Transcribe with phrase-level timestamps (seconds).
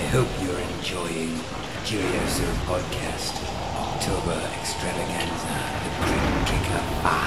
[0.00, 1.36] I hope you're enjoying
[1.84, 3.36] Curioso Podcast
[3.76, 7.20] October Extravaganza, The Crypt Kicker 5,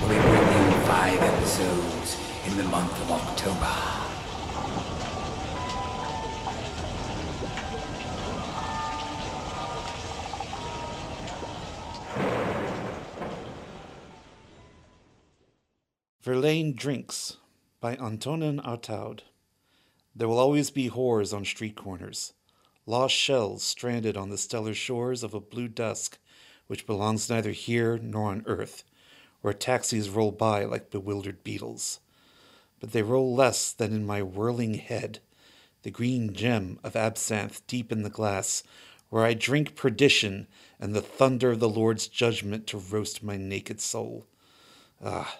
[0.00, 3.74] where we bring you five episodes in the month of October.
[16.22, 17.36] Verlaine Drinks
[17.78, 19.20] by Antonin Artaud.
[20.14, 22.32] There will always be whores on street corners,
[22.86, 26.18] lost shells stranded on the stellar shores of a blue dusk
[26.66, 28.84] which belongs neither here nor on earth,
[29.40, 32.00] where taxis roll by like bewildered beetles.
[32.80, 35.20] But they roll less than in my whirling head,
[35.82, 38.62] the green gem of absinthe deep in the glass,
[39.10, 40.46] where I drink perdition
[40.78, 44.26] and the thunder of the Lord's judgment to roast my naked soul.
[45.02, 45.38] Ah!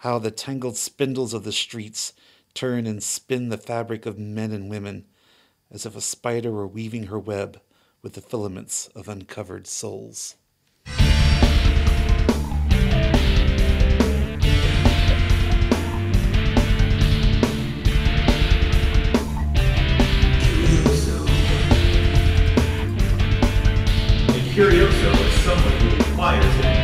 [0.00, 2.12] how the tangled spindles of the streets
[2.56, 5.04] turn and spin the fabric of men and women,
[5.70, 7.60] as if a spider were weaving her web
[8.00, 10.36] with the filaments of uncovered souls.
[24.54, 26.75] Curioso is someone who inquires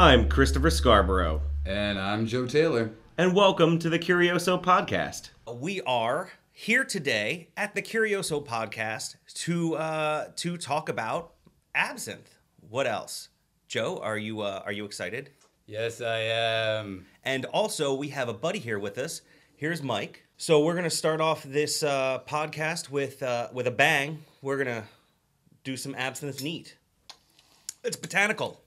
[0.00, 2.90] I'm Christopher Scarborough, And I'm Joe Taylor.
[3.18, 5.28] and welcome to the Curioso Podcast.
[5.52, 11.34] we are here today at the Curioso podcast to uh, to talk about
[11.74, 12.38] absinthe.
[12.70, 13.28] What else?
[13.68, 15.32] Joe, are you uh, are you excited?
[15.66, 17.04] Yes, I am.
[17.22, 19.20] And also, we have a buddy here with us.
[19.54, 20.24] Here's Mike.
[20.38, 24.24] So we're gonna start off this uh, podcast with uh, with a bang.
[24.40, 24.84] We're gonna
[25.62, 26.78] do some absinthe neat.
[27.84, 28.62] It's botanical.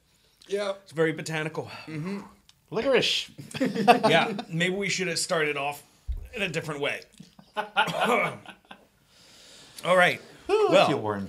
[0.54, 0.74] Yeah.
[0.84, 1.72] It's very botanical.
[2.70, 3.32] Licorice!
[4.08, 5.82] yeah, maybe we should have started off
[6.36, 7.02] in a different way.
[7.58, 8.38] All
[9.98, 10.22] right.
[10.48, 11.28] I Well, feel warm.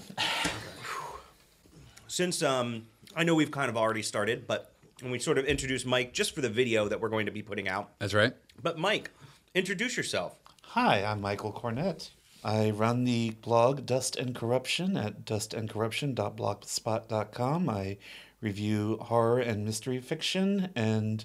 [2.06, 2.84] since um,
[3.16, 6.34] I know we've kind of already started, but and we sort of introduced Mike just
[6.34, 7.90] for the video that we're going to be putting out.
[7.98, 8.34] That's right.
[8.62, 9.10] But Mike,
[9.54, 10.36] introduce yourself.
[10.62, 12.10] Hi, I'm Michael Cornett.
[12.44, 17.70] I run the blog Dust and Corruption at dustandcorruption.blogspot.com.
[17.70, 17.96] I
[18.44, 21.24] review horror and mystery fiction and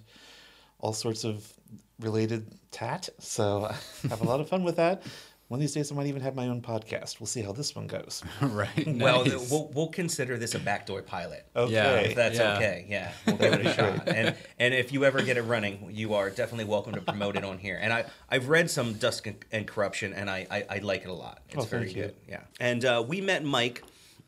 [0.80, 1.52] all sorts of
[2.00, 3.10] related tat.
[3.20, 3.76] So I
[4.10, 5.04] have a lot of fun with that.
[5.50, 7.20] One of these days, I might even have my own podcast.
[7.20, 8.22] We'll see how this one goes.
[8.42, 8.70] right.
[8.88, 9.50] Well, nice.
[9.50, 11.44] we'll, we'll consider this a backdoor pilot.
[11.56, 12.10] Okay.
[12.10, 12.56] If that's Yeah.
[12.56, 14.08] okay, yeah, we'll give it a shot.
[14.08, 17.44] And and if you ever get it running, you are definitely welcome to promote it
[17.44, 17.80] on here.
[17.82, 21.10] And I I've read some Dust and, and Corruption, and I, I I like it
[21.10, 21.42] a lot.
[21.50, 22.04] It's Oh, very thank you.
[22.04, 22.16] good.
[22.28, 22.42] Yeah.
[22.60, 23.84] And uh, we met Mike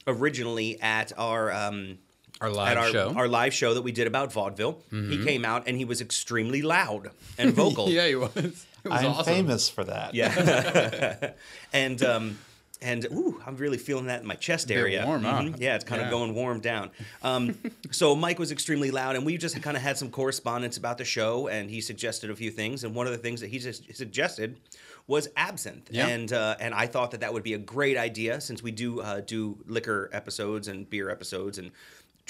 [0.07, 1.99] originally at our um
[2.41, 3.13] Our live at our, show.
[3.15, 4.79] our live show that we did about vaudeville.
[4.91, 7.87] He came out and he was extremely loud and vocal.
[7.89, 8.33] yeah, he was.
[8.35, 9.25] Was I'm awesome.
[9.33, 10.15] famous for that.
[10.15, 11.31] Yeah.
[11.73, 12.37] and um
[12.81, 15.05] and ooh, I'm really feeling that in my chest Bit area.
[15.05, 15.41] warm, huh?
[15.41, 15.59] Mhm.
[15.59, 16.07] Yeah, it's kind Yeah.
[16.07, 16.89] of going warm down.
[17.21, 17.55] Um,
[17.91, 21.05] so Mike was extremely loud, and we just kind of had some correspondence about the
[21.05, 23.95] show, and he suggested a few things, and one of the things that he just
[23.95, 24.57] suggested
[25.05, 26.07] was absinthe, Yeah.
[26.07, 28.99] and uh, and I thought that that would be a great idea since we do
[29.01, 31.69] uh, do liquor episodes and beer episodes and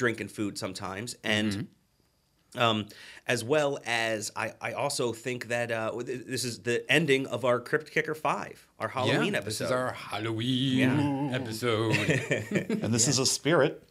[0.01, 1.51] drink and food sometimes, and.
[1.51, 1.65] Mm-hmm.
[2.57, 2.87] Um,
[3.27, 7.61] as well as I, I also think that uh, this is the ending of our
[7.61, 9.45] Crypt Kicker Five, our Halloween yeah, episode.
[9.45, 11.35] This is our Halloween Yeah.
[11.39, 11.95] episode.
[12.83, 13.81] And this is a spirit.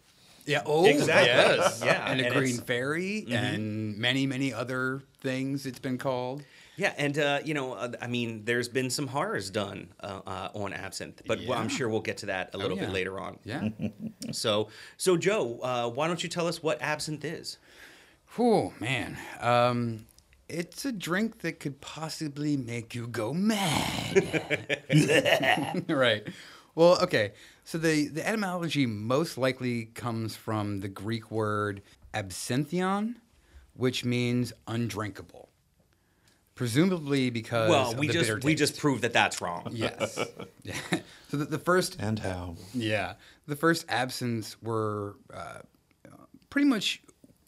[0.45, 0.63] yeah.
[0.67, 1.57] Oh, Exactly.
[1.57, 1.81] Yes.
[1.83, 6.43] Yeah, And a and green it's- fairy and many, many other things it's been called.
[6.81, 10.49] Yeah, and uh, you know, uh, I mean, there's been some horrors done uh, uh,
[10.55, 12.87] on absinthe, but well, I'm sure we'll get to that a little yeah.
[12.87, 13.39] bit later on.
[13.45, 13.69] Yeah.
[14.33, 17.59] So, so Joe, uh, why don't you tell us what absinthe is?
[18.39, 19.19] Oh man.
[19.41, 20.07] Um,
[20.49, 24.85] it's a drink that could possibly make you go mad.
[25.89, 26.29] right.
[26.77, 27.33] Well, okay.
[27.65, 31.83] So the, the etymology most likely comes from the Greek word
[32.15, 33.21] absinthion,
[33.75, 35.50] which means undrinkable.
[36.61, 39.69] Presumably because well, of we the just bitter we just proved that that's wrong.
[39.73, 40.19] yes.
[40.63, 40.75] Yeah.
[41.31, 42.57] So the, the first And how?
[42.75, 43.15] yeah,
[43.47, 45.61] the first absinthes were uh,
[46.51, 47.01] pretty much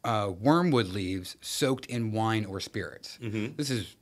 [0.04, 3.18] uh, wormwood leaves soaked in wine or spirits.
[3.20, 3.96] This is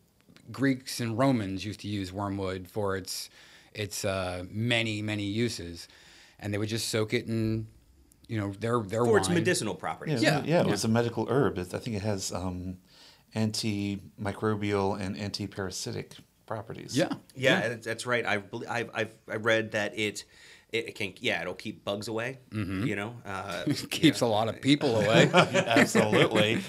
[0.53, 3.31] Greeks and Romans used to use wormwood for its
[3.75, 5.89] its uh, many many uses,
[6.39, 7.67] and they would just soak it in
[8.29, 9.21] you know their their For wine.
[9.21, 10.23] its medicinal properties.
[10.23, 10.71] Yeah, Yeah, yeah, it yeah.
[10.71, 11.57] was a medical herb.
[11.59, 12.77] It, I think it has um,
[13.35, 16.17] antimicrobial and anti-parasitic
[16.47, 16.97] properties.
[16.97, 18.27] Yeah, Yeah, that's- that's right.
[18.27, 20.25] I bel- I've, I've I read that it
[20.73, 22.39] it, it can yeah it'll keep bugs away.
[22.53, 25.31] You know, uh, Keeps a lot of people away.
[25.35, 26.61] Absolutely.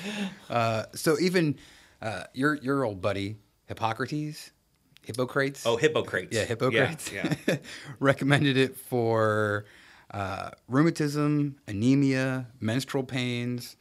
[0.96, 1.58] so even
[2.02, 3.38] uh, your your old buddy
[3.68, 4.52] Hippocrates,
[5.04, 5.66] Hippocrates.
[5.66, 6.36] oh Hippocrates.
[6.36, 7.12] Yeah, Hippocrates.
[7.12, 7.57] Yeah, yeah.
[8.00, 9.66] recommended it for
[10.12, 13.78] uh, rheumatism, anemia, menstrual pains.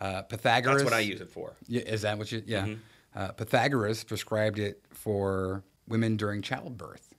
[0.00, 0.78] Uh, Pythagoras.
[0.82, 1.52] That's what I use it for.
[1.68, 2.42] Yeah, is that what you?
[2.46, 2.74] Yeah.
[3.14, 7.14] Uh, Pythagoras prescribed it for women during childbirth.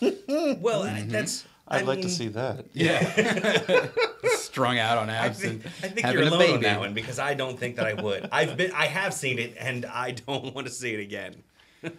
[0.28, 1.44] Well, I- that's.
[1.68, 2.66] I'd I like to see that.
[2.72, 3.86] Yeah.
[4.36, 5.62] Strung out on I absinthe.
[5.62, 6.52] think, I think you're a alone baby.
[6.54, 8.28] on that one because I don't think that I would.
[8.32, 11.36] I've been, I have seen it, and I don't want to see it again.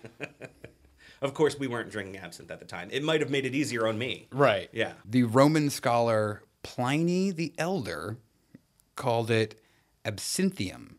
[1.22, 2.90] of course, we weren't drinking absinthe at the time.
[2.92, 4.28] It might have made it easier on me.
[4.32, 4.70] Right.
[4.74, 4.94] Yeah.
[5.06, 8.18] The Roman scholar Pliny the Elder
[8.96, 9.60] called it
[10.06, 10.98] absinthium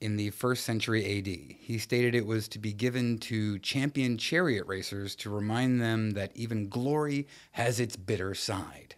[0.00, 1.26] in the first century AD.
[1.26, 6.32] He stated it was to be given to champion chariot racers to remind them that
[6.34, 8.96] even glory has its bitter side.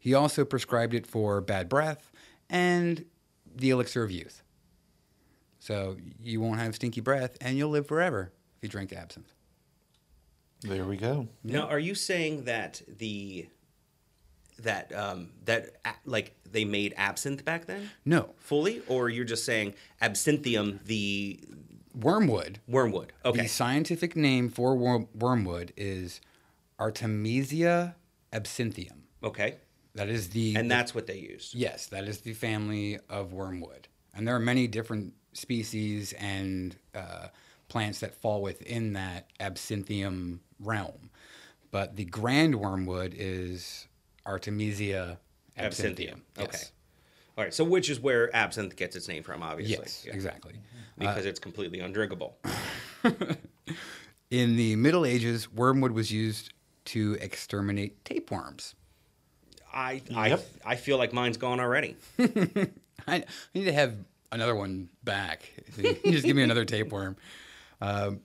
[0.00, 2.10] He also prescribed it for bad breath
[2.48, 3.04] and
[3.54, 4.42] the elixir of youth.
[5.58, 9.32] So you won't have stinky breath and you'll live forever if you drink absinthe.
[10.62, 11.28] There we go.
[11.42, 13.48] Now, are you saying that the
[14.58, 15.70] that um that
[16.04, 21.40] like they made absinthe back then No, fully, or you're just saying absinthium, the
[21.94, 23.12] wormwood wormwood?
[23.24, 23.42] Okay.
[23.42, 26.20] The scientific name for wor- wormwood is
[26.78, 27.96] Artemisia
[28.32, 29.02] absinthium.
[29.22, 29.56] Okay.
[29.94, 31.52] That is the And that's what they use.
[31.54, 37.28] yes, that is the family of wormwood, and there are many different species and uh,
[37.68, 41.10] plants that fall within that absinthium realm.
[41.70, 43.86] But the grand wormwood is
[44.26, 45.18] Artemisia
[45.58, 45.66] absinthium.
[45.66, 46.20] Absinthium.
[46.38, 46.48] Okay.
[46.52, 46.72] Yes.
[47.36, 47.54] All right.
[47.54, 49.76] So, which is where absinthe gets its name from, obviously.
[49.76, 50.14] Yes, Yeah.
[50.14, 50.54] exactly.
[50.98, 52.36] Because it's completely undrinkable.
[54.30, 56.52] In the Middle Ages, wormwood was used
[56.86, 58.74] to exterminate tapeworms.
[59.72, 60.46] I I Yep.
[60.64, 61.96] I feel like mine's gone already.
[62.18, 62.70] I,
[63.08, 63.24] I
[63.54, 63.94] need to have
[64.32, 65.52] another one back.
[66.04, 67.16] Just give me another tapeworm.
[67.80, 68.20] Um,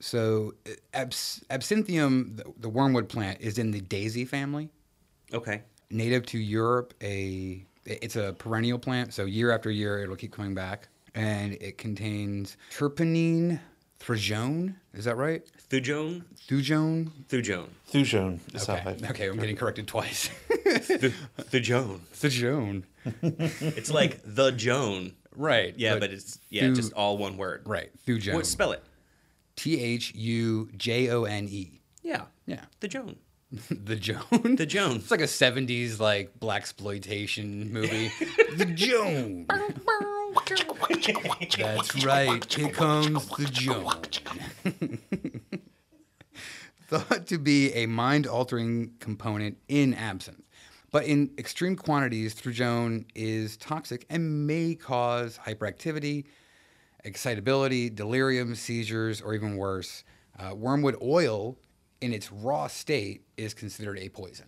[0.00, 4.70] so, uh, abs- absinthium, the, the wormwood plant, is in the daisy family,
[5.32, 5.62] Okay.
[5.90, 6.94] native to Europe.
[7.02, 11.78] A it's a perennial plant, so year after year it'll keep coming back, and it
[11.78, 13.58] contains terpenine
[14.00, 14.74] thujone.
[14.94, 15.42] Is that right?
[15.70, 16.24] Thujone.
[16.48, 17.10] Thujone.
[17.28, 17.68] Thujone.
[17.92, 18.96] Thujone is how Okay.
[19.04, 20.28] I okay, I'm getting corrected twice.
[20.48, 22.00] Thu- Thujone.
[22.14, 22.82] Thujone.
[23.22, 25.12] It's like the Joan.
[25.36, 25.74] Right.
[25.76, 27.62] Yeah, but, it's yeah, Thu- just all one word.
[27.66, 27.90] right.
[28.06, 28.34] Thujone.
[28.34, 28.82] What spell it?
[29.56, 31.80] T H U J O N E.
[32.02, 32.24] Yeah.
[32.46, 32.64] Yeah.
[32.80, 33.16] The Joan.
[33.70, 34.56] The Joan.
[34.56, 34.96] The Joan.
[34.96, 38.12] It's like a '70s like black exploitation movie.
[38.56, 39.46] the Joan.
[41.58, 42.52] That's right.
[42.52, 44.02] Here comes the Joan.
[46.88, 50.42] Thought to be a mind-altering component in absinthe,
[50.90, 56.24] but in extreme quantities, Thujone is toxic and may cause hyperactivity,
[57.04, 60.02] excitability, delirium, seizures, or even worse.
[60.36, 61.56] Uh, wormwood oil,
[62.00, 64.46] in its raw state, is considered a poison.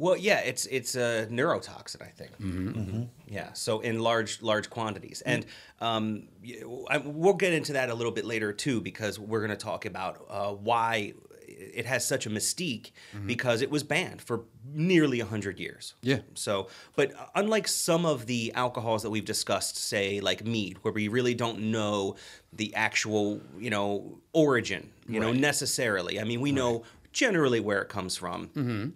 [0.00, 2.30] Well, yeah, it's it's a neurotoxin, I think.
[2.40, 3.02] Mm-hmm.
[3.26, 5.44] Yeah, so in large large quantities, and
[5.80, 9.50] um, y- I- we'll get into that a little bit later too, because we're going
[9.50, 11.14] to talk about uh, why
[11.58, 12.92] it has such a mystique
[13.26, 15.94] because it was banned for nearly hundred years.
[15.98, 16.08] Mm-hmm.
[16.08, 16.18] Yeah.
[16.34, 21.08] So, but unlike some of the alcohols that we've discussed, say like mead, where we
[21.08, 22.16] really don't know
[22.52, 26.20] the actual, you know, origin, you know, necessarily.
[26.20, 28.94] I mean, we know generally where it comes from.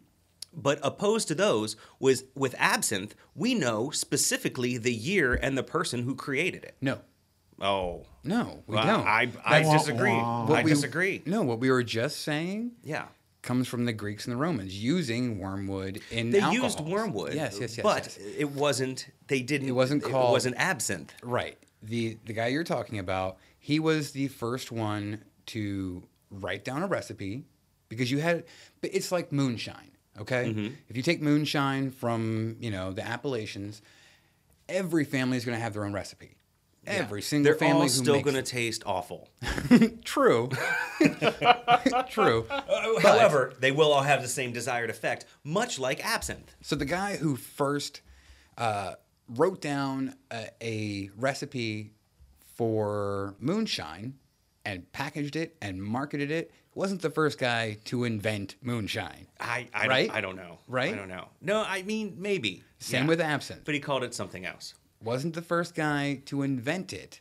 [0.54, 6.02] But opposed to those was with absinthe, we know specifically the year and the person
[6.02, 6.76] who created it.
[6.80, 6.98] No,
[7.62, 9.06] Oh, no, we Well, don't.
[9.06, 10.10] I I disagree.
[10.12, 11.22] What I we- disagree.
[11.26, 13.06] No, what we were just saying Yeah.
[13.42, 16.74] comes from the Greeks and the Romans using wormwood in They alcohols.
[16.76, 17.34] used wormwood.
[17.34, 17.82] Yes, yes, yes.
[17.84, 18.18] But yes.
[18.36, 19.06] it wasn't.
[19.28, 19.68] They didn't.
[19.68, 20.30] It wasn't called.
[20.30, 21.14] It wasn't absinthe.
[21.22, 21.56] Right.
[21.82, 26.86] The the guy you're talking about, he was the first one to write down a
[26.86, 27.44] recipe
[27.88, 28.44] because you had
[28.80, 30.46] but it's like moonshine, okay?
[30.46, 30.74] Mm-hmm.
[30.88, 33.82] If you take moonshine from, you know, the Appalachians,
[34.68, 36.36] every family is going to have their own recipe.
[36.86, 39.28] Every single They're family all still going to taste awful.
[40.04, 40.50] True.
[42.10, 42.46] True.
[43.00, 46.54] However, they will all have the same desired effect, much like absinthe.
[46.60, 48.00] So the guy who first
[48.58, 48.94] uh,
[49.28, 51.92] wrote down a, a recipe
[52.56, 54.14] for moonshine
[54.64, 59.26] and packaged it and marketed it wasn't the first guy to invent moonshine.
[59.38, 60.06] I I, Right?
[60.08, 60.58] don't, I don't know.
[60.68, 60.92] Right?
[60.92, 61.28] I don't know.
[61.40, 62.62] No, I mean maybe.
[62.78, 63.08] Same Yeah.
[63.08, 63.62] with absinthe.
[63.64, 64.74] But he called it something else.
[65.02, 67.20] Wasn't the first guy to invent it.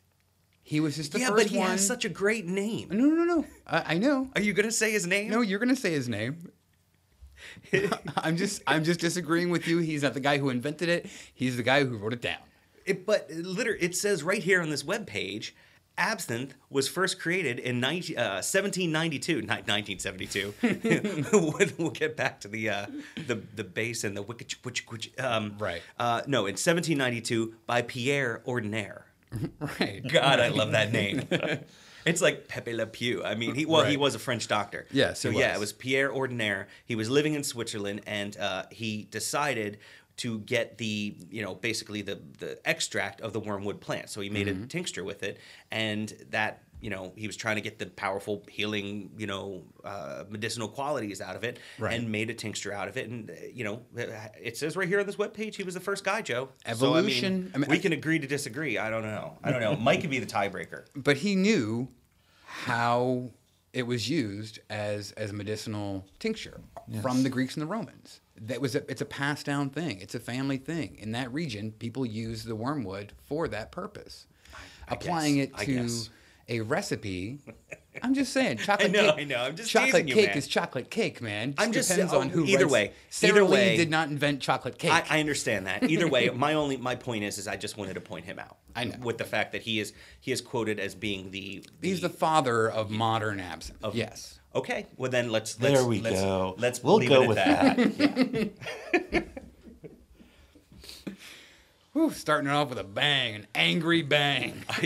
[0.63, 1.71] He was just the yeah, first but he one.
[1.71, 2.89] has such a great name.
[2.91, 3.45] no, no, no.
[3.65, 4.29] I, I know.
[4.35, 5.29] Are you gonna say his name?
[5.29, 6.51] No, you're gonna say his name.
[8.17, 9.79] I'm just I'm just disagreeing with you.
[9.79, 11.07] He's not the guy who invented it.
[11.33, 12.39] He's the guy who wrote it down.
[12.85, 15.55] It, but literally, it says right here on this web page,
[16.01, 20.53] absinthe was first created in 19, uh, 1792, not 1972.
[21.77, 22.85] we'll, get back to the uh,
[23.27, 25.81] the the base and the wicked, which, which, um, Right.
[25.99, 29.05] Uh, no, in 1792 by Pierre Ordinaire.
[29.79, 30.05] Right.
[30.05, 31.27] God, I love that name.
[32.05, 33.23] It's like Pepe Le Pew.
[33.23, 34.87] I mean, he well, he was a French doctor.
[34.91, 36.67] Yes, So yeah, it was Pierre Ordinaire.
[36.85, 39.77] He was living in Switzerland, and uh, he decided
[40.17, 44.09] to get the you know basically the the extract of the wormwood plant.
[44.09, 44.63] So he made Mm-hmm.
[44.63, 45.37] a tincture with it,
[45.71, 50.23] and that you know he was trying to get the powerful healing you know uh,
[50.29, 51.93] medicinal qualities out of it, Right.
[51.99, 53.09] and made a tincture out of it.
[53.09, 56.03] And uh, you know it says right here on this webpage he was the first
[56.03, 56.49] guy, Joe.
[56.65, 58.77] Evolution- I I mean, mean, we I- can agree to disagree.
[58.77, 59.37] I don't know.
[59.43, 59.75] I don't know.
[59.79, 60.85] Mike could be the tiebreaker.
[60.95, 61.87] But he knew
[62.43, 63.29] how
[63.73, 66.59] it was used as as a medicinal tincture
[67.01, 68.20] from the Greeks and the Romans.
[68.45, 69.99] That was a, it's a passed down thing.
[70.01, 70.97] It's a family thing.
[70.99, 74.25] In that region, people use the wormwood for that purpose.
[74.87, 76.11] Applying guess, it to
[76.51, 77.39] a recipe.
[78.03, 79.19] I'm just saying, chocolate know, cake.
[79.19, 80.37] I know, I'm just chocolate teasing you, cake man.
[80.37, 81.55] is chocolate cake, man.
[81.57, 82.45] I'm just- depends oh, on who.
[82.45, 84.91] either way, Sara either Lee way- did not invent chocolate cake.
[84.91, 85.89] I, I understand that.
[85.89, 88.57] Either way, my only my point is is I just wanted to point him out.
[88.75, 88.95] I know.
[89.01, 92.69] with the fact that he is he is quoted as being the, He's the father
[92.69, 93.83] of modern absinthe.
[93.83, 94.39] Of- yes.
[94.53, 96.55] Okay, well then let's let's There we let's, go.
[96.57, 98.51] Let's We'll leave go it at with
[99.01, 99.23] that.
[101.93, 104.63] Whew, starting it off with a bang, an angry bang.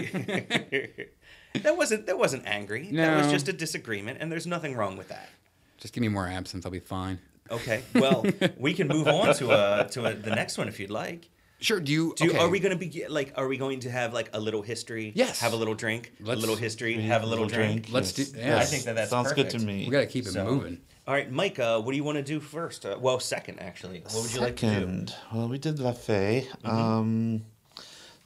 [1.53, 2.89] that wasn't that wasn't angry.
[2.91, 5.29] That was just a disagreement, and there's nothing wrong with that.
[5.77, 7.19] Just give me more absinthe, I'll be fine.
[7.49, 8.25] Okay, well
[8.57, 11.29] we can move on to a to a, the next one if you'd like.
[11.59, 11.79] Sure.
[11.79, 12.13] Do you?
[12.17, 12.39] Do you, okay.
[12.39, 13.33] Are we going to be like?
[13.35, 15.11] Are we going to have like a little history?
[15.15, 15.39] Yes.
[15.39, 16.11] Have a little drink.
[16.19, 16.93] Let's- a little history.
[17.01, 17.87] Have a little, drink.
[17.91, 18.29] Let's Yes.
[18.29, 18.57] do- yeah.
[18.57, 19.85] I think that that sounds good to me.
[19.85, 20.79] We got to keep it So- moving.
[21.07, 21.59] All right, Mike.
[21.59, 22.85] Uh, what do you want to do first?
[22.85, 23.99] Uh, well, second actually.
[24.11, 24.71] What would you like to do?
[24.71, 25.05] Mm-hmm.
[25.05, 26.47] Second, well, we did La Fée.
[26.65, 27.45] Um,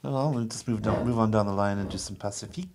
[0.02, 2.68] well, we'll just move down, move on down the line and do some Pacifique.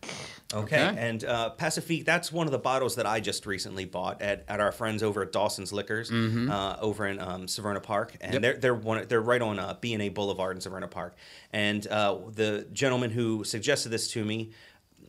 [0.54, 0.88] Okay.
[0.88, 0.96] Okay.
[0.98, 4.60] And uh, Pacifique, that's one of the bottles that I just recently bought at, at
[4.60, 8.34] our friends over at Dawson's Liquors uh, over in um, Severna Park, and Mm-hmm.
[8.34, 8.42] Yep.
[8.42, 11.16] they're they're one they're right on uh, B and A Boulevard in Severna Park.
[11.52, 14.52] And uh, the gentleman who suggested this to me.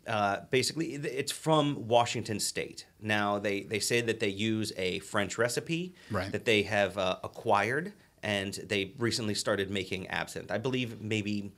[0.06, 2.86] Uh, basically, it's from Washington State.
[3.02, 6.30] Now they, they say that they use a French recipe Right.
[6.30, 7.92] that they have uh, acquired,
[8.22, 10.52] and they recently started making absinthe.
[10.52, 11.50] I believe maybe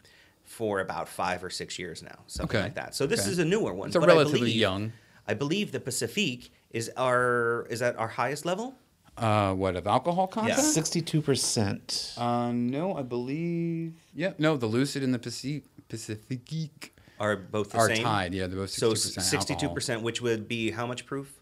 [0.48, 2.64] for about five or six years now, something Okay.
[2.64, 2.94] like that.
[2.94, 3.30] So this Okay.
[3.30, 3.88] is a newer one.
[3.88, 4.92] It's a but I relatively believe- young.
[5.26, 8.74] I believe the Pacifique is our is at our highest level.
[9.18, 10.58] Uh, what of alcohol content?
[10.58, 12.14] Sixty-two percent.
[12.16, 13.94] Uh, no, I believe.
[14.14, 18.04] Yeah, no, the Lucid and the Pacific Pacifique Are both the are same?
[18.04, 18.32] tied.
[18.32, 19.26] Yeah, they're both So sixty percent.
[19.42, 21.34] sixty-two percent, which would be how much proof?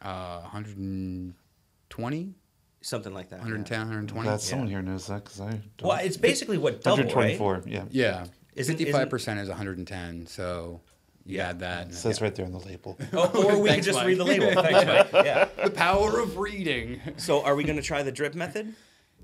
[0.00, 2.34] Uh, 120,
[2.82, 3.38] Something like that.
[3.38, 4.24] 110, 120.
[4.28, 5.88] Glad someone here knows that because I don't.
[5.88, 7.38] Well, it's basically what double, right?
[7.38, 7.62] 124.
[7.66, 7.84] Yeah.
[7.90, 10.26] Yeah, Isn't- fifty-five percent is 110.
[10.26, 10.80] So
[11.26, 11.48] you Yeah.
[11.50, 11.88] add that.
[11.88, 12.98] It says right there on the label.
[13.12, 14.06] Oh, or we can just Mike.
[14.06, 14.52] read the label.
[14.62, 15.24] Thanks, Mike.
[15.24, 15.48] Yeah.
[15.62, 17.00] the power of reading.
[17.16, 18.74] So, are we going to try the drip method?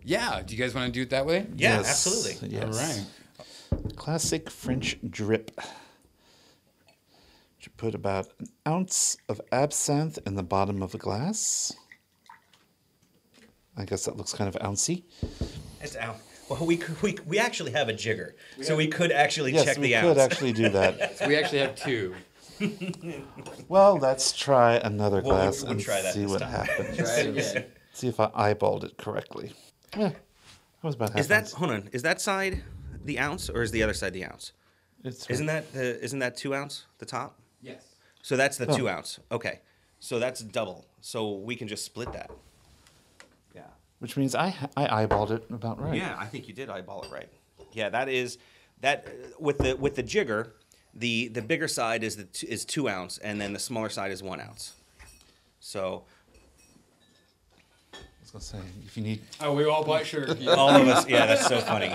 [0.02, 0.42] Yeah.
[0.44, 1.46] Do you guys want to do it that way?
[1.56, 2.49] Yeah, Yes, absolutely.
[2.49, 2.64] Yes.
[3.72, 3.96] All right.
[3.96, 5.50] Classic French drip.
[7.60, 11.75] You put about an ounce of absinthe in the bottom of a glass.
[13.76, 15.04] I guess that looks kind of ouncy.
[15.82, 16.16] It's out.
[16.50, 19.76] Well, we could, we we actually have a jigger, so we could actually Yes, check
[19.76, 20.04] the ounce.
[20.04, 21.16] Yes, we could actually do that.
[21.19, 22.14] So we actually have two.
[23.69, 26.50] well, let's try another Well, we- glass we'll and try that see what time.
[26.50, 26.97] happens.
[26.97, 27.64] Try it again.
[27.92, 29.52] See if I eyeballed it correctly.
[29.97, 30.16] Yeah, that
[30.83, 31.52] was about half Is that ounce.
[31.52, 31.88] hold on?
[31.92, 32.64] Is that side
[33.04, 34.52] the ounce, or is the other side the ounce?
[35.04, 37.38] It's Isn't that the isn't that two ounce the top?
[37.62, 37.95] Yes.
[38.23, 38.76] So that's the Oh.
[38.76, 39.21] two ounce.
[39.30, 39.61] Okay,
[40.00, 40.85] so that's double.
[41.00, 42.30] So we can just split that.
[44.00, 45.95] Which means I I eyeballed it about right.
[45.95, 47.28] Yeah, I think you did eyeball it right.
[47.73, 48.38] Yeah, that is
[48.80, 50.54] that uh, with the with the jigger,
[50.95, 54.23] the the bigger side is the is two ounce, and then the smaller side is
[54.23, 54.73] one ounce.
[55.61, 56.04] So
[58.32, 60.26] was gonna say if you need Oh, we all bought sure.
[60.49, 61.92] all of us, yeah, that's so funny.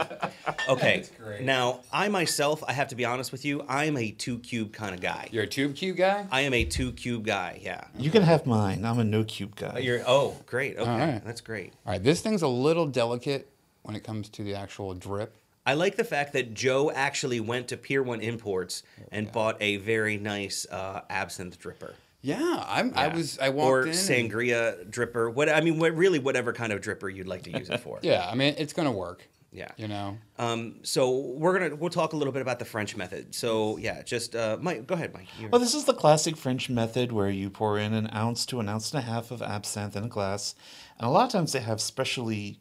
[0.68, 1.42] Okay, That's great.
[1.42, 4.94] now I myself, I have to be honest with you, I'm a two cube kind
[4.94, 5.30] of guy.
[5.32, 6.25] You're a tube cube guy.
[6.32, 7.60] I am a two cube guy.
[7.62, 7.86] Yeah.
[7.98, 8.86] you can have mine.
[8.86, 9.80] I'm a no cube guy.
[9.80, 11.22] You're oh great okay right.
[11.25, 11.74] that's great.
[11.86, 13.50] All right, this thing's a little delicate
[13.84, 15.36] when it comes to the actual drip.
[15.68, 19.77] I like the fact that Joe actually went to Pier One Imports and bought a
[19.77, 21.94] very nice uh, absinthe dripper.
[22.25, 22.91] Yeah, I'm.
[22.96, 23.38] I was.
[23.38, 23.88] I walked or in.
[23.89, 25.32] and- sangria dripper.
[25.32, 28.00] What I mean, what really whatever kind of dripper you'd like to use it for.
[28.01, 29.27] yeah, I mean it's gonna work.
[29.51, 29.70] Yeah.
[29.77, 30.17] You know.
[30.39, 33.36] Um, so we're gonna we'll talk a little bit about the French method.
[33.36, 35.27] So yeah, just uh, Mike, go ahead, Mike.
[35.38, 38.60] You're- Well, this is the classic French method where you pour in an ounce to
[38.60, 40.55] an ounce and a half of absinthe in a glass.
[40.98, 42.60] And a lot of times they have specially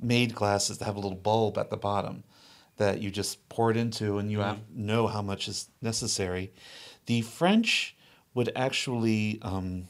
[0.00, 2.24] made glasses that have a little bulb at the bottom
[2.78, 6.50] that you just pour it into and you have, know how much is necessary.
[7.06, 7.94] The French
[8.34, 9.88] would actually um,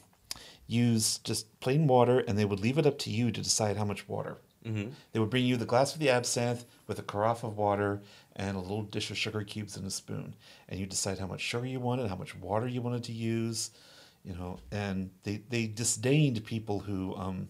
[0.67, 3.85] use just plain water and they would leave it up to you to decide how
[3.85, 4.37] much water.
[4.65, 4.89] Mm-hmm.
[5.11, 8.01] They would bring you the glass of the absinthe with a carafe of water
[8.35, 10.35] and a little dish of sugar cubes and a spoon.
[10.69, 13.71] And you decide how much sugar you wanted, how much water you wanted to use,
[14.23, 14.59] you know.
[14.71, 17.49] And they, they disdained people who um,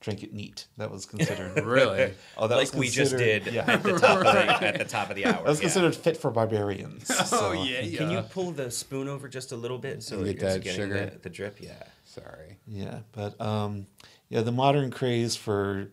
[0.00, 0.66] drank it neat.
[0.76, 1.64] That was considered.
[1.64, 2.12] Really?
[2.36, 3.64] oh, that was like we just did Yeah.
[3.66, 5.32] at the top of the, at the top of the hour.
[5.34, 5.62] That was yeah.
[5.62, 7.10] considered fit for barbarians.
[7.20, 7.98] Oh so- yeah, yeah.
[7.98, 11.10] Can you pull the spoon over just a little bit so you Get that sugar?
[11.10, 11.60] The, the drip?
[11.60, 11.82] Yeah.
[12.04, 12.58] Sorry.
[12.66, 13.86] Yeah, but um,
[14.28, 15.88] yeah, the modern craze for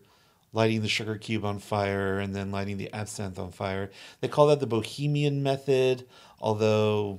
[0.52, 3.90] lighting the sugar cube on fire and then lighting the absinthe on fire.
[4.20, 6.06] They call that the Bohemian method,
[6.40, 7.18] although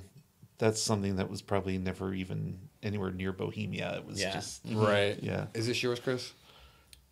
[0.58, 3.96] that's something that was probably never even anywhere near Bohemia.
[3.98, 4.32] It was Yeah.
[4.32, 5.16] just Right.
[5.22, 5.46] Yeah.
[5.54, 6.32] Is this yours, Chris?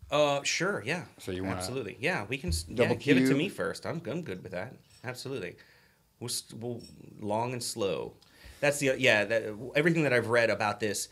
[0.09, 0.83] Uh, sure.
[0.85, 1.03] Yeah.
[1.19, 1.97] So you wanna- absolutely?
[1.99, 2.49] Yeah, we can.
[2.49, 3.85] s- Yeah, give it to me first.
[3.85, 4.73] I'm I'm good with that.
[5.03, 5.55] Absolutely.
[6.19, 6.81] We'll, s- we'll
[7.19, 8.13] long and slow.
[8.61, 9.25] That's the yeah.
[9.25, 9.43] That,
[9.75, 11.09] everything that I've read about this,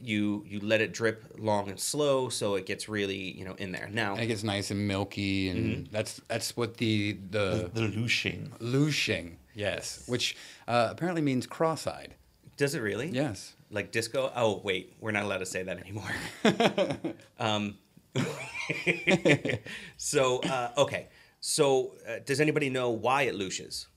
[0.00, 3.72] you you let it drip long and slow, so it gets really you know in
[3.72, 3.88] there.
[3.92, 8.52] Now And it gets nice and milky, and that's that's what the the The Louching.
[8.60, 10.36] louching, yes, which
[10.68, 12.14] uh, apparently means cross-eyed.
[12.56, 13.08] does it really?
[13.10, 13.54] Yes.
[13.70, 14.32] Like disco?
[14.34, 16.14] Oh wait, we're not allowed to say that anymore.
[17.38, 17.76] um,
[19.96, 21.08] so uh, okay.
[21.40, 23.88] So uh, does anybody know why it louches?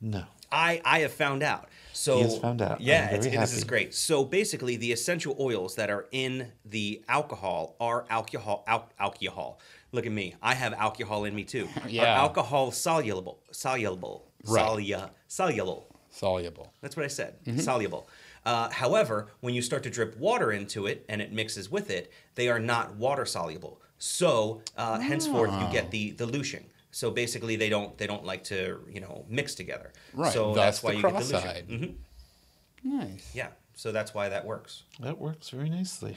[0.00, 0.24] No.
[0.52, 1.68] I I have found out.
[1.92, 2.80] So He has found out.
[2.80, 3.94] Yeah, very this is great.
[3.94, 9.58] So basically, the essential oils that are in the alcohol are alcohol al- alcohol.
[9.92, 10.34] Look at me.
[10.42, 11.68] I have alcohol in me too.
[11.88, 12.02] Yeah.
[12.04, 14.64] Are alcohol soluble soluble Right.
[14.64, 15.88] Solua, soluble.
[16.10, 16.72] Soluble.
[16.80, 17.34] That's what I said.
[17.44, 17.58] Mm-hmm.
[17.60, 18.08] Soluble.
[18.46, 22.10] Uh, however, when you start to drip water into it and it mixes with it,
[22.36, 23.80] they are not water soluble.
[23.98, 26.64] So uh, henceforth, you get the the louching.
[26.92, 29.92] So basically, they don't they don't like to you know mix together.
[30.14, 30.32] Right.
[30.32, 31.64] So Thus that's why you get the cross-eyed.
[31.68, 31.98] louching.
[32.82, 33.30] hmm Nice.
[33.34, 33.48] Yeah.
[33.74, 34.84] So that's why that works.
[35.00, 36.16] That works very nicely.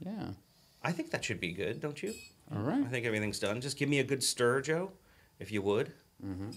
[0.00, 0.30] Yeah.
[0.82, 2.12] I think that should be good, don't you?
[2.54, 2.84] All right.
[2.84, 3.60] I think everything's done.
[3.60, 4.90] Just give me a good stir, Joe,
[5.38, 5.92] if you would.
[6.24, 6.50] Mm-hmm.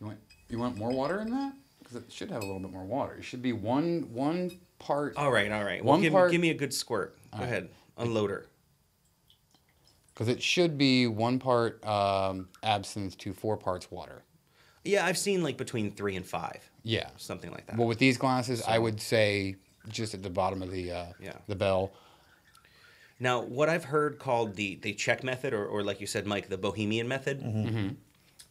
[0.00, 0.18] You want
[0.50, 1.52] you want more water in that?
[1.88, 3.14] Because it should have a little bit more water.
[3.14, 5.16] It should be one one part.
[5.16, 5.82] All right, all right.
[5.82, 7.16] Well, One give, part- give me a good squirt.
[7.36, 7.70] Go ahead.
[7.96, 8.46] Unload her.
[10.12, 14.22] Because it should be one part um, absinthe to four parts water.
[14.84, 17.08] Yeah, I've seen like between three and five, Yeah.
[17.16, 17.76] something like that.
[17.76, 19.56] Well, with these glasses, I would say
[19.88, 21.32] just at the bottom of the uh, Yeah.
[21.46, 21.92] the bell.
[23.20, 26.48] Now, what I've heard called the the Czech method, or, or like you said, Mike,
[26.48, 27.88] the Bohemian method, Mm-hmm.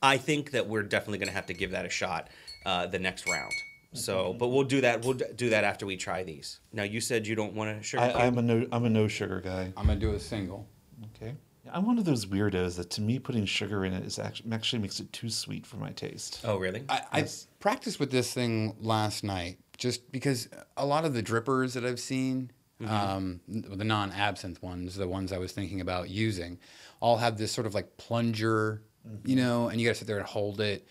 [0.01, 2.29] I think that we're definitely going to have to give that a shot
[2.65, 3.53] uh, the next round.
[3.93, 5.03] So, but we'll do that.
[5.03, 6.59] We'll do that after we try these.
[6.71, 8.03] Now, you said you don't want to sugar.
[8.03, 8.67] I, I'm a no.
[8.71, 9.73] I'm a no sugar guy.
[9.75, 10.67] I'm gonna do a single.
[11.15, 11.35] Okay.
[11.71, 14.79] I'm one of those weirdos that to me putting sugar in it is actually actually
[14.79, 16.41] makes it too sweet for my taste.
[16.45, 16.83] oh, really?
[16.89, 17.27] I, I
[17.59, 21.99] practiced with this thing last night just because a lot of the drippers that I've
[21.99, 22.51] seen,
[22.85, 26.59] um, the non absinthe ones, the ones I was thinking about using,
[26.99, 28.83] all have this sort of like plunger,
[29.25, 30.87] you know, and you got to sit there and hold it.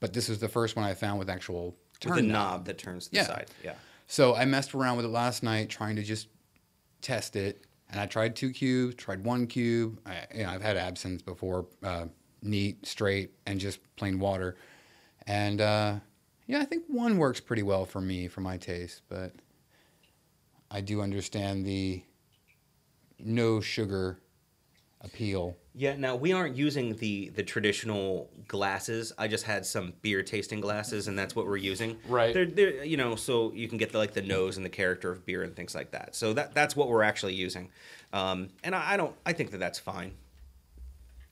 [0.00, 2.32] But this was the first one I found with actual With turn the knob.
[2.32, 3.26] knob that turns to the Yeah.
[3.26, 3.46] side.
[3.64, 3.74] Yeah.
[4.06, 6.28] So I messed around with it last night trying to just
[7.02, 7.64] test it.
[7.90, 10.00] And I tried two cubes, tried one cube.
[10.04, 12.06] I, you know, I've had absinthe before, uh,
[12.42, 14.56] neat, straight, and just plain water.
[15.26, 16.00] And uh,
[16.46, 19.02] yeah, I think one works pretty well for me, for my taste.
[19.08, 19.32] But
[20.70, 22.02] I do understand the
[23.18, 24.18] no sugar
[25.02, 25.56] appeal.
[25.74, 25.96] Yeah.
[25.96, 29.12] Now we aren't using the the traditional glasses.
[29.18, 31.98] I just had some beer tasting glasses, and that's what we're using.
[32.08, 32.32] Right.
[32.32, 35.10] They're, they're you know so you can get the like the nose and the character
[35.10, 36.14] of beer and things like that.
[36.14, 37.70] So that that's what we're actually using,
[38.12, 40.12] um, and I, I don't I think that that's fine.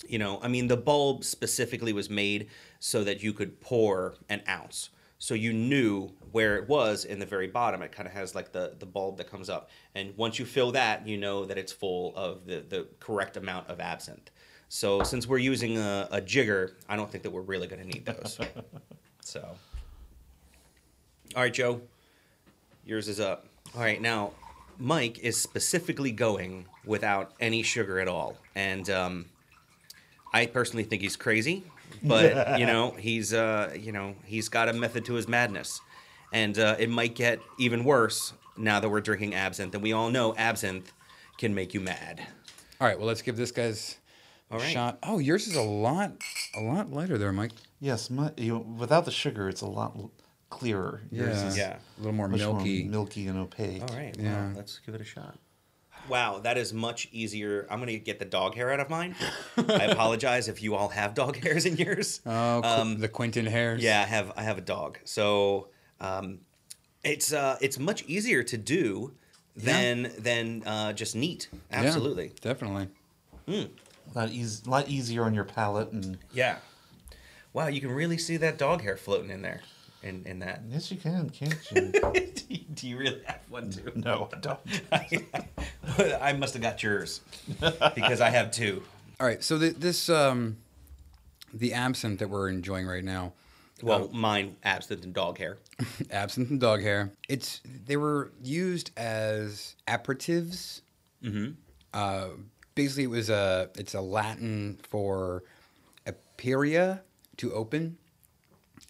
[0.07, 2.49] You know, I mean, the bulb specifically was made
[2.79, 4.91] so that you could pour an ounce.
[5.19, 7.83] So you knew where it was in the very bottom.
[7.83, 9.71] It kind of has like the, the bulb that comes up.
[9.95, 13.69] And once you fill that, you know that it's full of the, the correct amount
[13.69, 14.31] of absinthe.
[14.69, 17.87] So since we're using a, a jigger, I don't think that we're really going to
[17.87, 18.39] need those.
[19.21, 19.41] so,
[21.37, 21.81] all right, Joe,
[22.85, 23.47] yours is up.
[23.75, 24.33] All right, now
[24.79, 28.37] Mike is specifically going without any sugar at all.
[28.55, 29.27] And, um,
[30.35, 31.63] I personally think he's crazy,
[32.03, 35.81] but you know he's uh, you know he's got a method to his madness,
[36.33, 39.75] and uh, it might get even worse now that we're drinking absinthe.
[39.75, 40.93] And we all know absinthe
[41.39, 42.27] can make you mad.
[42.81, 43.97] All right, well, let's give this guy's
[44.51, 44.69] All right.
[44.73, 44.99] shot.
[45.03, 46.13] Oh, yours is a lot,
[46.55, 47.53] a lot lighter there, Mike.
[47.81, 50.11] Yes, my, you know, without the sugar, it's a lot l-
[50.51, 51.03] clearer.
[51.11, 51.77] Yours Yeah, is Yeah.
[51.77, 52.83] a little more milky.
[52.85, 53.83] more milky and opaque.
[53.83, 54.15] All right.
[54.19, 54.47] Yeah.
[54.47, 55.39] Well, let's give it a shot.
[56.09, 57.67] Wow, that is much easier.
[57.71, 59.15] I'm gonna get the dog hair out of mine.
[59.57, 62.21] I apologize if you all have dog hairs in yours.
[62.27, 63.83] Oh, Um, the Quentin hairs.
[63.83, 65.69] Yeah, I have I have a dog, so
[66.01, 66.41] um,
[67.03, 69.13] it's uh, it's much easier to do
[69.57, 71.49] than than uh, just neat.
[71.71, 72.33] Yeah, Absolutely.
[72.41, 72.89] definitely.
[73.49, 73.69] A
[74.15, 76.57] lot, eas- a lot easier on your palate, and Yeah.
[77.53, 79.61] Wow, you can really see that dog hair floating in there,
[80.05, 80.63] in in that.
[80.71, 81.55] yes, you can, can't
[82.49, 82.59] you?
[82.75, 83.91] Do you really have one too?
[83.95, 84.61] no, I don't.
[86.23, 87.21] I must have got yours
[87.95, 88.83] because I have two.
[89.21, 90.57] All right, so the, this um,
[91.53, 93.33] the absinthe that we're enjoying right now,
[93.83, 95.59] Well, mine absinthe and dog hair.
[96.11, 97.13] absinthe and dog hair.
[97.29, 100.81] It's they were used as aperitifs.
[101.23, 101.53] Mm-hmm.
[101.93, 102.29] Uh,
[102.75, 105.45] basically, it was a it's a Latin for
[106.07, 107.01] aperia
[107.37, 107.97] to open,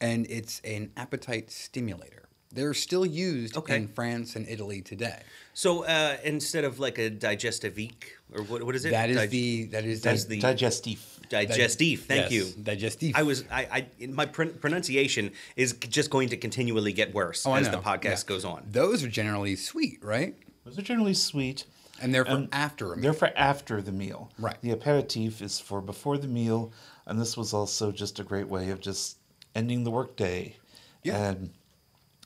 [0.04, 2.22] and it's an appetite stimulator.
[2.52, 3.76] They're still used Okay.
[3.76, 5.20] in France and Italy today.
[5.54, 8.90] So uh, instead of like a digestivique or what what is it?
[8.90, 10.98] That is Dig- the that is that's the, the Digestif.
[11.28, 11.98] digestif.
[12.00, 12.44] Thank yes, you.
[12.70, 13.12] digestif.
[13.16, 13.62] I was I,
[14.00, 18.22] I my pron- pronunciation is just going to continually get worse Oh, as the podcast
[18.24, 18.32] yeah.
[18.34, 18.60] goes on.
[18.70, 20.34] Those are generally sweet, right?
[20.64, 21.64] Those are generally sweet.
[22.02, 23.02] And they're for And after a meal.
[23.04, 24.30] They're for after the meal.
[24.38, 24.60] Right.
[24.60, 26.72] The aperitif is for before the meal,
[27.06, 29.18] and this was also just a great way of just
[29.54, 30.56] ending the workday.
[31.02, 31.30] Yeah.
[31.30, 31.50] And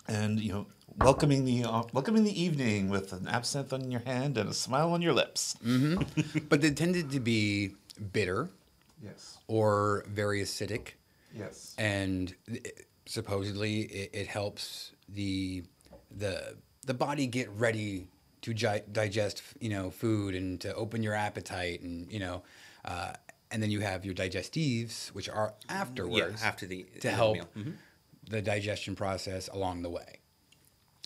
[0.06, 0.66] and you know
[0.98, 4.92] welcoming the uh, welcoming the evening with an absinthe on your hand and a smile
[4.92, 5.56] on your lips.
[6.48, 7.74] but they tended to be
[8.12, 8.50] bitter
[9.02, 9.38] Yes.
[9.46, 10.94] or very acidic,
[11.32, 11.74] Yes.
[11.78, 15.62] and it- supposedly it, it helps the
[16.10, 18.08] the the body get ready
[18.42, 22.42] to gi- digest you know food and to open your appetite and you know
[22.84, 23.12] uh,
[23.50, 27.10] and then you have your digestives which are afterwards after the- to end of the
[27.10, 27.48] help meal.
[27.56, 27.72] Mhm.
[28.30, 30.18] the digestion process along the way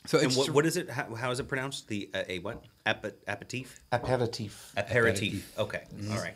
[0.04, 0.90] so And what, what is it?
[0.90, 1.86] How, how is it pronounced?
[1.86, 2.64] The uh, a what?
[2.84, 3.78] Ape, aperitif.
[3.92, 4.72] Aperitif.
[4.76, 5.56] Aperitif.
[5.56, 5.82] Okay.
[6.10, 6.34] All right.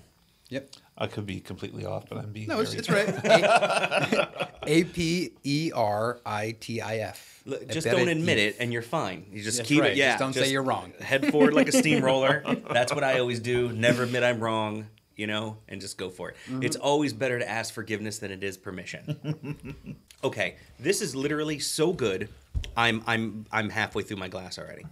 [0.51, 3.09] yep I could be completely off, but I'm being no it's, it's right
[4.69, 7.43] A P E R I T I F.
[7.69, 9.27] Just don't admit it, and you're fine.
[9.33, 9.91] You just That's keep right.
[9.93, 9.97] it.
[9.97, 10.11] Yeah.
[10.11, 10.93] Just don't say you're wrong.
[11.01, 12.45] Head forward like a steamroller.
[12.73, 13.73] That's what I always do.
[13.73, 14.87] Never admit I'm wrong.
[15.17, 16.37] You know, and just go for it.
[16.47, 16.63] Mm-hmm.
[16.63, 19.97] It's always better to ask forgiveness than it is permission.
[20.25, 22.29] okay, this is literally so good.
[22.77, 24.85] I'm I'm I'm halfway through my glass already.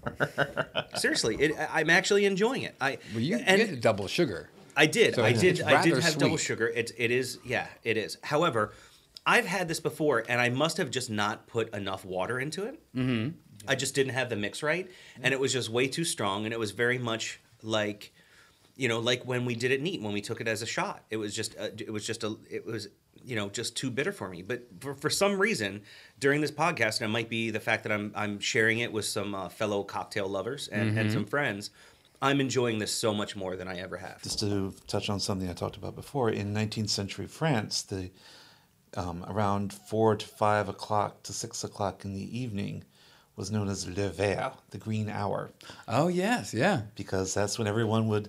[0.96, 2.74] Seriously, it, I'm actually enjoying it.
[2.80, 5.14] I well you and get double sugar I did.
[5.14, 5.62] So I did.
[5.62, 6.68] I did have double sugar.
[6.68, 7.38] It it is.
[7.44, 8.18] Yeah, it is.
[8.22, 8.72] However,
[9.26, 12.80] I've had this before, and I must have just not put enough water into it.
[12.94, 13.37] Mm-hmm.
[13.66, 14.90] I just didn't have the mix right,
[15.22, 18.12] and it was just way too strong, and it was very much like,
[18.76, 21.04] you know, like when we did it neat when we took it as a shot.
[21.10, 21.54] It was just.
[21.54, 22.37] A, it was just a.
[22.50, 22.88] It was.
[23.26, 24.42] You know, just too bitter for me.
[24.42, 25.80] But for, for some reason,
[26.20, 29.06] during this podcast, and it might be the fact that I'm I'm sharing it with
[29.06, 31.70] some uh, fellow cocktail lovers and, and some friends,
[32.20, 34.22] I'm enjoying this so much more than I ever have.
[34.22, 38.10] Just to touch on something I talked about before, in 19th century France, the
[38.96, 42.84] um, around four to five o'clock to six o'clock in the evening
[43.37, 45.50] was known as le vert, the green hour,
[45.88, 48.28] oh yes yeah because that's when everyone would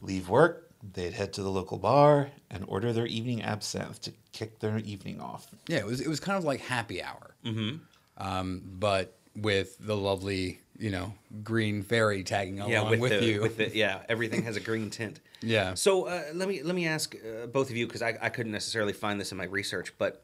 [0.00, 4.58] leave work, they'd head to the local bar and order their evening absinthe to kick
[4.60, 5.48] their evening off.
[5.68, 7.76] Yeah, it was it was kind of like happy hour, mm-hmm.
[8.18, 13.24] um, but with the lovely you know green fairy tagging along yeah, with, with, the,
[13.24, 13.40] you.
[13.40, 15.20] with the yeah, everything has a green tint.
[15.40, 15.74] Yeah.
[15.74, 18.52] So uh, let me let me ask uh, both of you because I, I couldn't
[18.52, 20.22] necessarily find this in my research, but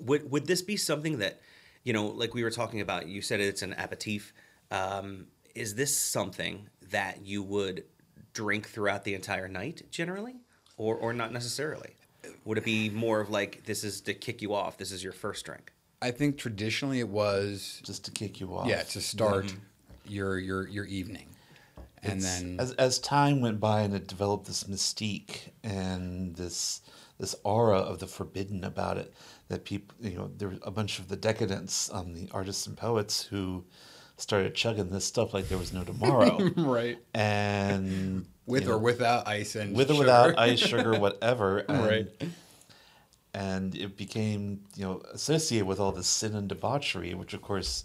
[0.00, 1.40] would would this be something that
[1.84, 3.06] you know, like we were talking about?
[3.06, 4.32] You said it's an aperitif.
[4.70, 7.84] Um, is this something that you would
[8.32, 10.36] drink throughout the entire night generally,
[10.76, 11.90] or or not necessarily?
[12.44, 14.76] Would it be more of like this is to kick you off?
[14.78, 15.72] This is your first drink.
[16.00, 18.66] I think traditionally it was Just to kick you off.
[18.66, 19.54] yeah to start
[20.06, 21.28] your your your evening,
[22.02, 26.80] and It's- then as as time went by and it developed this mystique and this
[27.18, 29.12] this aura of the forbidden about it
[29.48, 32.76] that people you know there were a bunch of the decadents um the artists and
[32.76, 33.64] poets who
[34.16, 36.38] started chugging this stuff like there was no tomorrow.
[36.56, 36.98] Right.
[37.14, 41.58] And with you or know, without ice and with or without ice sugar whatever.
[41.58, 42.06] And, Right.
[43.34, 47.84] and it became you know associated with all this sin and debauchery which of course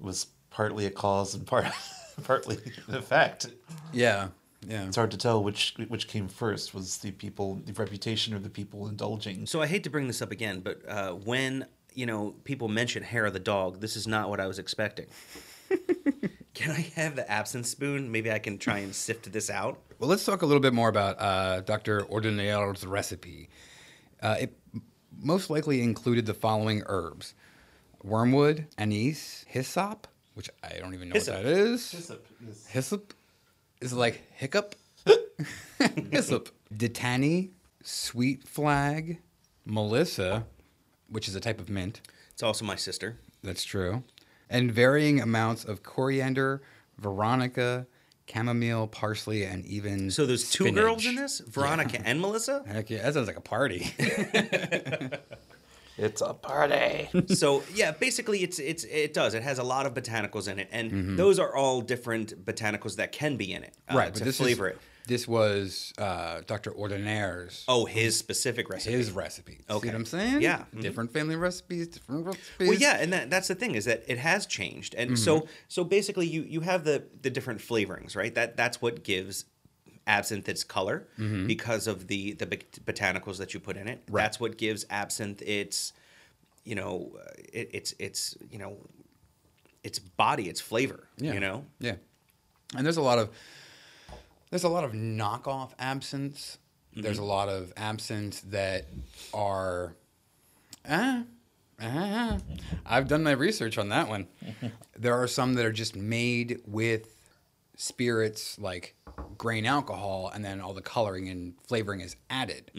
[0.00, 1.66] was partly a cause and part
[2.24, 3.46] partly an effect.
[3.92, 4.28] Yeah,
[4.66, 4.84] yeah.
[4.86, 8.50] it's hard to tell which which came first was the people the reputation or the
[8.50, 9.46] people indulging.
[9.46, 13.02] So I hate to bring this up again, but uh, when you know people mention
[13.02, 15.06] hair of the dog, this is not what I was expecting.
[16.54, 18.12] Can I have the absinthe spoon?
[18.12, 19.80] Maybe I can try and sift this out.
[19.98, 22.04] Well, let's talk a little bit more about uh, Dr.
[22.04, 23.48] Ordinaire's recipe.
[24.22, 24.56] Uh, it
[25.20, 27.34] most likely included the following herbs
[28.04, 31.34] wormwood, anise, hyssop, which I don't even know Hyssop.
[31.36, 31.90] what that is.
[31.90, 33.14] Hyssop is- Hyssop
[33.80, 34.76] is it like hiccup.
[36.12, 36.50] hyssop.
[36.74, 37.50] dittany,
[37.82, 39.18] sweet flag,
[39.66, 40.46] melissa,
[41.14, 42.00] which is a type of mint.
[42.32, 43.16] It's also my sister.
[43.42, 44.02] That's true.
[44.50, 46.60] And varying amounts of coriander,
[46.98, 47.86] veronica,
[48.30, 50.82] chamomile, parsley, and even So there's two spinach.
[50.82, 52.64] girls in this, Veronica and Melissa.
[52.66, 53.92] Heck yeah, that sounds like a party.
[55.96, 57.08] It's a party.
[57.34, 59.34] so yeah, basically it's it's it does.
[59.34, 61.16] It has a lot of botanicals in it, and Mm-hmm.
[61.16, 64.38] those are all different botanicals that can be in it, uh, right, To but this
[64.38, 64.82] flavor is, it.
[65.06, 66.70] This was uh, Dr.
[66.72, 68.92] Ordinaire's Oh, his specific recipe.
[68.96, 69.58] his recipe.
[69.58, 69.88] See Okay.
[69.88, 70.40] what I'm saying?
[70.40, 70.64] Yeah.
[70.74, 70.80] Mhm.
[70.80, 72.68] Different family recipes, different recipes.
[72.68, 75.48] Well, yeah, and that, that's the thing is that it has changed, and so Mm-hmm.
[75.68, 78.34] so basically you you have the the different flavorings, right?
[78.34, 79.44] That that's what gives
[80.06, 81.06] absinthe its color
[81.46, 84.04] because of the the botanicals that you put in it.
[84.06, 84.14] Mm-hmm.
[84.14, 84.22] Right.
[84.22, 85.92] That's what gives absinthe its
[86.64, 88.78] you know uh, it, it's it's you know
[89.82, 91.08] its body, its flavor.
[91.18, 91.34] Yeah.
[91.34, 91.66] You know.
[91.78, 91.96] Yeah.
[92.74, 93.28] And there's a lot of
[94.54, 96.58] there's a lot of knockoff absinthes.
[96.94, 98.86] There's a lot of absinthes that
[99.32, 99.96] are
[100.88, 101.24] ah,
[101.82, 102.38] ah,
[102.86, 104.28] I've done my research on that one.
[104.96, 107.16] there are some that are just made with
[107.74, 108.94] spirits like
[109.36, 112.70] grain alcohol and then all the coloring and flavoring is added.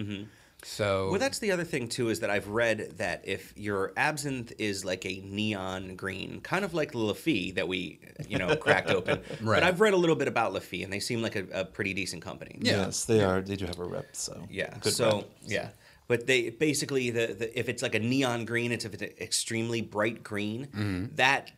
[0.67, 4.51] So Well, that's the other thing too is that I've read that if your absinthe
[4.57, 8.89] is like a neon green, kind of like La Fée that we, you know, cracked
[8.99, 9.21] open.
[9.41, 9.57] Right.
[9.57, 11.65] But I've read a little bit about La Fée, and they seem like a, a
[11.65, 12.57] pretty decent company.
[12.59, 12.85] Yeah.
[12.85, 13.41] Yes, they are.
[13.41, 14.15] They do have a rep.
[14.15, 14.73] So Yeah.
[14.81, 15.29] good so rep.
[15.45, 15.69] yeah.
[16.07, 19.13] But they basically the, the if it's like a neon green, it's if it's an
[19.21, 21.15] extremely bright green, Mm-hmm.
[21.15, 21.51] that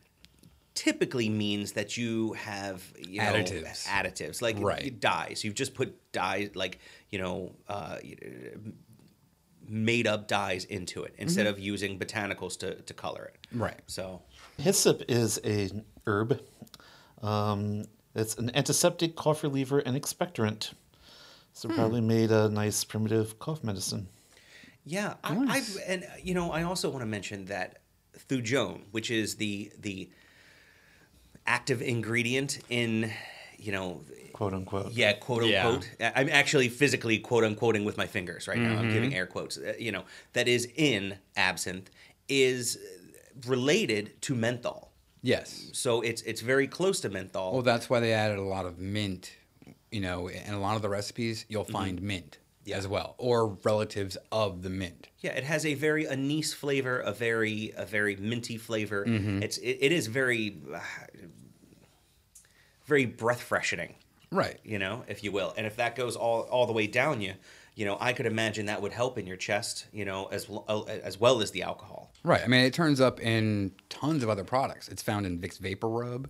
[0.75, 3.87] typically means that you have you know, Additives.
[3.87, 4.99] additives like Right.
[4.99, 5.43] dyes.
[5.43, 7.97] You've just put dye like you know uh,
[9.67, 13.47] made up dyes into it instead of using botanicals to, to color it.
[13.49, 13.63] Mm-hmm.
[13.63, 13.79] Right.
[13.87, 14.21] So
[14.57, 15.69] Hyssop is a
[16.05, 16.39] herb.
[17.21, 20.73] Um, it's an antiseptic, cough reliever, and expectorant.
[21.53, 24.07] So probably made a nice primitive cough medicine.
[24.85, 27.79] Yeah, I, I've, and you know, I also want to mention that
[28.29, 30.09] thujone, which is the the
[31.45, 33.11] active ingredient in,
[33.57, 34.01] you know,
[34.37, 34.91] Quote unquote.
[34.91, 35.89] yeah, quote unquote.
[35.99, 38.77] I- I'm actually physically quote unquoting with my fingers right now.
[38.79, 39.57] I'm giving air quotes.
[39.57, 41.89] uh, You know, that is in absinthe
[42.29, 42.77] is
[43.47, 44.91] related to menthol.
[45.23, 45.69] yes.
[45.73, 47.53] So it's it's very close to menthol.
[47.53, 49.31] Well, that's why they added a lot of mint.
[49.91, 51.73] You know, in a lot of the recipes, you'll Mm-hmm.
[51.73, 52.37] find mint
[52.73, 55.07] as well, or relatives of the mint.
[55.21, 59.03] Yeah, it has a very anise flavor, a very a very minty flavor.
[59.05, 59.41] Mm-hmm.
[59.41, 60.79] It's it, it is very uh,
[62.85, 63.95] very breath freshening,
[64.31, 64.59] Right.
[64.63, 65.53] you know, if you will.
[65.57, 67.33] And if that goes all all the way down you,
[67.75, 70.65] you know, I could imagine that would help in your chest, you know, as well,
[70.67, 72.11] uh, as well as the alcohol.
[72.23, 72.41] Right.
[72.43, 74.87] I mean, it turns up in tons of other products.
[74.89, 76.29] It's found in Vicks Vapor Rub.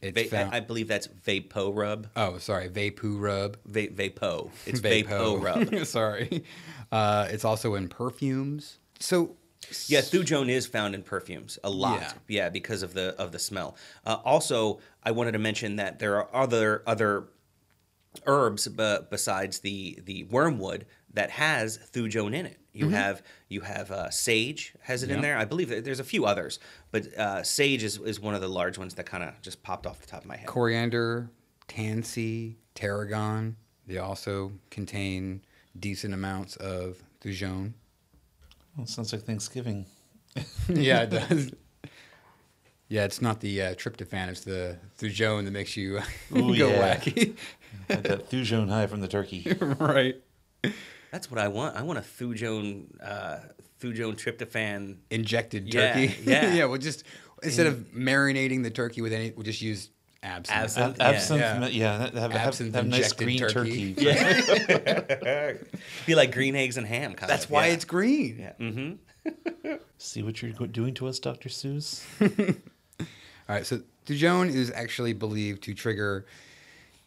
[0.00, 0.54] It's Va- found.
[0.54, 2.08] I, I believe that's Vapo rub.
[2.16, 3.56] oh, sorry, Vapu Rub.
[3.64, 4.50] Va- Vapo.
[4.66, 5.86] It's Vapo, rub.
[5.86, 6.44] sorry.
[6.92, 8.78] Uh, it's also in perfumes.
[9.00, 9.36] So.
[9.86, 12.00] Yeah, thujone is found in perfumes a lot.
[12.00, 12.12] Yeah.
[12.28, 13.76] Yeah, because of the of the smell.
[14.04, 17.28] Uh, also, I wanted to mention that there are other other
[18.26, 22.58] herbs b- besides the the wormwood that has thujone in it.
[22.72, 25.22] You have you have uh, sage has it in Mm-hmm.
[25.22, 25.38] There.
[25.38, 26.58] I believe there's a few others,
[26.90, 29.86] but uh, sage is, is one of the large ones that kind of just popped
[29.86, 30.46] off the top of my head.
[30.46, 31.30] Coriander,
[31.68, 33.56] tansy, tarragon.
[33.86, 35.40] They also contain
[35.78, 37.72] decent amounts of thujone.
[38.76, 39.86] Well, sounds like Thanksgiving.
[40.68, 41.50] yeah, it does.
[42.88, 45.96] Yeah, it's not the uh, tryptophan; it's the thujone that makes you
[46.36, 46.96] Ooh, go yeah.
[46.96, 47.36] wacky.
[47.88, 49.46] Like that Thujone high from the turkey.
[49.78, 50.16] right.
[51.10, 51.76] That's what I want.
[51.76, 53.38] I want a thujone uh,
[53.80, 54.98] thujone tryptophan.
[55.10, 56.14] Injected turkey.
[56.24, 56.52] yeah.
[56.54, 56.64] yeah.
[56.66, 57.04] We'll just
[57.42, 59.90] instead of marinating the turkey with any, we'll just use
[60.26, 60.62] absinthe.
[60.62, 61.00] Absinthe.
[61.00, 61.58] Absinthe, Yeah.
[61.60, 63.94] yeah, yeah have, have, have, Absinthe have nice green turkey.
[63.94, 65.58] turkey.
[66.06, 67.14] Be like green eggs and ham.
[67.14, 67.50] Kind That's of.
[67.50, 67.72] why yeah.
[67.72, 68.38] it's green.
[68.38, 68.52] Yeah.
[68.60, 69.74] Mm-hmm.
[69.98, 71.48] See what you're doing to us, Dr.
[71.48, 72.04] Seuss?
[73.00, 76.26] All right, so thujone is actually believed to trigger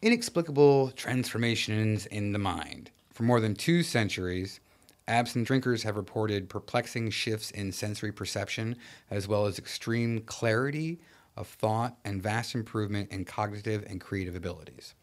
[0.01, 2.91] inexplicable transformations in the mind.
[3.11, 4.59] For more than two centuries,
[5.07, 8.77] absinthe drinkers have reported perplexing shifts in sensory perception,
[9.11, 10.99] as well as extreme clarity
[11.37, 14.93] of thought and vast improvement in cognitive and creative abilities.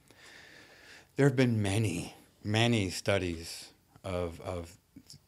[1.17, 3.71] There have been many, many studies
[4.05, 4.77] of, of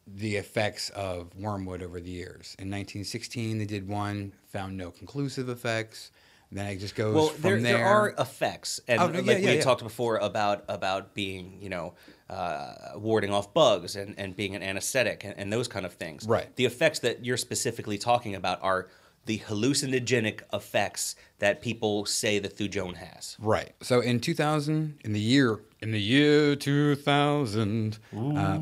[0.07, 2.55] the effects of wormwood over the years.
[2.59, 6.11] In 1916, they did one, found no conclusive effects.
[6.53, 7.77] then it just goes Well, from there, there.
[7.79, 9.61] there are effects, and Oh, like yeah, we yeah, yeah.
[9.61, 11.95] talked before about about being, you know,
[12.31, 16.27] uh, warding off bugs and, and being an anesthetic and, and those kind of things.
[16.27, 16.55] Right.
[16.57, 18.89] The effects that you're specifically talking about are
[19.29, 23.37] the hallucinogenic effects that people say the thujone has.
[23.38, 23.73] Right.
[23.83, 28.59] So in 2000, in the year in the year 2000, uh,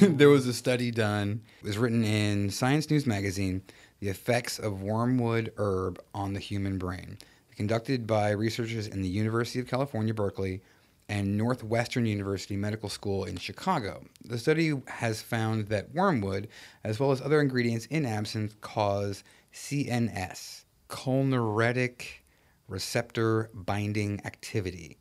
[0.02, 1.40] there was a study done.
[1.60, 3.62] It was written in Science News magazine,
[4.00, 7.16] "The Effects of Wormwood Herb on the Human Brain,"
[7.56, 10.60] conducted by researchers in the University of California, Berkeley,
[11.08, 14.02] and Northwestern University Medical School in Chicago.
[14.24, 16.48] The study has found that wormwood,
[16.84, 22.02] as well as other ingredients in absinthe, cause CNS, cholinergic
[22.68, 24.98] receptor binding activity.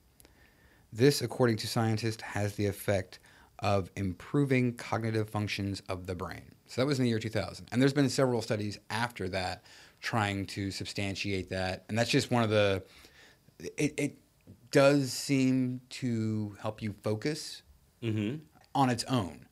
[0.92, 3.20] This, according to scientists, has the effect
[3.60, 6.56] of improving cognitive functions of the brain.
[6.66, 7.68] So that was in the year 2000.
[7.72, 9.64] And there's been several studies after that
[10.02, 11.86] trying to substantiate that.
[11.90, 12.84] And that's just one of the.
[13.60, 14.18] It, it
[14.72, 17.64] does seem to help you focus
[18.02, 18.38] mm-hmm.
[18.74, 19.49] on its own.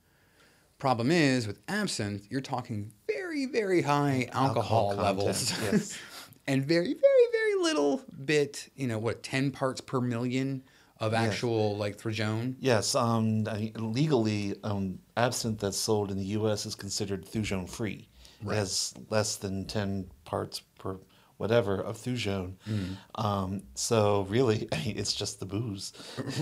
[0.80, 5.52] Problem is, with absinthe, you're talking very, very high alcohol, Alcohol levels.
[5.64, 5.98] yes.
[6.48, 10.62] and very, very, very little bit, you know, what, 10 parts per million
[11.00, 12.56] of actual, like, thujone?
[12.60, 16.66] Yes, um, I- legally, um, absinthe that's sold in the U.S.
[16.68, 18.08] is considered thujone free.
[18.46, 20.98] It has less than ten parts per
[21.38, 22.54] whatever of thujone.
[22.70, 22.98] Mm.
[23.16, 25.94] Um, so really, it's just the booze.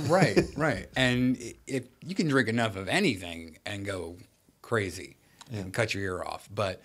[0.07, 0.87] right, right.
[0.95, 4.17] And if you can drink enough of anything and go
[4.61, 5.17] crazy
[5.51, 6.81] and cut your ear off, but,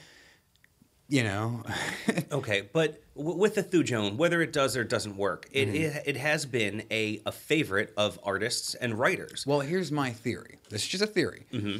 [1.09, 1.63] you know,
[2.33, 5.99] Okay, but w- with the thujone, whether it does or doesn't work, it, mm-hmm.
[5.99, 9.45] it, it has been a, a favorite of artists and writers.
[9.47, 10.59] Well, here's my theory.
[10.69, 11.47] This is just a theory.
[11.53, 11.79] Mm-hmm.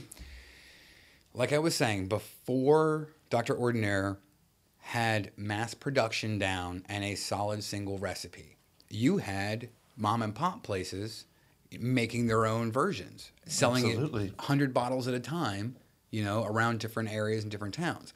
[1.35, 3.55] Like I was saying, before Dr.
[3.55, 4.19] Ordinaire
[4.91, 8.57] had mass production down and a solid single recipe,
[8.89, 11.27] you had mom and pop places
[11.79, 14.25] making their own versions, selling Absolutely.
[14.25, 15.77] it 100 bottles at a time,
[16.11, 18.13] you know, around different areas and different towns.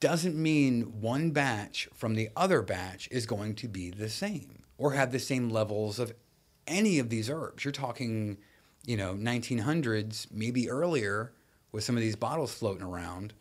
[0.00, 4.92] Doesn't mean one batch from the other batch is going to be the same or
[4.92, 6.12] have the same levels of
[6.66, 7.64] any of these herbs.
[7.64, 8.36] You're talking,
[8.84, 11.32] you know, 1900s, maybe earlier,
[11.70, 13.32] with some of these bottles floating around.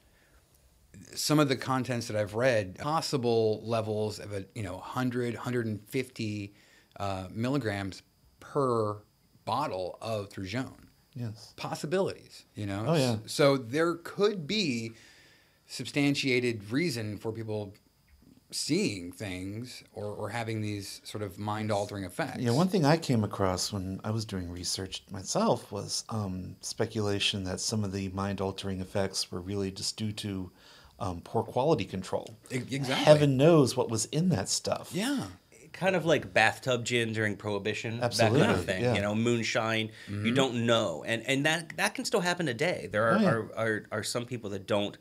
[1.16, 6.54] Some of the contents that I've read, possible levels of a, you know, 100, 150
[7.00, 8.02] uh, milligrams
[8.40, 8.98] per
[9.46, 10.88] bottle of Thujone.
[11.16, 11.54] Yes.
[11.58, 12.86] Possibilities, you know?
[12.88, 13.18] Oh, yeah.
[13.26, 14.94] So there could be
[15.68, 17.74] substantiated reason for people
[18.52, 22.40] seeing things or, or having these sort of mind altering effects.
[22.40, 27.44] Yeah, one thing I came across when I was doing research myself was um, speculation
[27.46, 30.52] that some of the mind altering effects were really just due to
[31.02, 32.38] um, poor quality control.
[32.50, 32.94] Exactly.
[32.96, 34.92] Heaven knows what was in that stuff.
[34.94, 35.26] Yeah.
[35.74, 38.94] kind of like bathtub gin during prohibition that kind Absolutely, of thing yeah.
[38.94, 43.06] you know moonshine you don't know and and that that can still happen today there
[43.10, 43.30] are, Oh, yeah.
[43.30, 44.98] are, are are some people that don't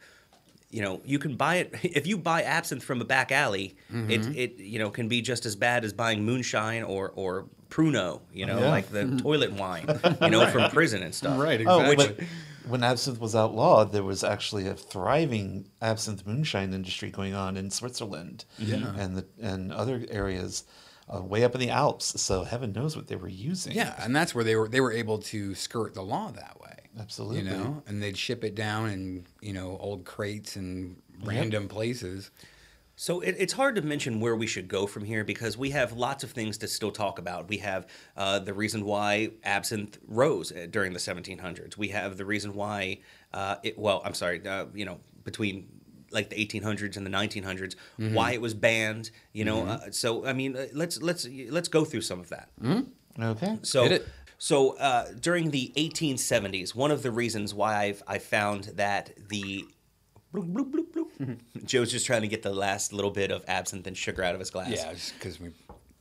[0.70, 3.74] you know you can buy it if you buy absinthe from a back alley
[4.08, 8.20] it it you know can be just as bad as buying moonshine or or pruno
[8.32, 8.70] you know Yeah.
[8.70, 9.86] like the toilet wine
[10.22, 12.26] you know from prison and stuff Right, Oh, exactly.
[12.70, 17.70] When absinthe was outlawed, there was actually a thriving absinthe moonshine industry going on in
[17.70, 20.64] Switzerland and the, and other areas
[21.12, 22.20] uh, way up in the Alps.
[22.20, 23.72] So heaven knows what they were using.
[23.72, 26.76] Yeah, and that's where they were they were able to skirt the law that way.
[26.98, 27.38] Absolutely.
[27.38, 32.30] You know, and they'd ship it down in, you know, old crates and random places.
[33.00, 35.94] So it, it's hard to mention where we should go from here because we have
[35.94, 37.48] lots of things to still talk about.
[37.48, 41.78] We have uh, the reason why absinthe rose uh, during the 1700s.
[41.78, 42.98] We have the reason why,
[43.32, 45.66] uh, it, well, I'm sorry, uh, you know, between
[46.10, 47.74] like the 1800s and the 1900s,
[48.12, 49.12] why it was banned.
[49.32, 52.50] You know, uh, so I mean, uh, let's let's let's go through some of that.
[53.18, 53.58] Okay.
[53.62, 53.98] So,
[54.36, 59.66] so uh, during the 1870s, one of the reasons why I've I found that the
[60.34, 60.86] bloop, bloop, bloop,
[61.18, 61.38] bloop.
[61.64, 64.40] Joe's just trying to get the last little bit of absinthe and sugar out of
[64.40, 64.70] his glass.
[64.70, 65.50] Yeah, just because we.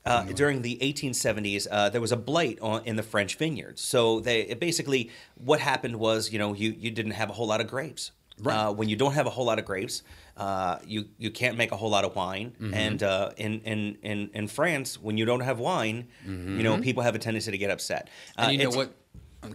[0.05, 3.81] Uh, during the 1870s, uh, there was a blight on, in the French vineyards.
[3.81, 7.47] So they it basically what happened was, you know, you, you didn't have a whole
[7.47, 8.11] lot of grapes.
[8.45, 10.01] Uh, when you don't have a whole lot of grapes,
[10.37, 12.53] uh, you you can't make a whole lot of wine.
[12.61, 12.73] Mm-hmm.
[12.73, 17.03] And uh, in, in in in France, when you don't have wine, you know, people
[17.03, 18.07] have a tendency to get upset.
[18.37, 18.49] Uh, Mm-hmm.
[18.51, 18.93] And you know what?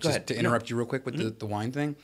[0.01, 0.27] Just ahead.
[0.29, 0.41] to No.
[0.41, 1.25] interrupt you real quick with Mm-hmm.
[1.25, 1.97] the, the wine thing.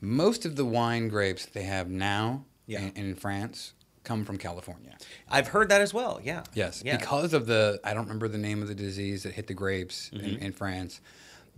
[0.00, 2.80] Most of the wine grapes they have now Yeah.
[2.80, 4.96] in, in France come from California.
[5.28, 6.20] I've heard that as well.
[6.22, 6.42] Yeah.
[6.54, 6.96] Yes, Yeah.
[6.96, 10.10] because of the I don't remember the name of the disease that hit the grapes
[10.12, 10.42] in, mm-hmm.
[10.42, 11.00] in France,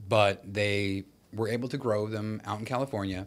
[0.08, 3.26] but they were able to grow them out in California.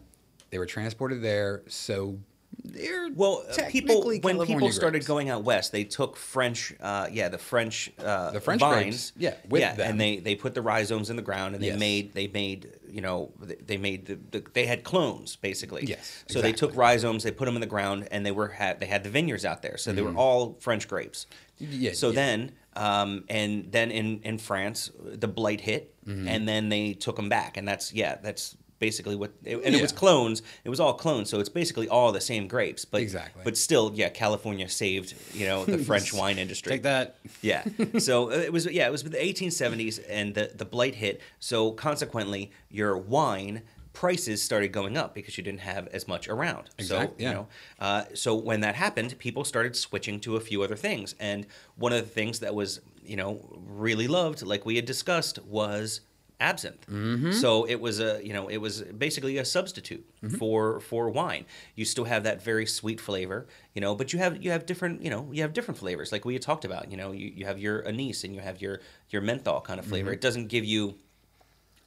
[0.50, 2.18] They were transported there, so
[2.64, 5.06] They're Well, uh, people technically when people California started grapes.
[5.06, 9.12] going out west, they took French, uh, yeah, the French, uh, The French vines, grapes,
[9.16, 9.90] yeah, with yeah, them.
[9.90, 11.78] and they they put the rhizomes in the ground, and they Yes.
[11.78, 15.84] made they made you know they- they made the, the they had clones basically.
[15.86, 18.80] Yes, So they took rhizomes, they put them in the ground, and they were had
[18.80, 21.26] they had the vineyards out there, so they were all French grapes.
[21.60, 21.72] Mm-hmm.
[21.80, 22.14] Yeah, So yeah.
[22.14, 26.28] then, um, and then in in France, the blight hit, Mm-hmm.
[26.28, 29.32] and then they took them back, and that's yeah, that's basically what.
[29.44, 30.42] And it was clones.
[30.64, 33.42] It was all clones, so it's basically all the same grapes, but Exactly.
[33.44, 36.72] But still, yeah, California saved you know the French wine industry.
[36.72, 37.16] Take that.
[37.42, 37.64] Yeah.
[37.98, 41.20] So uh, it was yeah, it was the 1870s and the the blight hit.
[41.40, 43.62] So consequently, your wine
[43.96, 46.68] prices started going up because you didn't have as much around.
[46.78, 47.28] Exact- so yeah.
[47.28, 47.48] you know,
[47.80, 51.46] uh, so when that happened, people started switching to a few other things, and
[51.76, 56.02] one of the things that was you know really loved, like we had discussed, was
[56.40, 56.84] absinthe.
[56.86, 57.32] Mm-hmm.
[57.32, 60.36] So it was a you know it was basically a substitute Mm-hmm.
[60.38, 61.44] for for wine.
[61.74, 65.02] You still have that very sweet flavor, you know, but you have you have different
[65.02, 66.90] you know you have different flavors like we had talked about.
[66.90, 68.80] You know, you, you have your anise and you have your
[69.10, 70.08] your menthol kind of flavor.
[70.08, 70.14] Mm-hmm.
[70.14, 70.94] It doesn't give you.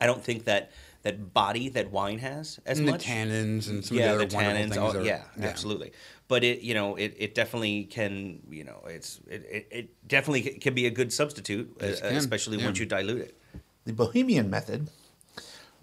[0.02, 0.72] I don't think that
[1.04, 4.26] that body that wine has as And the much tannins and some yeah, of the
[4.28, 4.78] the other tannins.
[4.78, 5.45] all- are- yeah, yeah.
[5.47, 5.91] absolutely.
[6.28, 10.41] But it, you know, it, it definitely can, you know, it's it, it, it definitely
[10.60, 12.16] can be a good substitute, uh, Yes, can.
[12.16, 12.66] especially Yeah.
[12.66, 13.39] once you dilute it.
[13.86, 14.90] The Bohemian method,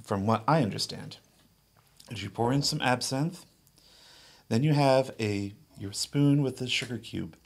[0.02, 1.18] from what I understand,
[2.10, 3.44] is you pour in some absinthe,
[4.48, 7.36] then you have a your spoon with the sugar cube,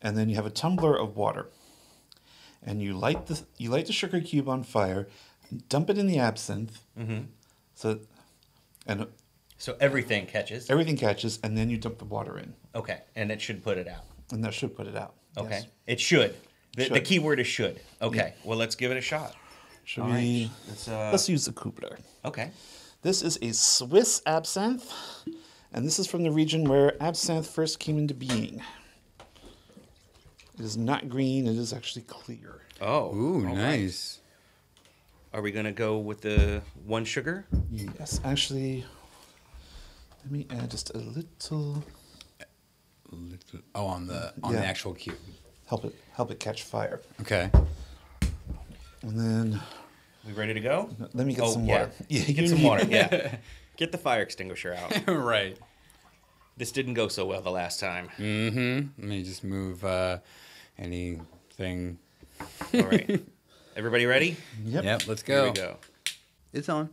[0.00, 1.48] and then you have a tumbler of water,
[2.62, 5.06] and you light the you light the sugar cube on fire,
[5.68, 7.20] dump it in the absinthe, Mm-hmm.
[7.74, 8.00] so
[8.86, 9.06] and
[9.58, 10.70] So everything catches.
[10.70, 13.86] everything catches, and then you dump the water in, Okay, and it should put it
[13.86, 14.04] out.
[14.32, 15.14] and that should put it out.
[15.36, 15.66] Okay, Yes.
[15.86, 16.34] it should.
[16.76, 17.80] The, the key word is should.
[18.00, 19.34] Okay, well let's give it a shot.
[19.84, 20.44] Should All we?
[20.44, 20.50] right.
[20.68, 21.98] Let's, uh, Let's use the Kubler.
[22.24, 22.50] Okay.
[23.02, 24.88] This is a Swiss absinthe,
[25.72, 28.62] and this is from the region where absinthe first came into being.
[30.58, 32.60] It is not green, it is actually clear.
[32.80, 33.14] Oh.
[33.14, 33.54] Ooh, all right.
[33.56, 34.20] nice.
[35.34, 37.46] Are we gonna go with the one sugar?
[37.70, 38.84] Yes, actually,
[40.22, 41.82] let me add just a little,
[43.10, 44.60] Little- Oh, on the on Yeah.
[44.60, 45.16] the actual cube.
[45.66, 47.00] help it help it catch fire.
[47.20, 47.50] Okay.
[49.02, 49.60] And then
[50.26, 50.90] We ready to go?
[51.14, 51.90] let me get oh, some water.
[52.08, 52.86] Yeah, Get some water.
[52.88, 53.36] Yeah.
[53.76, 55.06] Get the fire extinguisher out.
[55.08, 55.56] right.
[56.56, 58.08] this didn't go so well the last time.
[58.18, 58.88] Mm-hmm.
[59.00, 60.18] Let me just move uh,
[60.78, 61.98] anything.
[62.74, 63.24] All right.
[63.74, 64.36] Everybody ready?
[64.64, 64.84] Yep.
[64.84, 65.08] Yep.
[65.08, 65.44] Let's go.
[65.44, 65.76] Here we go.
[66.52, 66.90] It's on.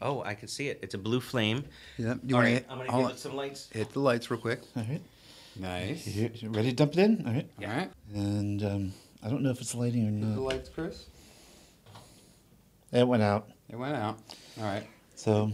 [0.00, 0.80] Oh, I can see it.
[0.82, 1.64] It's a blue flame.
[1.98, 2.20] Yep.
[2.24, 3.16] You All want right, to I'm gonna hold give on.
[3.16, 3.68] it some lights.
[3.72, 4.60] hit the lights real quick?
[4.76, 5.00] All right.
[5.58, 6.06] Nice.
[6.06, 7.24] You, you ready to dump it in?
[7.26, 7.48] All right.
[7.60, 7.90] All right.
[8.14, 8.92] And um,
[9.22, 11.06] I don't know if it's lighting or Hit the lights, Chris.
[12.92, 13.48] It went out.
[13.70, 14.18] It went out.
[14.58, 14.86] All right.
[15.14, 15.52] So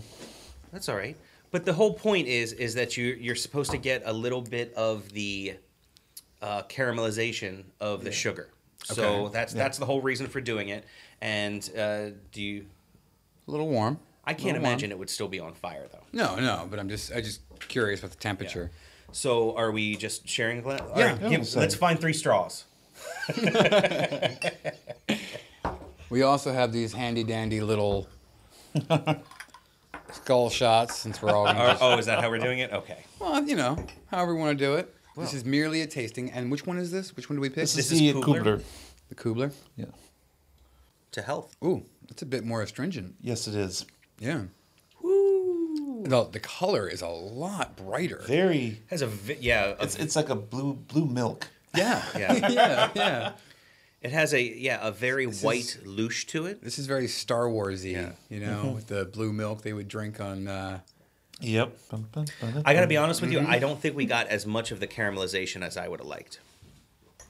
[0.73, 1.17] That's all right.
[1.51, 4.73] But the whole point is is that you you're supposed to get a little bit
[4.75, 5.57] of the
[6.43, 8.49] uh, caramelization of the sugar.
[8.85, 9.33] So Okay.
[9.33, 9.63] that's Yeah.
[9.63, 10.85] that's the whole reason for doing it.
[11.21, 12.67] And uh, do you?
[13.47, 13.99] A little warm.
[14.25, 14.73] I can't Little warm.
[14.73, 16.05] imagine it would still be on fire though.
[16.13, 18.71] No, no, but I'm just I just curious about the temperature.
[19.13, 20.83] So are we just sharing a glass?
[20.97, 21.13] Yeah.
[21.13, 22.65] right, Yeah, give- let's find three straws.
[26.11, 28.09] We also have these handy dandy little
[30.13, 32.73] skull shots since we're all gonna Or- just, oh, is that how we're doing it?
[32.73, 33.05] Okay.
[33.19, 34.95] well, you know, however we want to do it.
[35.19, 36.31] this is merely a tasting.
[36.31, 37.15] And which one is this?
[37.15, 37.57] Which one do we pick?
[37.57, 38.43] this, This is is the Kubler?
[38.43, 38.63] Kubler.
[39.11, 39.53] the Kubler.
[39.77, 39.85] Yeah.
[41.13, 41.55] To health.
[41.63, 43.15] Ooh, it's a bit more astringent.
[43.21, 43.85] Yes, it is.
[44.19, 44.45] Yeah.
[46.05, 48.23] The, the color is a lot brighter.
[48.27, 48.81] Very.
[48.89, 49.75] Has a vi- yeah.
[49.79, 51.49] A, It's it's like a blue blue milk.
[51.77, 52.03] Yeah.
[52.17, 52.33] Yeah.
[52.51, 52.91] yeah.
[52.95, 53.33] Yeah.
[54.01, 56.63] it has a yeah a very This white is- louche to it.
[56.63, 57.93] This is very Star Warsy.
[57.93, 58.13] Yeah.
[58.29, 60.49] You know, with the blue milk they would drink on.
[60.49, 60.81] Uh,
[61.41, 61.79] Yep.
[62.65, 63.45] I got to be honest with Mm-hmm.
[63.47, 63.49] you.
[63.53, 66.41] I don't think we got as much of the caramelization as I would have liked.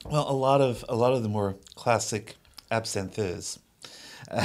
[0.03, 2.35] Well, a lot of a lot of the more classic
[2.71, 3.59] absinthes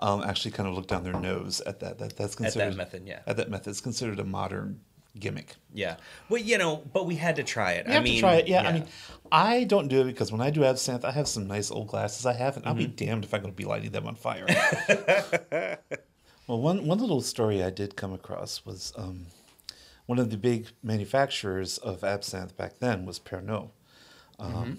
[0.00, 1.98] um, actually kind of look down their nose at that.
[1.98, 3.20] That that's that considered method, yeah.
[3.26, 4.80] At that method, it's considered a modern
[5.18, 5.56] gimmick.
[5.74, 5.96] Yeah.
[6.28, 7.86] Well, you know, but we had to try it.
[7.86, 8.48] You I have mean, to try it.
[8.48, 8.86] Yeah, I mean,
[9.32, 12.24] I don't do it because when I do absinthe, I have some nice old glasses
[12.26, 12.94] I have, and I'll be Mm-hmm.
[13.04, 14.46] damned if I'm going to be lighting them on fire.
[16.46, 19.26] well, one one little story I did come across was um,
[20.06, 23.70] one of the big manufacturers of absinthe back then was Pernod.
[24.38, 24.72] Um, Mm-hmm.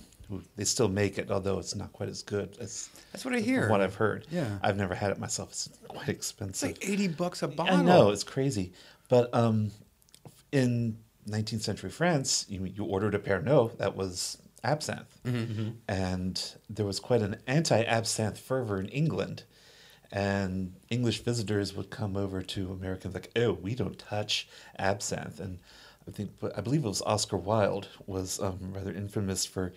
[0.55, 3.69] They still make it, although it's not quite as good as That's what I hear.
[3.69, 4.25] what I've heard.
[4.31, 4.57] Yeah.
[4.61, 5.49] I've never had it myself.
[5.51, 6.69] It's quite it's expensive.
[6.69, 7.75] like eighty bucks a bottle.
[7.77, 8.73] I know it's crazy,
[9.09, 9.71] but um,
[10.51, 10.97] in
[11.29, 15.19] 19th century France, you you ordered a Pernod that was absinthe,
[15.87, 19.43] and there was quite an anti-absinthe fervor in England,
[20.11, 25.59] and English visitors would come over to Americans like, "Oh, we don't touch absinthe." And
[26.07, 29.71] I think, I believe it was Oscar Wilde was um, rather infamous for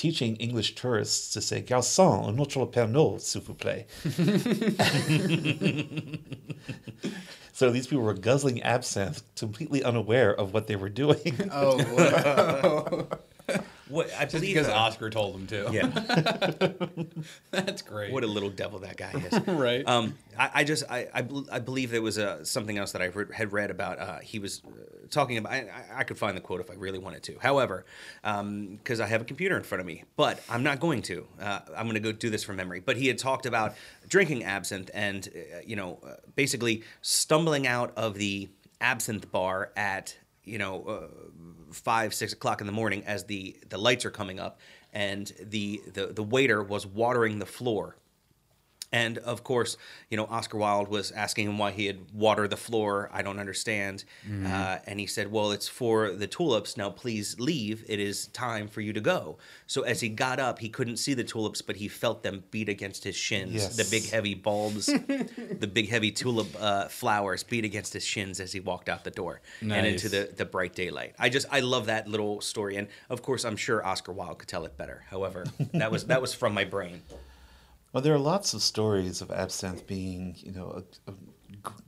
[0.00, 3.84] teaching English tourists to say "Garçon, un autre pernod, s'il vous plaît."
[7.52, 11.50] so these people were guzzling absinthe, completely unaware of what they were doing.
[11.52, 13.06] Oh,
[13.46, 13.60] wow.
[13.90, 15.68] What I just believe because uh, Oscar told him to.
[15.72, 15.86] Yeah,
[17.50, 18.12] That's great.
[18.12, 19.40] what a little devil that guy is.
[19.48, 19.86] right.
[19.86, 23.06] Um, I, I just I I, I believe there was uh, something else that I
[23.06, 23.98] re- had read about.
[23.98, 24.70] Uh, he was uh,
[25.10, 25.52] talking about.
[25.52, 27.38] I, I- could find the quote if I really wanted to.
[27.40, 27.84] However,
[28.22, 31.26] because I have a computer in front of me, but I'm not going to.
[31.40, 32.80] Uh, I'm going to go do this from memory.
[32.80, 33.74] But he had talked about
[34.08, 38.48] drinking absinthe and uh, you know uh, basically stumbling out of the
[38.80, 41.06] absinthe bar at you know uh,
[41.72, 44.60] five six o'clock in the morning as the the lights are coming up
[44.92, 47.96] and the the, the waiter was watering the floor
[48.92, 49.76] and of course,
[50.08, 53.08] you know, Oscar Wilde was asking him why he had watered the floor.
[53.12, 54.04] I don't understand.
[54.28, 56.76] Uh, and he said, Well, it's for the tulips.
[56.76, 57.84] Now, please leave.
[57.88, 59.38] It is time for you to go.
[59.66, 62.68] So as he got up, he couldn't see the tulips, but he felt them beat
[62.68, 63.52] against his shins.
[63.54, 63.76] Yes.
[63.76, 68.52] The big, heavy bulbs, the big, heavy tulip uh, flowers beat against his shins as
[68.52, 71.14] he walked out the door and into the, the bright daylight.
[71.18, 72.76] I just, I love that little story.
[72.76, 75.04] And of course, I'm sure Oscar Wilde could tell it better.
[75.08, 77.02] However, that was that was from my brain.
[77.92, 81.12] Well, there are lots of stories of absinthe being, you know, a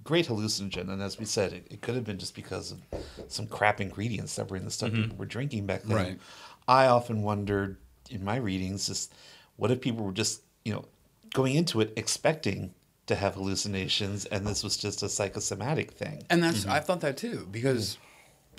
[0.03, 2.80] great hallucinogen, and as we said, it, it could have been just because of
[3.28, 5.18] some crap ingredients that were in the stuff people mm-hmm.
[5.18, 5.96] were drinking back then.
[5.96, 6.20] Right.
[6.66, 7.76] I often wondered
[8.11, 9.14] in my readings, just
[9.57, 10.84] what if people were just, you know,
[11.32, 12.74] going into it expecting
[13.07, 16.24] to have hallucinations, and this was just a psychosomatic thing.
[16.30, 16.70] And that's mm-hmm.
[16.70, 17.98] I thought that too because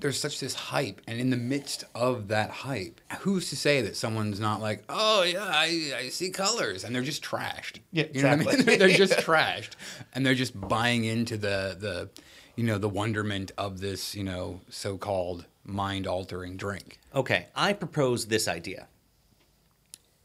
[0.01, 3.95] there's such this hype, and in the midst of that hype, who's to say that
[3.95, 7.79] someone's not like, oh yeah, I, I see colors, and they're just trashed.
[7.91, 8.65] Yeah, you know what I exactly.
[8.65, 8.79] mean?
[8.79, 9.71] they're just trashed,
[10.13, 12.09] and they're just buying into the the,
[12.55, 16.99] you know, the wonderment of this, you know, so-called mind-altering drink.
[17.15, 18.87] Okay, I propose this idea.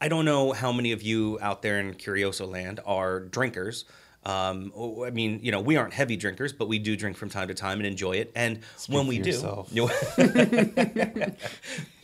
[0.01, 3.85] I don't know how many of you out there in Curioso Land are drinkers.
[4.29, 4.71] Um,
[5.05, 7.53] I mean, you know, we aren't heavy drinkers, but we do drink from time to
[7.53, 8.31] time and enjoy it.
[8.35, 9.71] And when we do, yourself.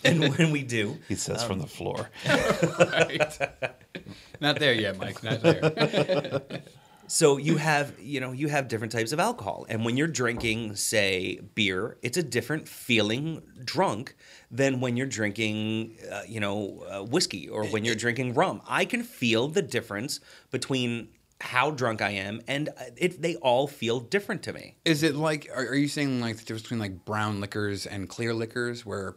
[0.04, 2.10] And when we do, He says from the floor.
[2.80, 3.38] Right.
[4.40, 5.24] not there yet, Mike.
[5.24, 6.42] Not there.
[7.08, 10.76] So you have, you know, you have different types of alcohol, and when you're drinking,
[10.76, 14.16] say, beer, it's a different feeling drunk
[14.50, 18.62] than when you're drinking, uh, you know, uh, whiskey or when you're drinking rum.
[18.68, 20.20] I can feel the difference
[20.50, 21.10] between
[21.42, 24.76] how drunk I am, and uh, it, they all feel different to me.
[24.86, 28.08] Is it like, are, are you saying like the difference between like brown liquors and
[28.10, 29.16] clear liquors, where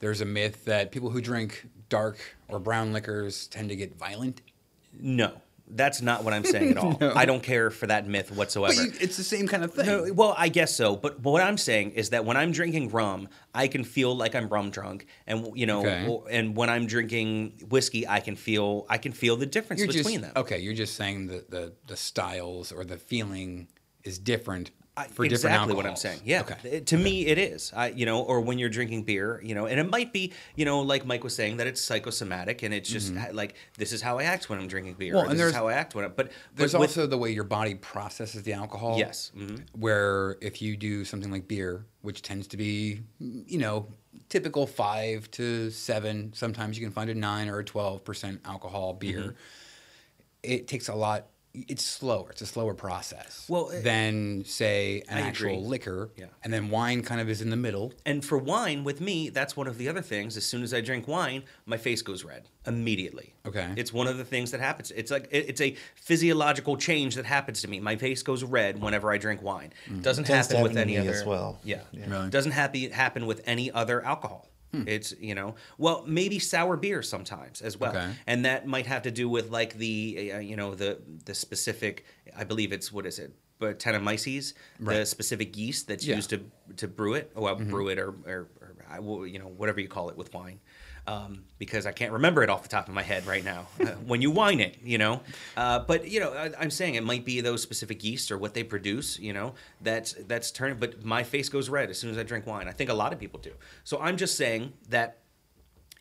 [0.00, 4.40] there's a myth that people who drink dark or brown liquors tend to get violent?
[4.98, 5.40] No,
[5.70, 6.96] that's not what I'm saying at all.
[7.00, 8.74] I don't care for that myth whatsoever.
[8.82, 9.86] You, it's the same kind of thing.
[9.86, 10.96] No, well, I guess so.
[10.96, 14.34] But, but what I'm saying is that when I'm drinking rum, I can feel like
[14.34, 16.18] I'm rum drunk, and you know, Okay.
[16.30, 20.20] and when I'm drinking whiskey, I can feel I can feel the difference you're between
[20.20, 20.42] just them.
[20.42, 20.58] okay.
[20.58, 23.68] You're just saying that the the styles or the feeling
[24.04, 26.20] is different I- for different exactly what I'm saying.
[26.24, 26.80] Yeah, Okay.
[26.80, 27.72] To me it is.
[27.74, 30.64] I, you know, or when you're drinking beer, you know, and it might be, you
[30.64, 34.02] know, like Mike was saying that it's psychosomatic, and it's just ha- like this is
[34.02, 35.14] how I act when I'm drinking beer.
[35.14, 35.16] Mm-hmm.
[35.16, 36.04] Well, or and this is how I act when.
[36.04, 38.98] I, but There's with- also the way your body processes the alcohol.
[38.98, 39.62] Yes, mhm.
[39.78, 43.86] Where if you do something like beer, which tends to be, you know,
[44.28, 49.18] typical five to seven, sometimes you can find a nine or a 12% alcohol beer,
[49.20, 49.30] Mm-hmm.
[50.42, 51.26] it takes a lot.
[51.54, 52.30] It's slower.
[52.30, 55.66] It's a slower process Well, it- than say an I actual agree.
[55.66, 56.10] liquor.
[56.16, 56.26] Yeah.
[56.44, 57.92] And then wine kind of is in the middle.
[58.06, 60.36] And for wine, with me, that's one of the other things.
[60.36, 63.34] As soon as I drink wine, my face goes red immediately.
[63.46, 63.72] Okay.
[63.76, 64.90] It's one of the things that happens.
[64.92, 67.80] It's like it- it's a physiological change that happens to me.
[67.80, 69.72] My face goes red whenever I drink wine.
[69.86, 70.02] Mm-hmm.
[70.02, 71.58] Doesn't Tends to happen with any other as well.
[71.64, 71.80] Yeah.
[71.92, 72.08] Yeah.
[72.10, 72.30] Really?
[72.30, 74.48] Doesn't happy happen with any other alcohol.
[74.72, 78.10] It's you know well maybe sour beer sometimes as well, Okay.
[78.26, 82.04] and that might have to do with like the uh, you know the the specific
[82.36, 86.16] I believe it's what is it but Brettanomyces, the specific yeast that's Yeah.
[86.16, 86.40] used to
[86.76, 89.80] to brew it, or well, brew it, or, or, or I will, you know whatever
[89.80, 90.60] you call it with wine,
[91.08, 93.66] um, because I can't remember it off the top of my head right now.
[93.80, 95.22] Uh, when you wine it, you know,
[95.56, 98.52] uh, but you know I, I'm saying it might be those specific yeasts or what
[98.52, 100.78] they produce, you know, that's that's turning.
[100.78, 102.68] But my face goes red as soon as I drink wine.
[102.68, 103.52] I think a lot of people do.
[103.84, 105.18] So I'm just saying that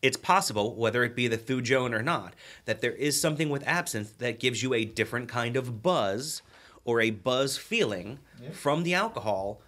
[0.02, 2.34] it's possible, whether it be the thujone or not,
[2.66, 6.42] that there is something with absinthe that gives you a different kind of buzz
[6.84, 8.20] or a buzz feeling
[8.52, 9.62] from the alcohol,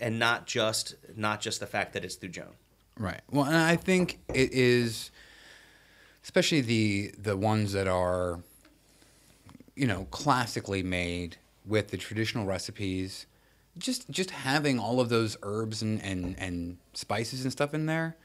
[0.00, 2.54] and not just not just the fact that it's thujone.
[2.98, 3.20] Right.
[3.30, 5.10] Well, and I think it is,
[6.22, 8.40] especially the the ones that are
[9.76, 11.36] you know, classically made
[11.66, 13.26] with the traditional recipes,
[13.76, 18.16] just just having all of those herbs and and, and spices and stuff in there,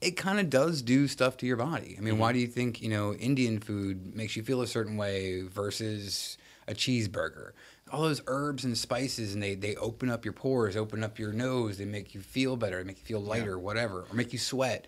[0.00, 1.94] it kind of does do stuff to your body.
[1.96, 2.34] I mean, why mm-hmm.
[2.34, 6.36] do you think you know Indian food makes you feel a certain way versus
[6.66, 7.52] a cheeseburger?
[7.92, 11.32] All those herbs and spices, and they they open up your pores, open up your
[11.32, 11.78] nose.
[11.78, 14.86] They make you feel better, they make you feel lighter, whatever, or make you sweat.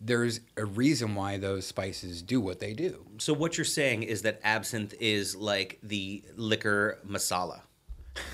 [0.00, 3.06] There's a reason why those spices do what they do.
[3.18, 7.60] So what you're saying is that absinthe is like the liquor masala.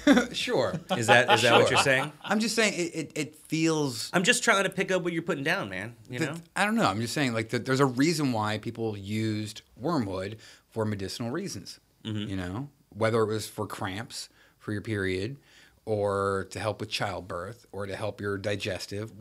[0.33, 0.79] Sure.
[0.97, 2.13] Is that is that what you're saying?
[2.23, 4.11] I'm just saying it, it, it feels.
[4.13, 5.95] I'm just trying to pick up what you're putting down, man.
[6.09, 6.35] You know?
[6.57, 6.87] I don't know.
[6.87, 10.39] I'm just saying like that there's a reason why people used wormwood
[10.69, 11.81] for medicinal reasons.
[12.05, 12.31] Mm-hmm.
[12.31, 14.29] You know, whether it was for cramps
[14.59, 15.39] for your period,
[15.85, 19.13] or to help with childbirth, or to help your digestive,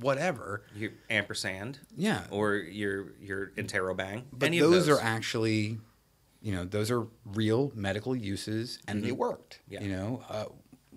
[0.00, 0.62] whatever.
[0.74, 1.78] Your ampersand.
[1.96, 2.24] Yeah.
[2.30, 4.24] Or your your interrobang.
[4.32, 5.78] But Any those, those are actually,
[6.42, 9.60] you know, those are real medical uses, and they worked.
[9.70, 9.74] Mm-hmm.
[9.74, 9.80] Yeah.
[9.82, 10.44] You know, uh,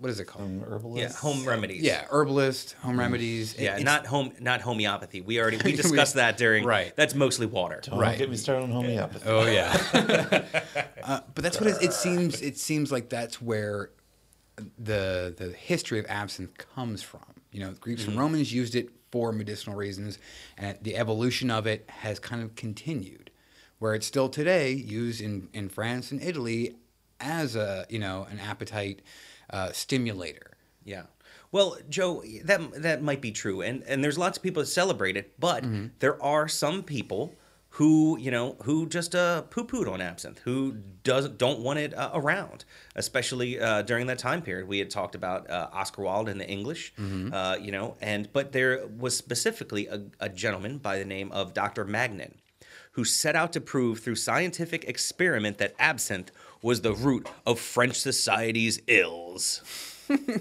[0.02, 0.44] what is it called?
[0.46, 1.00] Um, herbalist.
[1.00, 1.82] yeah home remedies.
[1.82, 3.54] yeah, herbalist, home remedies.
[3.54, 5.20] It- Yeah, it's- not home, not homeopathy.
[5.20, 6.64] We already we discussed that during.
[6.64, 6.92] Right.
[6.96, 7.80] That's mostly water.
[7.84, 8.18] Don't Right.
[8.18, 9.24] get me started on homeopathy.
[9.28, 9.72] Oh yeah.
[11.04, 12.42] uh, but that's what it, it seems.
[12.42, 13.90] It seems like that's where
[14.78, 17.22] the the history of absinthe comes from.
[17.52, 20.18] You know, Greeks and Romans used it for medicinal reasons,
[20.58, 23.30] and the evolution of it has kind of continued,
[23.78, 26.74] where it's still today used in in France and Italy
[27.20, 29.00] as a you know an appetite
[29.52, 30.52] uh, stimulator.
[30.84, 31.04] Yeah.
[31.52, 35.16] Well, Joe, that that might be true, and and there's lots of people that celebrate
[35.16, 35.86] it, but Mm-hmm.
[35.98, 37.34] there are some people
[37.76, 42.10] who you know who just uh, poo-pooed on absinthe, who doesn't don't want it uh,
[42.14, 42.64] around,
[42.96, 44.66] especially uh, during that time period.
[44.66, 47.32] We had talked about uh, Oscar Wilde and the English, Mm-hmm.
[47.34, 51.52] uh, you know, and but there was specifically a, a gentleman by the name of
[51.54, 51.84] Dr.
[51.84, 52.38] Magnan
[52.92, 56.30] who set out to prove through scientific experiment that absinthe
[56.62, 59.62] was the root of French society's ills.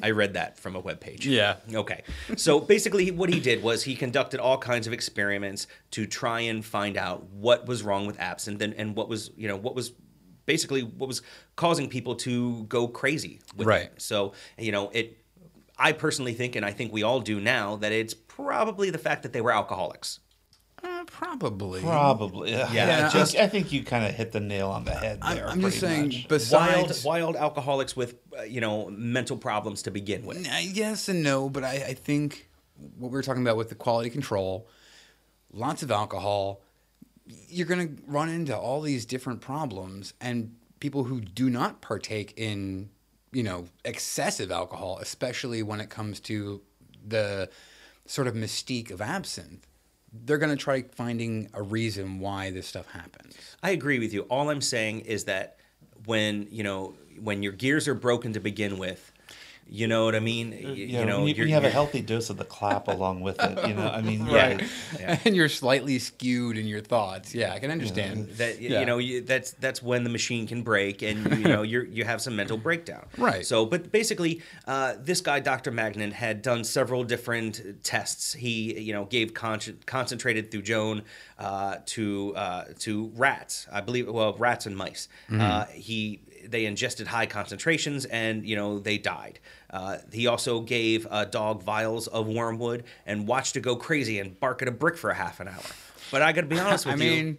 [0.04, 1.24] I read that from a webpage.
[1.24, 1.56] Yeah.
[1.74, 2.04] Okay.
[2.36, 6.64] So basically, what he did was he conducted all kinds of experiments to try and
[6.66, 9.94] find out what was wrong with absinthe and, and what was, you know, what was
[10.46, 11.22] basically what was
[11.56, 13.84] causing people to go crazy with Right.
[13.84, 14.02] it.
[14.02, 15.18] So, you know, it,
[15.78, 19.24] I personally think, and I think we all do now, that it's probably the fact
[19.24, 20.20] that they were alcoholics.
[21.12, 21.82] Probably.
[21.82, 22.52] Probably.
[22.52, 22.72] Yeah.
[22.72, 25.36] Yeah, I, think, I think you kind of hit the nail on the head I'm,
[25.36, 25.48] there.
[25.48, 26.08] I'm just saying.
[26.08, 26.28] much.
[26.28, 30.48] Besides, wild, wild alcoholics with, uh, you know, mental problems to begin with.
[30.62, 32.50] Yes and no, but I, I think
[32.98, 34.68] what we were talking about with the quality control,
[35.52, 36.62] lots of alcohol,
[37.48, 42.34] you're going to run into all these different problems, and people who do not partake
[42.38, 42.90] in,
[43.32, 46.62] you know, excessive alcohol, especially when it comes to
[47.08, 47.50] the
[48.06, 49.68] sort of mystique of absinthe,
[50.12, 53.36] they're going to try finding a reason why this stuff happens.
[53.64, 54.22] I agree with you.
[54.24, 55.58] All I'm saying is that
[56.06, 59.12] when you know when your gears are broken to begin with,
[59.70, 60.52] you know what I mean.
[60.52, 62.38] Y- Yeah, you know, when you, you're- when you have a you're- healthy dose of
[62.38, 64.58] the clap along with it, you know, I mean, Yeah.
[65.00, 67.34] yeah, and you're slightly skewed in your thoughts.
[67.34, 68.30] Yeah, I can understand.
[68.38, 68.80] that Yeah.
[68.82, 72.04] you know you, that's that's when the machine can break and you know you're you
[72.04, 73.46] have some mental breakdown Right.
[73.46, 78.94] so but basically uh, this guy dr magnan had done several different tests he you
[78.94, 81.04] know gave con- concentrated thujone
[81.40, 87.08] uh, to uh, to rats i believe well rats and mice uh, he they ingested
[87.08, 89.40] high concentrations and you know they died
[89.72, 94.40] uh, he also gave a dog vials of wormwood and watched it go crazy and
[94.40, 95.64] bark at a brick for a half an hour
[96.12, 97.38] but i gotta be honest with you I you mean,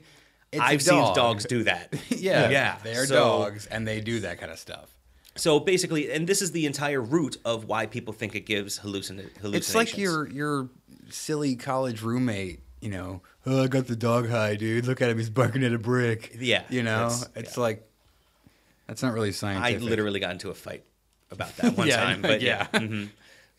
[0.53, 1.15] it's I've seen dog.
[1.15, 1.95] dogs do that.
[2.11, 2.77] yeah, yeah.
[2.85, 4.95] they're So- dogs and they do that kind of stuff.
[5.35, 9.35] So basically, and this is the entire root of why people think it gives hallucin-
[9.39, 9.55] hallucinations.
[9.55, 10.69] It's like your your
[11.09, 12.61] silly college roommate.
[12.83, 14.85] You know, oh, I got the dog high, dude.
[14.87, 16.37] Look at him; he's barking at a brick.
[16.39, 17.63] Yeah, you know, that's- it's yeah.
[17.63, 17.89] like
[18.87, 19.83] that's not really scientific.
[19.83, 20.85] I literally got into a fight
[21.31, 22.23] about that one Yeah, time.
[22.23, 22.67] But yeah.
[22.75, 22.81] yeah.
[22.81, 23.09] mhm.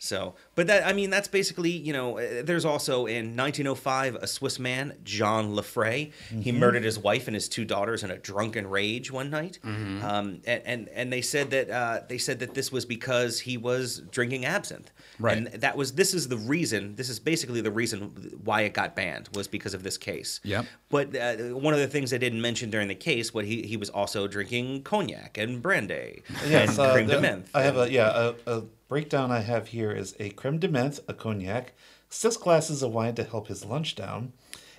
[0.04, 2.18] So, but that I mean, that's basically you know.
[2.18, 6.12] uh, There's also in 1905 a Swiss man, Jean Lanfray.
[6.30, 6.58] He Mm-hmm.
[6.60, 9.58] murdered his wife and his two daughters in a drunken rage one night.
[9.64, 10.04] Mm-hmm.
[10.04, 13.56] Um, and, and and they said that uh, they said that this was because he
[13.56, 14.90] was drinking absinthe.
[15.18, 15.36] Right.
[15.38, 16.96] And that was this is the reason.
[16.96, 20.40] This is basically the reason why it got banned was because of this case.
[20.44, 20.66] Yep.
[20.90, 21.36] But uh,
[21.66, 24.26] one of the things I didn't mention during the case, what he he was also
[24.26, 27.46] drinking cognac and brandy Yes, and uh, creme de menthe.
[27.54, 29.30] I have a yeah a, a breakdown.
[29.30, 31.74] I have here is a creme de menthe, a cognac,
[32.08, 34.32] six glasses of wine to help his lunch down,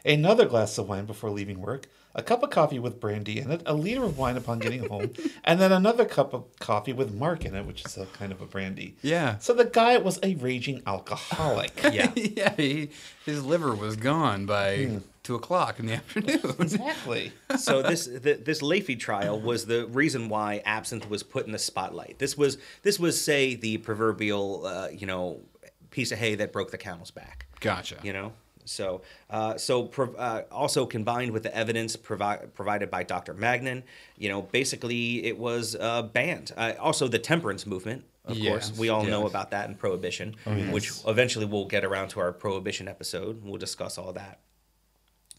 [0.06, 3.62] another glass of wine before leaving work, a cup of coffee with brandy in it,
[3.66, 5.12] a liter of wine upon getting home,
[5.43, 8.41] and then another cup of coffee with mark in it, which is a kind of
[8.41, 8.95] a brandy.
[9.01, 9.38] Yeah.
[9.39, 11.78] So the guy was a raging alcoholic.
[11.91, 12.12] Yeah.
[12.16, 12.89] yeah, he,
[13.26, 14.97] his liver was gone by hmm.
[15.26, 16.39] Two o'clock in the afternoon.
[16.59, 17.34] Exactly.
[17.57, 21.57] so this th- this Leafy trial was the reason why absinthe was put in the
[21.57, 22.19] spotlight.
[22.19, 25.41] This was this was say the proverbial uh, you know
[25.89, 27.47] piece of hay that broke the camel's back.
[27.59, 27.97] Gotcha.
[28.03, 28.34] You know.
[28.65, 33.34] So, uh, so prov- uh, also combined with the evidence provi- provided by Dr.
[33.34, 33.84] Magnan,
[34.17, 36.51] you know, basically it was uh, banned.
[36.57, 40.73] Uh, also, the temperance movement, of course, we all know about that in prohibition, yes.
[40.73, 43.43] which eventually we'll get around to our prohibition episode.
[43.43, 44.39] We'll discuss all that.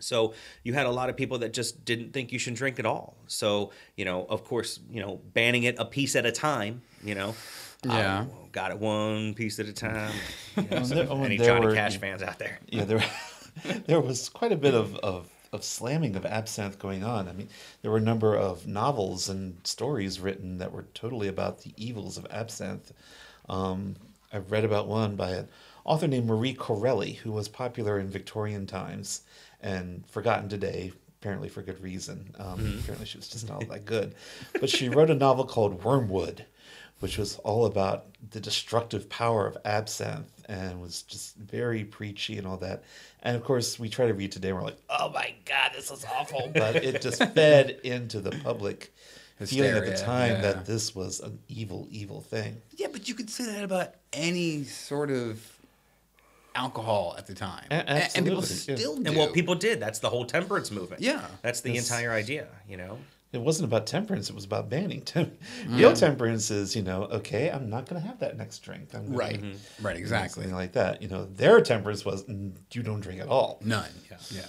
[0.01, 2.86] So you had a lot of people that just didn't think you should drink at
[2.86, 3.16] all.
[3.26, 6.82] So you know, of course, you know, banning it a piece at a time.
[7.05, 7.34] You know,
[7.84, 8.26] Yeah.
[8.30, 10.12] Oh, got it one piece at a time.
[10.57, 12.59] You know, Well, so there- oh, any Johnny were- Cash fans out there?
[12.68, 13.05] yeah, there
[13.86, 17.28] there was quite a bit of, of of slamming of absinthe going on.
[17.28, 17.49] I mean,
[17.80, 22.18] there were a number of novels and stories written that were totally about the evils
[22.18, 22.92] of absinthe.
[23.49, 23.97] Um,
[24.32, 25.49] I've read about one by an
[25.84, 29.22] author named Marie Corelli, who was popular in Victorian times
[29.61, 32.35] and forgotten today, apparently for good reason.
[32.39, 34.15] Um, Apparently, she was just not that good.
[34.61, 36.45] But she wrote a novel called Wormwood,
[37.01, 42.47] which was all about the destructive power of absinthe and was just very preachy and
[42.47, 42.85] all that.
[43.23, 45.91] And of course, we try to read today, and we're like, oh my God, this
[45.91, 46.51] is awful.
[46.55, 48.93] But it just fed into the public
[49.45, 50.41] feeling at the time yeah.
[50.41, 52.63] that this was an evil, evil thing.
[52.77, 55.56] Yeah, but you could say that about any sort of
[56.57, 57.81] alcohol at the time, A- A-
[58.17, 58.77] and people absolutely, yeah.
[58.79, 59.03] still do.
[59.07, 59.79] And well, people did.
[59.81, 61.03] That's the whole temperance movement.
[61.03, 61.25] Yeah.
[61.43, 62.49] that's the It's- entire idea.
[62.69, 62.99] You know.
[63.33, 65.01] It wasn't about temperance; it was about banning.
[65.13, 65.37] Tem-
[65.69, 68.95] Real temperance is, you know, okay, I'm not going to have that next drink.
[68.95, 69.85] I'm gonna, right, Mm-hmm.
[69.87, 70.43] right, you know, exactly.
[70.45, 71.03] something like that.
[71.03, 73.59] You know, their temperance was mm, you don't drink at all.
[73.65, 73.91] None.
[74.11, 74.47] Yeah, yeah.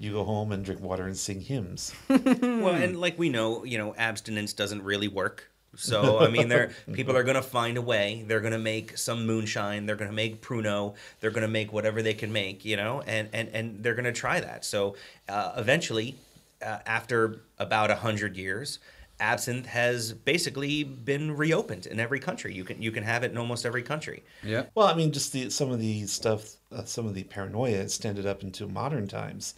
[0.00, 1.92] You go home and drink water and sing hymns.
[2.08, 5.50] Well, and like we know, you know, abstinence doesn't really work.
[5.76, 8.24] So I mean, there people are gonna find a way.
[8.26, 9.86] They're gonna make some moonshine.
[9.86, 10.94] They're gonna make pruno.
[11.20, 14.40] They're gonna make whatever they can make, you know, and and and they're gonna try
[14.40, 14.64] that.
[14.64, 14.96] So
[15.28, 16.16] uh, eventually,
[16.62, 18.78] uh, after about a hundred years,
[19.20, 22.54] absinthe has basically been reopened in every country.
[22.54, 24.24] You can you can have it in almost every country.
[24.42, 24.64] Yeah.
[24.74, 28.26] Well, I mean, just the some of the stuff, uh, some of the paranoia extended
[28.26, 29.54] up into modern times.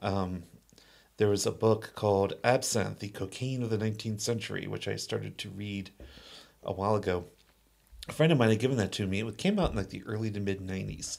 [0.00, 0.42] Um,
[1.16, 5.38] there was a book called Absinthe: The Cocaine of the Nineteenth Century, which I started
[5.38, 5.90] to read
[6.62, 7.26] a while ago.
[8.08, 9.20] A friend of mine had given that to me.
[9.20, 11.18] It came out in like the early to mid '90s,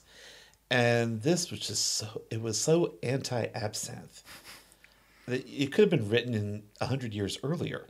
[0.70, 2.24] and this was just so.
[2.30, 4.24] It was so anti-absinthe.
[5.28, 7.88] that It could have been written in a hundred years earlier.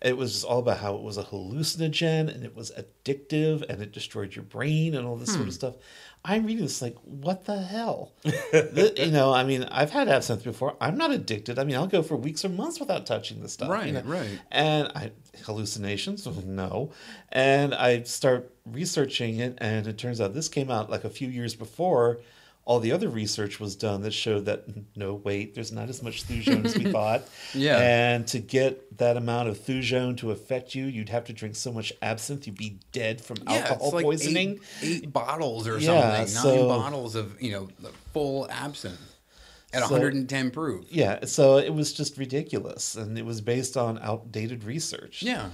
[0.00, 3.82] It was just all about how it was a hallucinogen and it was addictive and
[3.82, 5.52] it destroyed your brain and all this sort of hmm.
[5.52, 5.74] stuff.
[6.24, 8.12] I'm reading this like, what the hell?
[8.52, 10.76] Th- you know, I mean, I've had absinthe before.
[10.80, 11.58] I'm not addicted.
[11.58, 13.68] I mean, I'll go for weeks or months without touching this stuff.
[13.68, 14.02] you Right, know?
[14.02, 14.40] right.
[14.50, 15.12] And I
[15.44, 16.92] hallucinations, oh, no.
[17.30, 21.28] And I start researching it, and it turns out this came out like a few
[21.28, 22.20] years before
[22.68, 24.64] all the other research was done that showed that
[24.94, 27.22] no, wait, there's not as much thujone as we thought.
[27.54, 27.78] Yeah.
[27.78, 31.72] And to get that amount of thujone to affect you, you'd have to drink so
[31.72, 34.60] much absinthe, you'd be dead from Yeah, alcohol it's like poisoning.
[34.82, 35.86] Eight, eight bottles or Yeah,
[36.26, 36.34] something.
[36.34, 39.00] Nine so- bottles of you know the full absinthe
[39.72, 40.84] at So- 110 proof.
[40.90, 45.22] Yeah, so it was just ridiculous, and it was based on outdated research.
[45.22, 45.48] Yeah.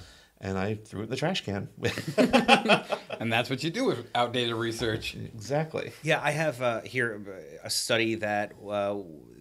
[0.44, 1.68] And I threw it in the trash can.
[3.20, 5.14] And that's what you do with outdated research.
[5.14, 5.92] exactly.
[6.02, 8.96] Yeah, I have uh, here a study that uh,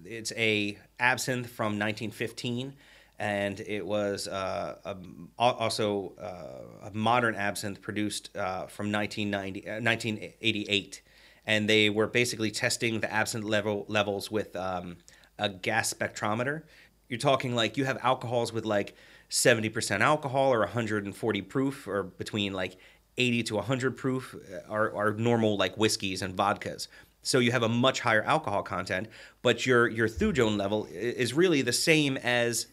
[0.06, 2.76] it's a absinthe from 1915,
[3.20, 4.96] and it was uh, a,
[5.38, 11.02] also uh, a modern absinthe produced uh, from 1990, uh, 1988,
[11.46, 14.98] and they were basically testing the absinthe level levels with um,
[15.38, 16.64] a gas spectrometer.
[17.10, 18.96] You're talking like you have alcohols with like
[19.34, 22.78] 70% alcohol or 140 proof, or between like
[23.18, 26.88] 80 to 100 proof uh, are, are normal like whiskeys and vodkas.
[27.24, 29.08] So you have a much higher alcohol content,
[29.42, 32.68] but your your thujone level is really the same as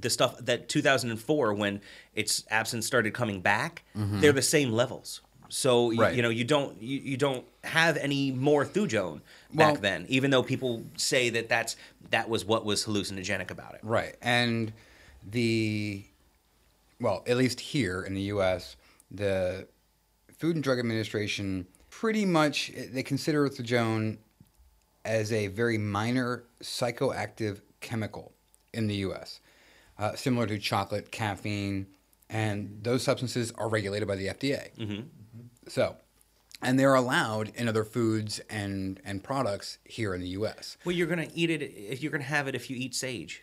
[0.00, 1.80] the stuff that 2004 when
[2.14, 3.82] its absence started coming back.
[3.94, 5.20] They're the same levels.
[5.48, 6.14] So y- Right.
[6.14, 9.20] you know you don't you, you don't have any more thujone
[9.52, 11.76] Well- back then, even though people say that that's
[12.10, 13.80] that was what was hallucinogenic about it.
[13.82, 14.14] Right.
[14.22, 14.72] And
[15.22, 16.04] the,
[17.00, 18.76] well, at least here in the U.S.,
[19.10, 19.68] the
[20.36, 24.18] Food and Drug Administration pretty much, they consider thujone
[25.04, 28.32] as a very minor psychoactive chemical
[28.72, 29.40] in the U.S.,
[29.98, 31.86] uh, similar to chocolate, caffeine,
[32.30, 34.74] and those substances are regulated by the FDA.
[34.76, 35.00] Mm-hmm.
[35.68, 35.96] So,
[36.62, 40.76] and they're allowed in other foods and, and products here in the U.S.
[40.84, 41.62] Well, you're gonna eat it.
[41.62, 43.42] if You're gonna have it if you eat sage.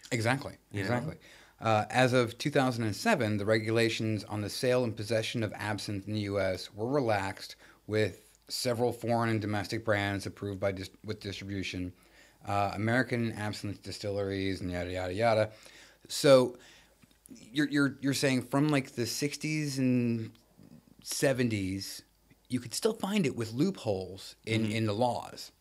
[0.72, 1.12] Exactly.
[1.12, 1.18] You know?
[1.60, 6.20] Uh, as of 2007, the regulations on the sale and possession of absinthe in the
[6.22, 6.72] U.S.
[6.74, 7.56] were relaxed,
[7.88, 11.94] with several foreign and domestic brands approved by dis- with distribution.
[12.48, 15.50] uh, American Absinthe Distilleries, and yada yada yada.
[16.08, 16.58] So
[17.52, 20.32] you're you're you're saying from like the '60s and
[21.04, 22.02] '70s,
[22.50, 24.72] you could still find it with loopholes in Mm-hmm.
[24.72, 25.52] in the laws.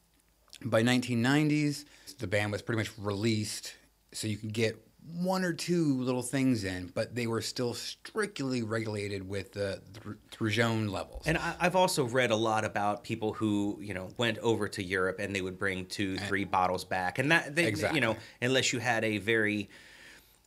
[0.64, 1.84] By 1990s,
[2.18, 3.74] the ban was pretty much released,
[4.12, 8.62] so you could get one or two little things in, but they were still strictly
[8.62, 11.22] regulated with the th- thujone levels.
[11.26, 14.82] And I, I've also read a lot about people who you know went over to
[14.82, 17.96] Europe and they would bring two, three bottles back, and that they, Exactly.
[17.96, 19.68] you know, unless you had a very,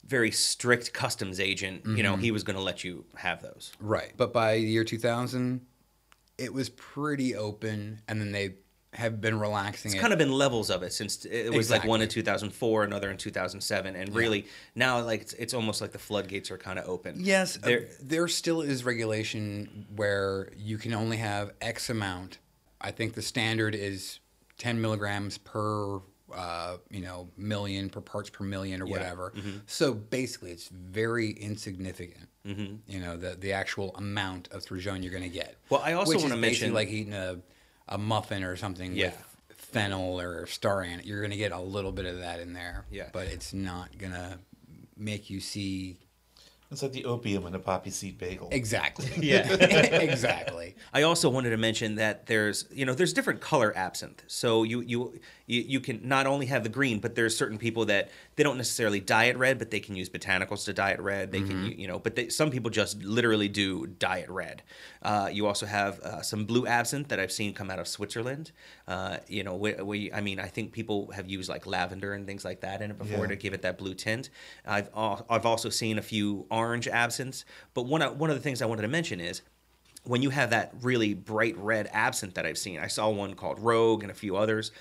[0.06, 2.02] very strict customs agent, you Mm-hmm.
[2.04, 3.72] know, he was going to let you have those.
[3.80, 4.12] Right.
[4.18, 5.62] But by the year 2000,
[6.38, 8.56] it was pretty open, and then they
[8.94, 10.02] have been relaxing It's it.
[10.02, 13.18] kind of been levels of it since it was like one in 2004, another in
[13.18, 17.16] 2007, and really now like it's, it's almost like the floodgates are kind of open.
[17.20, 22.40] yes, uh, There- there still is regulation where you can only have X amount.
[22.82, 24.20] I think the standard is
[24.58, 26.00] 10 milligrams per,
[26.34, 28.92] uh, you know, million per parts per million or Yeah.
[28.92, 29.34] whatever.
[29.36, 29.58] Mm-hmm.
[29.68, 32.28] So basically, it's very insignificant.
[32.46, 32.76] Mm-hmm.
[32.88, 35.58] You know, the the actual amount of thujone you're going to get.
[35.70, 37.38] Well, I also wanna mention- like eating a,
[37.90, 39.08] a muffin or something Yeah.
[39.08, 41.06] with fennel or star anise.
[41.06, 42.86] You're going to get a little bit of that in there.
[42.90, 43.10] Yeah.
[43.12, 44.40] But it's not going to
[44.98, 45.98] make you see
[46.72, 48.50] It's like the opium in a poppy seed bagel.
[48.52, 49.10] exactly.
[49.28, 49.52] Yeah.
[49.54, 50.76] exactly.
[50.94, 54.24] I also wanted to mention that there's you know there's different color absinthe.
[54.28, 57.86] So you you you, you can not only have the green, but there's certain people
[57.86, 61.02] that they don't necessarily dye it red, but they can use botanicals to dye it
[61.02, 61.32] red.
[61.32, 64.62] They can you know, but they, some people just literally do dye it red.
[65.02, 68.52] Uh, you also have uh, some blue absinthe that I've seen come out of Switzerland.
[68.88, 72.28] Uh, you know, we, we I mean I think people have used like lavender and
[72.28, 73.28] things like that in it before Yeah.
[73.30, 74.30] to give it that blue tint.
[74.68, 78.42] I've al- I've also seen a few orange absinthes, but one of, one of the
[78.42, 79.42] things I wanted to mention is
[80.04, 83.60] when you have that really bright red absinthe that I've seen, I saw one called
[83.60, 84.72] Rogue and a few others.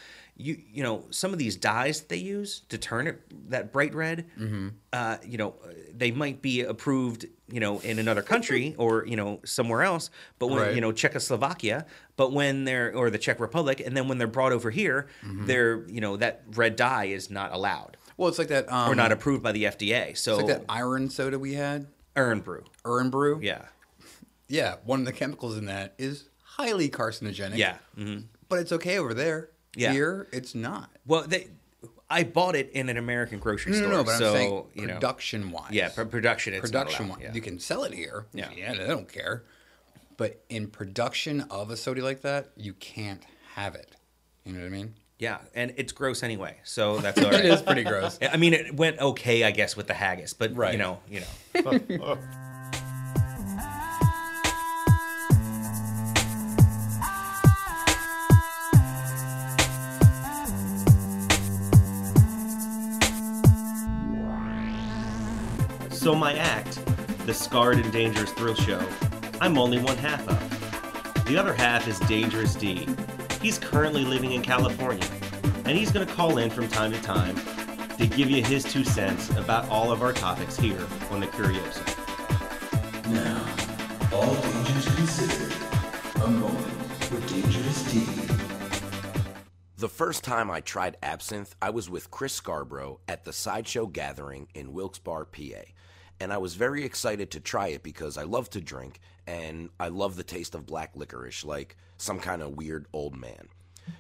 [0.41, 3.20] You you know some of these dyes that they use to turn it
[3.51, 4.68] that bright red, mm-hmm.
[4.93, 5.57] uh, you know
[5.93, 10.47] they might be approved you know in another country or you know somewhere else, but
[10.47, 10.74] when Right.
[10.76, 14.53] you know Czechoslovakia, but when they're or the Czech Republic, and then when they're brought
[14.53, 15.47] over here, mm-hmm.
[15.47, 18.70] they're you know that red dye is not allowed Well, it's like that.
[18.70, 20.14] Um, or not approved by the FDA.
[20.16, 23.38] So It's like that iron soda we had, Irn-Bru, Urn Brew.
[23.42, 23.62] yeah,
[24.48, 24.76] Yeah.
[24.84, 27.56] One of the chemicals in that is highly carcinogenic.
[27.56, 27.78] yeah.
[27.94, 28.18] hmm
[28.50, 29.48] But it's okay over there.
[29.76, 29.92] Yeah.
[29.92, 30.90] Here, it's not.
[31.06, 31.48] Well, they,
[32.10, 33.90] I bought it in an American grocery No, store.
[33.90, 34.04] no, no.
[34.04, 35.70] But so, I'm saying you know, production wise.
[35.72, 36.54] yeah, pr- production.
[36.54, 37.18] It's production wise.
[37.22, 37.32] yeah.
[37.34, 38.26] You can sell it here.
[38.34, 38.48] Yeah.
[38.56, 39.44] Yeah, they don't care.
[40.16, 43.22] But in production of a soda like that, you can't
[43.54, 43.94] have it.
[44.44, 44.94] You know what I mean?
[45.18, 47.44] Yeah, and it's gross anyway, so that's all right.
[47.44, 48.18] It is pretty gross.
[48.22, 50.72] I mean, it went okay, I guess, with the haggis, but Right.
[50.72, 52.18] you know, you know.
[65.90, 66.80] So my act,
[67.26, 68.80] the Scarred and Dangerous Thrill Show,
[69.40, 71.24] I'm only one half of.
[71.26, 72.86] The other half is Dangerous D.
[73.41, 75.07] He's currently living in California,
[75.64, 77.36] and he's going to call in from time to time
[77.97, 81.82] to give you his two cents about all of our topics here on the Curioso.
[83.11, 83.47] Now,
[84.12, 85.53] all dangers considered,
[86.16, 88.05] a moment with Dangerous D.
[89.76, 94.49] The first time I tried absinthe, I was with Chris Scarborough at the Sideshow Gathering
[94.53, 95.62] in Wilkes-Barre, PA.
[96.18, 98.99] And I was very excited to try it because I love to drink
[99.29, 103.49] and I love the taste of black licorice like some kind of weird old man.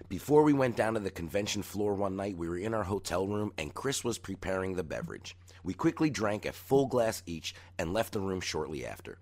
[0.08, 3.28] Before we went down to the convention floor one night, we were in our hotel
[3.28, 5.36] room and Chris was preparing the beverage.
[5.62, 9.18] We quickly drank a full glass each and left the room shortly after.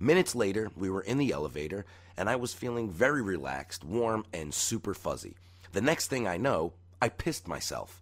[0.00, 1.84] Minutes later, we were in the elevator,
[2.16, 5.36] and I was feeling very relaxed, warm, and super fuzzy.
[5.72, 8.00] The next thing I know, I pissed myself.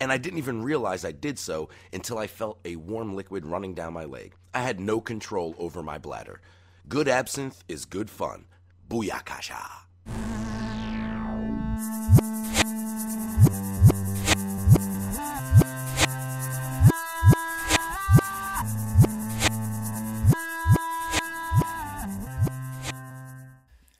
[0.00, 3.74] And I didn't even realize I did so until I felt a warm liquid running
[3.74, 4.34] down my leg.
[4.52, 6.40] I had no control over my bladder.
[6.88, 8.44] Good absinthe is good fun.
[8.88, 9.86] Booyakasha.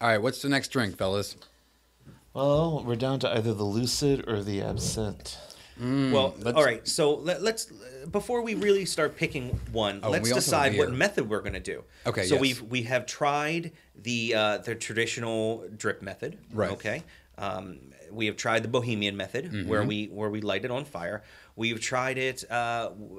[0.00, 1.36] All right, what's the next drink, fellas?
[2.34, 5.36] Well, we're down to either the lucid or the absinthe.
[5.76, 6.86] Hmm, well, all right.
[6.86, 7.72] So let, let's
[8.06, 11.40] before we really start picking one, Oh, let's we also have decide what method we're
[11.40, 11.84] going to do.
[12.06, 12.40] Okay, So yes.
[12.40, 16.38] we've we have tried the uh, the traditional drip method.
[16.52, 16.70] Right.
[16.72, 17.02] Okay.
[17.38, 17.78] Um,
[18.10, 19.88] we have tried the Bohemian method, where Mm-hmm.
[19.88, 21.22] we where we light it on fire.
[21.54, 22.54] We've tried it uh,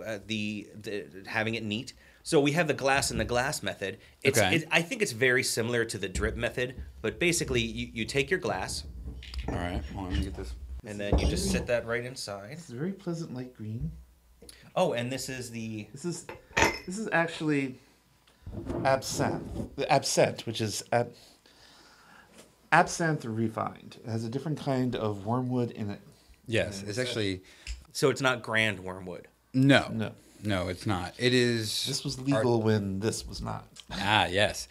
[0.06, 1.94] uh, the, the having it neat.
[2.24, 4.00] So we have the glass and the glass method.
[4.22, 4.56] It's, Okay.
[4.58, 8.30] it, I think it's very similar to the drip method, but basically you, you take
[8.30, 8.84] your glass,
[9.48, 10.54] All right, hold on, let me get this.
[10.86, 12.52] And then you just sit that right inside.
[12.52, 13.92] It's a very pleasant light green.
[14.78, 16.26] Oh, and this is the This is
[16.86, 17.76] this is actually
[18.86, 19.76] absinthe.
[19.76, 21.12] The absinthe, which is ab,
[22.72, 23.98] absinthe refined.
[24.06, 26.00] It has a different kind of wormwood in it.
[26.46, 27.42] Yes, it's actually
[27.92, 29.28] so it's not grand wormwood.
[29.54, 30.12] no, No.
[30.44, 31.14] no, it's not.
[31.18, 31.86] It is.
[31.88, 33.66] This was legal when this was not.
[33.92, 34.68] Ah, yes.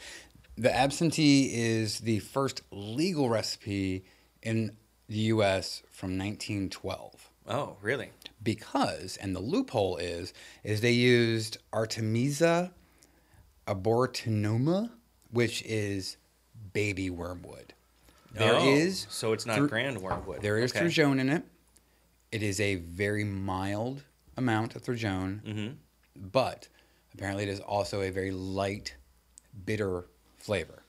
[0.57, 4.05] The Absente is the first legal recipe
[4.43, 4.77] in
[5.09, 5.83] the U.S.
[5.91, 7.29] from 1912.
[7.49, 8.11] Oh, really?
[8.47, 10.33] Because, and the loophole is,
[10.63, 12.73] is they used Artemisia
[13.67, 14.91] abrotanum,
[15.33, 16.17] which is
[16.73, 17.75] baby wormwood.
[18.33, 20.43] There Oh, is so it's not grand wormwood.
[20.43, 20.85] There is Okay.
[21.19, 21.43] in it.
[22.31, 24.05] It is a very mild
[24.37, 25.73] amount of thujone, Mm-hmm.
[26.31, 26.69] but
[27.15, 28.95] apparently it is also a very light,
[29.65, 30.05] bitter
[30.39, 30.85] flavor.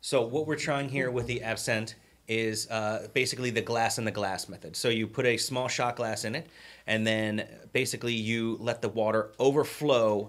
[0.00, 1.94] So what we're trying here with the absinthe
[2.28, 4.76] is uh, basically the glass in the glass method.
[4.76, 6.48] So you put a small shot glass in it,
[6.86, 10.28] and then basically you let the water overflow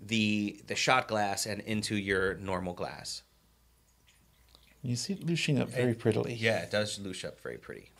[0.00, 3.22] the the shot glass and into your normal glass.
[4.82, 6.34] You see it louching up very prettily.
[6.34, 7.90] Yeah, it does louche up very pretty.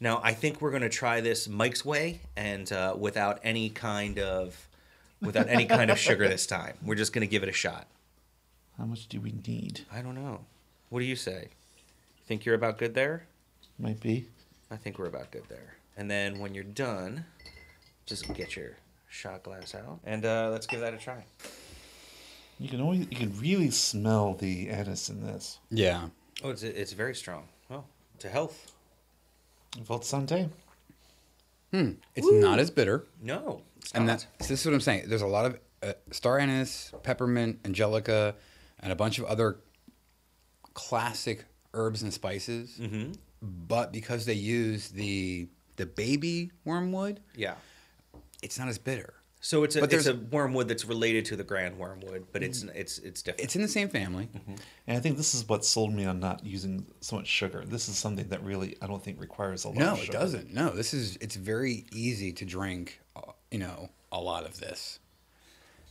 [0.00, 4.67] Now I think we're gonna try this Mike's way and uh, without any kind of
[5.20, 6.74] without any kind of sugar this time.
[6.82, 7.86] We're just gonna give it a shot.
[8.76, 9.80] How much do we need?
[9.92, 10.40] I don't know.
[10.88, 11.48] What do you say?
[12.26, 13.26] Think you're about good there?
[13.78, 14.28] Might be.
[14.70, 15.76] I think we're about good there.
[15.96, 17.24] And then when you're done,
[18.06, 18.76] just get your
[19.08, 21.24] shot glass out and uh, let's give that a try.
[22.60, 25.58] You can always you can really smell the anise in this.
[25.70, 26.08] Yeah.
[26.42, 27.44] Oh, it's it's very strong.
[27.68, 27.86] Well,
[28.20, 28.72] to health.
[29.82, 30.48] Vault Santé.
[31.72, 31.92] Hmm.
[32.16, 33.04] It's not as bitter.
[33.22, 34.26] No, it's And not.
[34.38, 35.04] that, so this is what I'm saying.
[35.08, 38.34] There's a lot of uh, star anise, peppermint, angelica,
[38.80, 39.58] and a bunch of other
[40.74, 42.78] classic herbs and spices.
[42.80, 43.12] Mm-hmm.
[43.40, 47.54] But because they use the the baby wormwood, yeah.
[48.42, 49.14] it's not as bitter.
[49.40, 52.42] So it's a But it's there's- a wormwood that's related to the grand wormwood, but
[52.42, 53.44] it's it's it's different.
[53.44, 54.28] It's in the same family.
[54.88, 57.62] And I think this is what sold me on not using so much sugar.
[57.64, 60.12] This is something that really I don't think requires a lot of sugar.
[60.12, 60.52] No, it doesn't.
[60.52, 63.00] No, this is it's very easy to drink.
[63.50, 64.98] You know, a lot of this,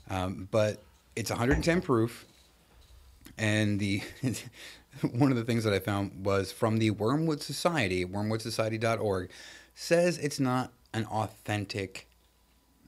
[0.09, 0.81] um, but
[1.15, 2.25] it's 110 proof.
[3.37, 4.01] And the
[5.11, 9.29] one of the things that I found was from the Wormwood Society, wormwoodsociety.org,
[9.75, 12.07] says it's not an authentic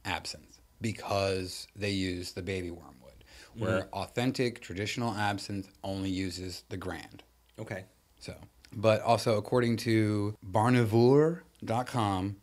[0.05, 3.23] absinthe because they use the baby wormwood,
[3.55, 7.23] where authentic traditional absinthe only uses the grand.
[7.59, 7.85] okay.
[8.19, 8.35] So,
[8.75, 12.35] but also according to barnivore.com,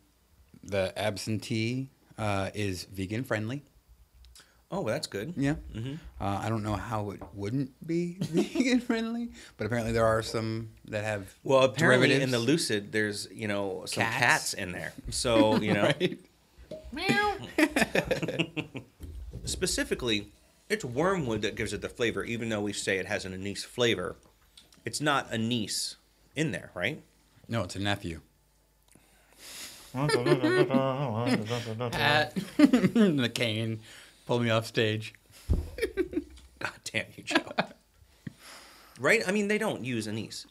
[0.63, 1.87] the Absente
[2.17, 3.63] uh, is vegan friendly.
[4.69, 5.33] Oh, well, that's good.
[5.37, 5.55] Yeah.
[5.75, 5.89] Uh,
[6.19, 11.05] I don't know how it wouldn't be vegan friendly, but apparently there are some that
[11.05, 14.17] have Well, apparently in the lucid, there's you know some Cats.
[14.17, 14.91] cats, in there.
[15.09, 16.19] So you know, Right?
[19.45, 20.31] specifically,
[20.69, 22.23] it's wormwood that gives it the flavor.
[22.23, 24.15] Even though we say it has an anise flavor,
[24.85, 25.95] it's not anise
[26.35, 27.01] in there, right?
[27.47, 28.21] No, it's a nephew.
[31.93, 32.35] Hat.
[32.57, 33.79] the cane
[34.25, 35.13] pulled me off stage.
[36.59, 37.37] God damn you, Joe.
[38.99, 39.21] right?
[39.27, 40.45] I mean, they don't use anise.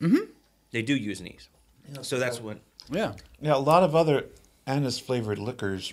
[0.00, 0.24] Mm-hmm.
[0.72, 1.48] They do use anise.
[2.02, 2.58] So that's what.
[2.90, 3.12] Yeah.
[3.40, 4.26] Yeah, a lot of other
[4.66, 5.92] anise flavored liquors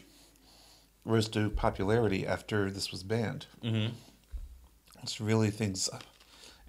[1.05, 3.45] rose to popularity after this was banned.
[3.63, 3.93] Mm-hmm.
[5.03, 5.89] It's really things,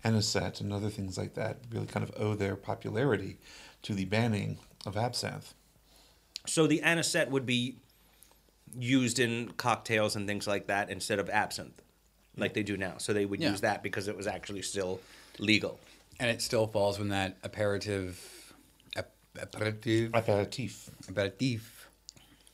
[0.04, 3.38] anisette and other things like that, really kind of owe their popularity
[3.82, 5.54] to the banning of absinthe.
[6.50, 7.76] So the anisette would be
[8.76, 11.80] used in cocktails and things like that instead of absinthe,
[12.36, 12.94] like they do now.
[12.98, 13.50] So they would Yeah.
[13.52, 15.00] use that because it was actually still
[15.38, 15.78] legal.
[16.18, 18.52] And it still falls in that aperitif,
[18.96, 21.88] ap- aperitif, Aperitif, aperitif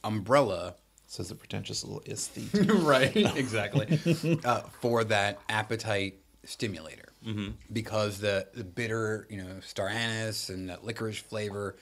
[0.04, 0.74] umbrella
[1.06, 2.50] says the pretentious little aesthete.
[2.86, 3.98] right exactly
[4.44, 7.50] uh, for that appetite stimulator mm-hmm.
[7.72, 11.76] because the, the bitter you know star anise and that licorice flavor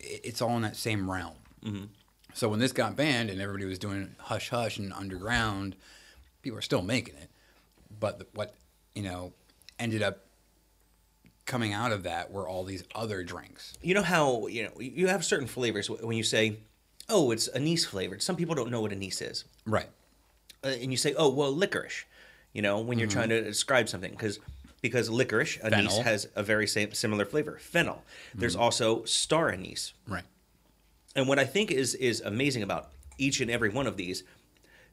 [0.00, 1.34] i- it's all in that same realm
[1.64, 1.84] mm-hmm.
[2.34, 5.76] so when this got banned and everybody was doing hush hush and underground
[6.42, 7.30] people are still making it
[7.98, 8.54] but the, what
[8.94, 9.32] you know
[9.78, 10.26] ended up
[11.44, 15.08] coming out of that were all these other drinks You know how you know you
[15.08, 16.58] have certain flavors when you say,
[17.08, 19.88] "Oh, it's anise flavored." Some people don't know what anise is, right
[20.64, 22.04] uh, and you say, "Oh, well, licorice."
[22.52, 24.38] You know, when you're trying to describe something, because
[24.82, 26.02] because licorice anise Fennel.
[26.02, 27.58] has a very same similar flavor.
[27.58, 28.02] Fennel.
[28.34, 30.24] There's also star anise, right
[31.14, 34.24] and what I think is is amazing about each and every one of these,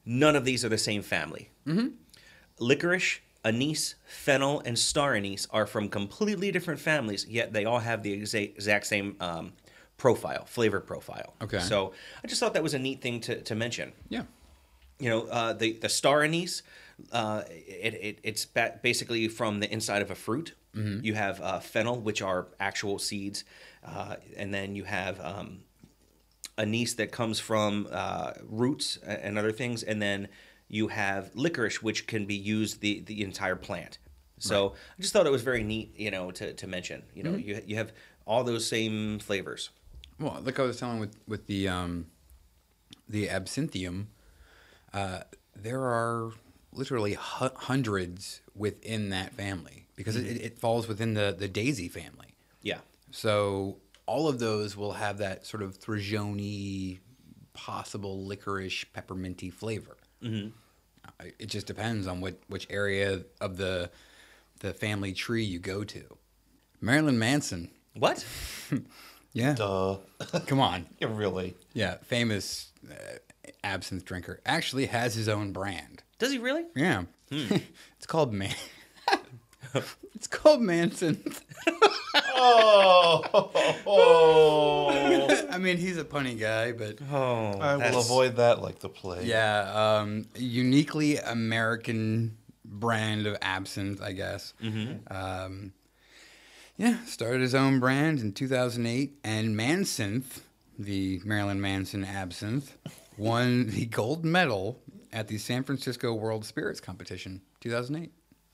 [0.04, 1.50] none of these are the same family.
[1.66, 1.88] Mm-hmm.
[2.58, 8.02] Licorice anise, fennel, and star anise are from completely different families, yet they all have
[8.02, 9.52] the exa- exact same um,
[9.96, 11.34] profile, flavor profile.
[11.40, 11.58] Okay.
[11.60, 11.92] So
[12.22, 13.92] I just thought that was a neat thing to, to mention.
[14.08, 14.24] Yeah.
[14.98, 16.62] You know, uh, the the star anise,
[17.12, 20.54] uh, it, it it's ba- basically from the inside of a fruit.
[21.02, 23.42] You have uh, fennel, which are actual seeds,
[23.84, 25.62] uh, and then you have um,
[26.58, 30.28] anise that comes from uh, roots and other things, and then
[30.68, 33.98] you have licorice, which can be used the the entire plant.
[34.42, 37.02] So I just thought it was very neat, you know, to, to mention.
[37.14, 37.92] You know, you you have
[38.24, 39.68] all those same flavors.
[40.18, 42.06] Well, like I was telling with with the um,
[43.08, 44.06] the absinthium,
[44.94, 45.20] uh,
[45.54, 46.32] there are
[46.72, 52.34] literally hu- hundreds within that family because it, it falls within the the daisy family.
[52.62, 52.78] Yeah.
[53.10, 53.76] So
[54.10, 56.98] all of those will have that sort of thujone,
[57.52, 59.96] possible licorice, pepperminty flavor.
[60.20, 60.48] Mm-hmm.
[61.38, 63.88] It just depends on what which area of the
[64.58, 66.02] the family tree you go to.
[66.80, 67.70] Marilyn Manson.
[67.94, 68.24] What?
[69.32, 69.54] Yeah.
[69.54, 69.98] Duh.
[70.48, 70.86] Come on.
[70.98, 71.54] Yeah, really.
[71.72, 73.18] Yeah, famous uh,
[73.62, 74.40] absinthe drinker.
[74.44, 76.02] Actually has his own brand.
[76.18, 76.64] Does he really?
[76.74, 77.04] Yeah.
[77.30, 78.56] it's called Man.
[80.14, 81.22] it's called Manson.
[82.36, 83.22] Oh,
[85.50, 88.88] I mean, he's a punny guy, but Oh, I will that's- avoid that like the
[88.88, 89.26] plague.
[89.26, 94.54] yeah, um, uniquely American brand of absinthe, I guess.
[95.10, 95.72] Um,
[96.76, 100.40] yeah, started his own brand in 2008, and Mansinthe,
[100.78, 102.76] the Marilyn Manson absinthe,
[103.18, 104.80] won the gold medal
[105.12, 108.12] at the San Francisco World Spirits Competition 2008.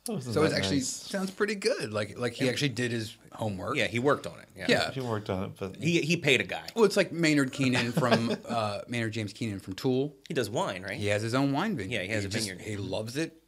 [0.09, 0.89] Oh, So it actually nice?
[0.89, 1.93] sounds pretty good.
[1.93, 3.77] Like like he actually did his homework.
[3.77, 4.49] Yeah, he worked on it.
[4.57, 4.67] Yeah.
[4.69, 4.91] Yeah.
[4.93, 6.67] He worked on it, but He he paid a guy.
[6.75, 10.15] Well, it's like Maynard Keenan from uh, Maynard James Keenan from Tool.
[10.29, 10.97] He does wine, right?
[10.97, 11.99] He has his own wine vineyard.
[12.01, 12.63] Yeah, he has a just- vineyard.
[12.65, 13.43] He loves it.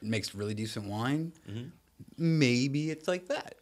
[0.00, 1.32] Makes really decent wine.
[1.48, 1.68] Mm-hmm.
[2.16, 3.54] Maybe it's like that.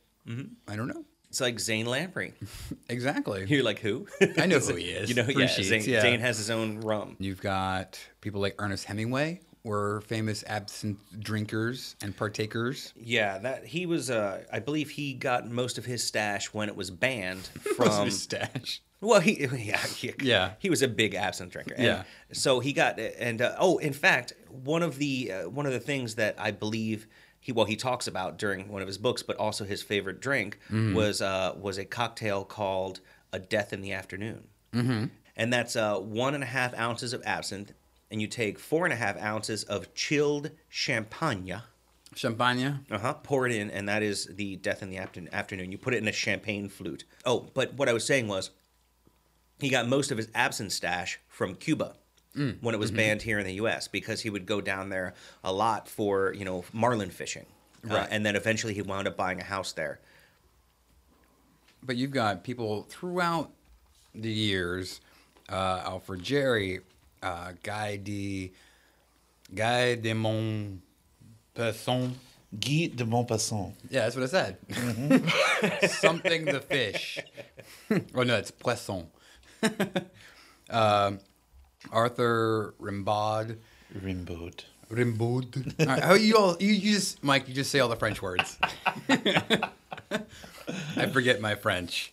[0.68, 1.04] I don't know.
[1.28, 2.32] It's like Zane Lamprey.
[2.88, 3.44] Exactly.
[3.48, 4.06] You're like who?
[4.38, 5.08] I know who he is.
[5.08, 5.46] You know, Free yeah.
[5.48, 6.00] Zane, yeah.
[6.00, 7.16] Zane has his own rum.
[7.18, 12.92] You've got people like Ernest Hemingway, were famous absinthe drinkers and partakers.
[12.96, 14.10] Yeah, that he was.
[14.10, 17.44] Uh, I believe he got most of his stash when it was banned
[17.76, 18.10] from.
[18.10, 18.80] stash.
[19.00, 20.52] Well, he yeah he, Yeah.
[20.58, 21.74] he was a big absinthe drinker.
[21.74, 22.02] And Yeah.
[22.32, 25.80] So he got and uh, oh, in fact, one of the uh, one of the
[25.80, 27.06] things that I believe
[27.40, 30.58] he well he talks about during one of his books, but also his favorite drink
[30.70, 30.94] Mm-hmm.
[30.94, 33.00] was uh, was a cocktail called
[33.32, 35.04] a Death in the Afternoon, mm-hmm.
[35.36, 37.72] and that's uh, one and a half ounces of absinthe,
[38.10, 41.60] and you take four and a half ounces of chilled champagne.
[42.14, 42.80] Champagne.
[42.90, 43.14] Uh huh.
[43.22, 45.70] Pour it in, and that is the death in the after- afternoon.
[45.72, 47.04] You put it in a champagne flute.
[47.24, 48.50] Oh, but what I was saying was,
[49.58, 51.94] he got most of his absinthe stash from Cuba
[52.60, 53.88] when it was banned here in the U.S.
[53.88, 57.46] because he would go down there a lot for you know marlin fishing,
[57.88, 60.00] Uh, and then eventually he wound up buying a house there.
[61.82, 63.50] But you've got people throughout
[64.14, 65.00] the years,
[65.48, 66.80] uh, Alfred Jarry,
[67.26, 68.52] uh, Guy de
[69.54, 72.14] Guy de Montpesson.
[72.58, 73.72] Guy de Maupassant.
[73.90, 74.56] Yeah, that's what I said.
[75.90, 77.18] Something the fish.
[78.14, 79.08] oh no, it's poisson.
[80.70, 81.18] um,
[81.90, 83.56] Arthur Rimbaud.
[84.00, 84.64] Rimbaud.
[84.90, 85.80] Rimbaud.
[85.80, 88.22] All right, how you all you, you just Mike, you just say all the French
[88.22, 88.58] words.
[89.08, 89.70] I
[91.12, 92.12] forget my French.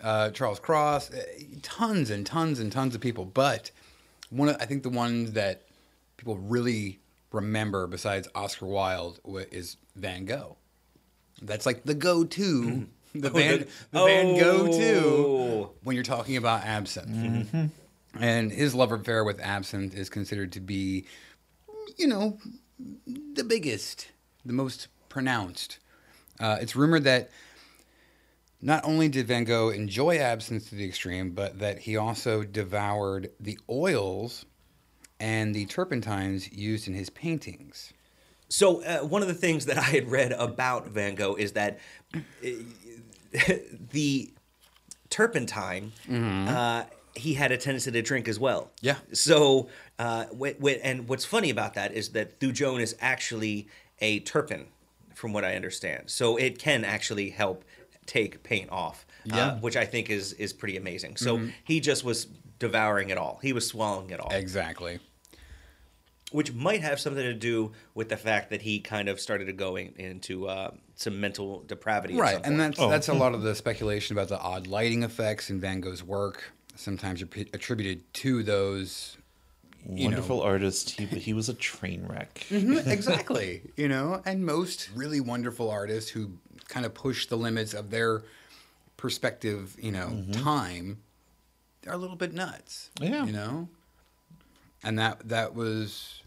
[0.00, 1.22] Uh, Charles Cros, uh,
[1.62, 3.70] tons and tons and tons of people, but
[4.36, 5.62] one of, I think the ones that
[6.16, 7.00] people really
[7.32, 9.20] remember besides Oscar Wilde
[9.52, 10.56] is Van Gogh.
[11.42, 15.70] That's like the go-to, the Van the- the Van go-to Oh.
[15.82, 17.70] when you're talking about absinthe.
[18.20, 21.04] And his love affair with absinthe is considered to be,
[21.96, 22.38] you know,
[23.34, 24.08] the biggest,
[24.44, 25.78] the most pronounced.
[26.38, 27.30] Uh, it's rumored that
[28.64, 33.30] not only did Van Gogh enjoy absinthe to the extreme, but that he also devoured
[33.38, 34.46] the oils
[35.20, 37.92] and the turpentines used in his paintings.
[38.48, 41.78] So uh, one of the things that I had read about Van Gogh is that
[42.14, 42.48] uh,
[43.92, 44.30] the
[45.10, 46.84] turpentine, uh,
[47.14, 48.70] he had a tendency to drink as well.
[48.80, 48.96] Yeah.
[49.12, 49.68] So,
[49.98, 53.68] uh, wh- wh- and what's funny about that is that Thujone is actually
[54.00, 54.66] a terpen,
[55.14, 56.04] from what I understand.
[56.06, 57.64] So it can actually help
[58.06, 59.60] take paint off, uh, Yeah.
[59.60, 61.16] which I think is is pretty amazing.
[61.16, 62.26] So he just was
[62.58, 63.38] devouring it all.
[63.42, 65.00] He was swallowing it all Exactly.
[66.32, 69.52] which might have something to do with the fact that he kind of started to
[69.52, 72.14] going into uh, some mental depravity.
[72.16, 72.58] Right, and point.
[72.58, 76.02] that's that's a lot of the speculation about the odd lighting effects in Van Gogh's
[76.02, 76.52] work.
[76.76, 79.16] Sometimes are p- attributed to those,
[79.88, 82.44] you Wonderful know, artist, he, he was a train wreck.
[82.50, 83.62] Mhm, exactly.
[83.76, 86.32] You know, and most really wonderful artists who
[86.74, 88.22] kind of push the limits of their
[88.96, 90.98] perspective, you know, time,
[91.82, 92.90] they're a little bit nuts.
[93.00, 93.24] Yeah.
[93.24, 93.68] You know?
[94.82, 96.20] And that that was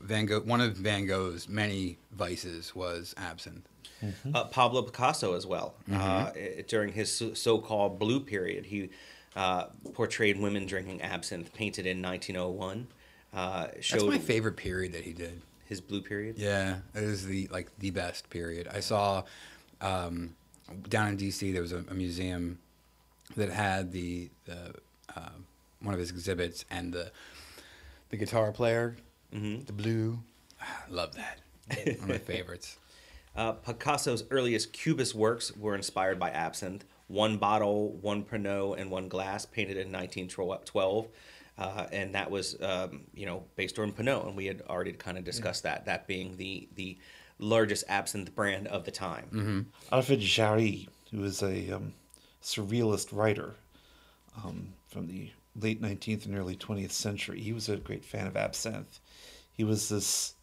[0.00, 3.66] Van Gogh one of Van Gogh's many vices was absinthe.
[4.34, 5.74] uh, Pablo Picasso as well.
[5.88, 6.00] Mm-hmm.
[6.00, 8.90] Uh, during his so- so-called blue period, he
[9.36, 12.88] uh, portrayed women drinking absinthe, painted in 1901.
[13.32, 15.40] Uh, showed That's my favorite period that he did.
[15.66, 16.36] his blue period.
[16.38, 18.68] Yeah, it is the like the best period.
[18.70, 19.22] I saw
[19.82, 20.34] um,
[20.88, 22.58] down in DC there was a, a museum
[23.36, 24.74] that had the the
[25.14, 25.30] uh,
[25.80, 27.10] one of his exhibits and the
[28.10, 28.96] the guitar player,
[29.32, 30.18] the blue.
[30.60, 31.40] Ah, Love that.
[31.68, 32.78] One of my favorites.
[33.34, 36.84] Uh, Picasso's earliest Cubist works were inspired by absinthe.
[37.08, 41.08] One bottle, one Pernod, and one glass, painted in 1912.
[41.58, 45.18] Uh, and that was, um, you know, based on Pernod, and we had already kind
[45.18, 45.86] of discussed that.
[45.86, 46.98] That being the the
[47.42, 49.66] largest absinthe brand of the time.
[49.90, 51.92] Alfred Jarry, who was a um,
[52.42, 53.54] surrealist writer
[54.44, 58.36] um, from the late 19th and early 20th century, he was a great fan of
[58.36, 59.00] absinthe.
[59.52, 60.34] He was this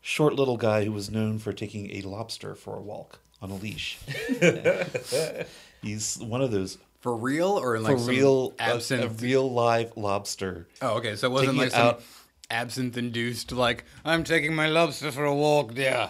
[0.00, 3.54] short little guy who was known for taking a lobster for a walk on a
[3.54, 3.98] leash.
[5.82, 9.04] He's one of those For real or like for some real absinthe?
[9.04, 10.66] a, real live lobster.
[10.82, 11.14] oh, okay.
[11.16, 12.02] So it wasn't taking like it some out-
[12.50, 15.72] absinthe induced like I'm taking my lobster for a walk.
[15.74, 16.08] Yeah.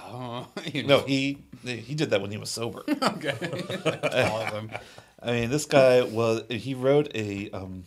[0.73, 2.83] You No, he he did that when he was sober.
[3.03, 3.37] Okay.
[4.31, 4.71] Awesome.
[5.23, 7.85] I mean, this guy was he wrote a um,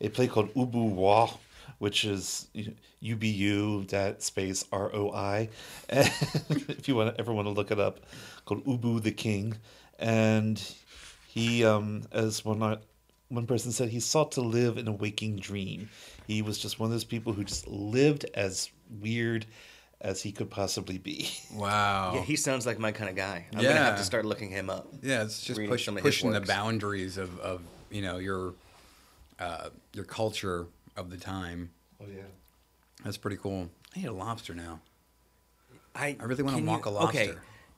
[0.00, 1.30] a play called Ubu Roi,
[1.78, 2.48] which is
[3.00, 5.48] U B U that space R O I.
[5.88, 8.00] If you want ever want to look it up,
[8.44, 9.56] called Ubu the King,
[9.98, 10.60] and
[11.28, 12.78] he um, as one
[13.30, 15.88] one person said he sought to live in a waking dream.
[16.26, 18.70] He was just one of those people who just lived as
[19.00, 19.46] weird
[20.00, 21.30] as he could possibly be.
[21.54, 22.12] Wow.
[22.14, 23.46] Yeah, he sounds like my kind of guy.
[23.54, 24.86] I'm gonna have to start looking him up.
[25.02, 28.18] Yeah, it's just reading push, some of his pushing the boundaries of, of you know
[28.18, 28.54] your
[29.38, 30.66] uh, your culture
[30.96, 31.70] of the time.
[32.00, 32.22] Oh yeah.
[33.04, 33.68] That's pretty cool.
[33.96, 34.80] I need a lobster now.
[35.94, 37.20] I, I really wanna can walk you- a lobster.
[37.20, 37.30] Okay.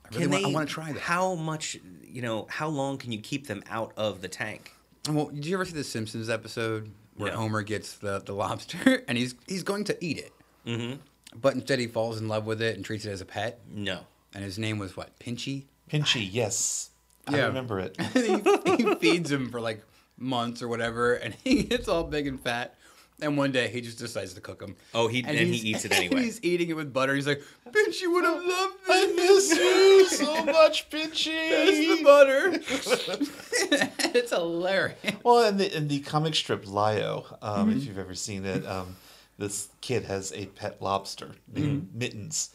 [0.05, 1.01] I really Can want- I wanna try that.
[1.01, 4.71] How much, you know, how long can you keep them out of the tank?
[5.09, 7.37] Well, did you ever see the Simpsons episode where No.
[7.39, 10.31] Homer gets the, the lobster and he's he's going to eat it,
[10.65, 10.99] Mm-hmm.
[11.39, 13.59] but instead he falls in love with it and treats it as a pet.
[13.69, 14.01] No.
[14.33, 15.17] And his name was what?
[15.19, 15.65] Pinchy.
[15.91, 16.89] Pinchy, yes.
[17.27, 17.45] I Yeah.
[17.47, 17.95] remember it.
[18.13, 19.83] he, he feeds him for like
[20.17, 22.75] months or whatever, and he gets all big and fat.
[23.23, 24.75] And one day he just decides to cook him.
[24.93, 26.23] Oh, he- and he eats it and anyway.
[26.23, 27.15] he's eating it with butter.
[27.15, 28.89] He's like, Pinchy would have loved this.
[28.89, 31.49] I miss you so much, Pinchy.
[31.49, 32.51] That's the butter.
[34.15, 34.97] it's hilarious.
[35.23, 37.77] Well, in the in the comic strip Lio, um, Mm-hmm.
[37.77, 38.95] if you've ever seen it, um,
[39.37, 41.97] this kid has a pet lobster named Mm-hmm.
[41.99, 42.49] Mittens.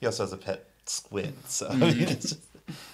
[0.00, 1.34] he also has a pet squid.
[1.46, 2.00] So I Mm-hmm.
[2.02, 2.40] it's, just,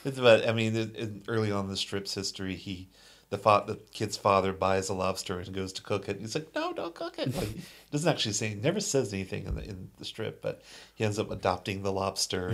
[0.05, 0.48] it's about.
[0.48, 2.89] I mean, it, it, early on in the strip's history, he.
[3.30, 6.20] The, fa- the kid's father buys a lobster and goes to cook it.
[6.20, 8.48] He's like, "No, don't cook it." Like, he doesn't actually say.
[8.50, 10.62] He never says anything in the in the strip, but
[10.94, 12.48] he ends up adopting the lobster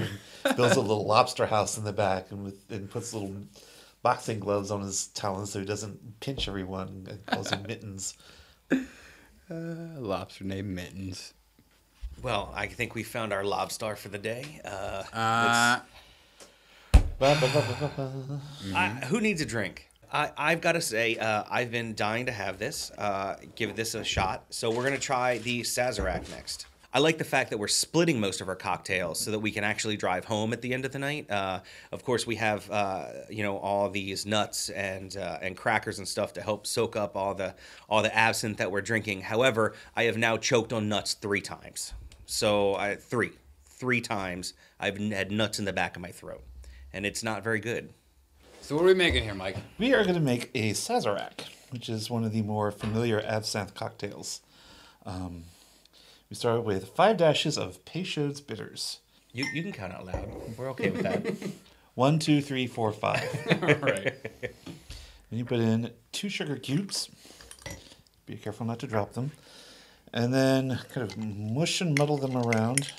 [0.44, 3.34] and builds a little lobster house in the back and with and puts little
[4.02, 8.16] boxing gloves on his talons so he doesn't pinch everyone and calls him mittens.
[9.50, 9.54] A
[9.98, 11.34] lobster named Mittens.
[12.22, 14.60] Well, I think we found our lobster for the day.
[14.64, 15.80] Uh, Uh,
[17.18, 18.40] Ba, ba, ba, ba, ba, ba.
[18.74, 19.88] I, who needs a drink?
[20.12, 22.90] I, I've got to say, uh, I've been dying to have this.
[22.98, 24.44] Uh, give this a shot.
[24.50, 26.66] So we're gonna try the Sazerac next.
[26.94, 29.64] I like the fact that we're splitting most of our cocktails so that we can
[29.64, 31.30] actually drive home at the end of the night.
[31.30, 31.60] Uh,
[31.90, 36.06] of course, we have uh, you know all these nuts and uh, and crackers and
[36.06, 37.54] stuff to help soak up all the
[37.88, 39.22] all the absinthe that we're drinking.
[39.22, 41.94] However, I have now choked on nuts three times.
[42.26, 43.32] So I three
[43.64, 46.42] three times I've had nuts in the back of my throat,
[46.92, 47.94] and it's not very good.
[48.72, 49.58] So what are we making here, Mike?
[49.76, 53.74] We are going to make a Sazerac, which is one of the more familiar absinthe
[53.74, 54.40] cocktails.
[55.04, 55.44] Um,
[56.30, 59.00] we start with five dashes of Peychaud's bitters.
[59.30, 60.26] You, you can count out loud.
[60.56, 61.50] We're okay with that.
[61.96, 63.28] One, two, three, four, five.
[63.82, 64.14] right.
[65.28, 67.10] Then you put in two sugar cubes.
[68.24, 69.32] Be careful not to drop them.
[70.14, 72.90] And then kind of mush and muddle them around.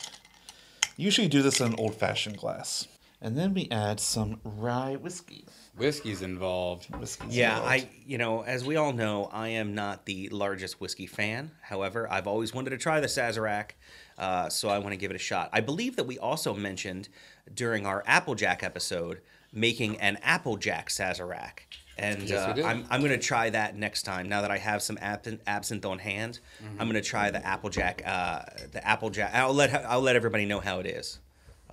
[0.98, 2.88] Usually do this in an old fashioned glass.
[3.20, 5.46] And then we add some rye whiskey.
[5.78, 6.86] Whiskey's involved.
[6.96, 7.72] Whiskey's yeah, involved.
[7.72, 11.52] I you know, as we all know, I am not the largest whiskey fan.
[11.62, 13.72] However, I've always wanted to try the Sazerac,
[14.18, 15.50] uh, so I want to give it a shot.
[15.52, 17.10] I believe that we also mentioned
[17.54, 19.22] during our Applejack episode
[19.52, 21.60] making an Applejack Sazerac.
[21.98, 22.64] And Yes, uh.
[22.66, 24.28] I'm, I'm going to try that next time.
[24.28, 26.82] Now that I have some absinthe, absinthe on hand, Mm-hmm.
[26.82, 28.02] I'm going to try the Applejack.
[28.06, 28.42] Uh,
[28.72, 29.32] the Applejack.
[29.34, 31.20] I'll let I'll let everybody know how it is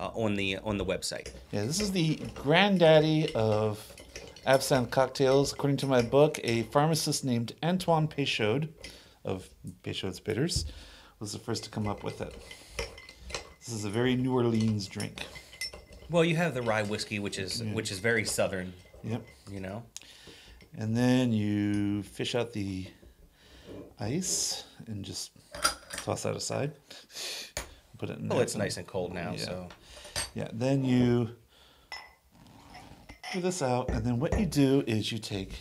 [0.01, 1.29] uh, on the on the website.
[1.53, 3.95] Yeah, this is the granddaddy of
[4.47, 5.53] absinthe cocktails.
[5.53, 8.69] According to my book, a pharmacist named Antoine Peychaud
[9.25, 9.49] of
[9.83, 10.65] Peychaud's Bitters
[11.19, 12.35] was the first to come up with it.
[13.59, 15.27] This is a very New Orleans drink.
[16.09, 18.73] Well, you have the rye whiskey, which is which is very southern.
[19.05, 19.23] Yep.
[19.51, 19.83] You know.
[20.79, 22.87] And then you fish out the
[23.99, 25.33] ice and just
[26.05, 26.73] toss that aside.
[27.99, 29.45] Put it in Well, it's nice and cold now, Yeah.
[29.45, 29.69] so
[30.35, 31.31] Yeah, then you
[33.33, 35.53] pour this out, and then what you do is you take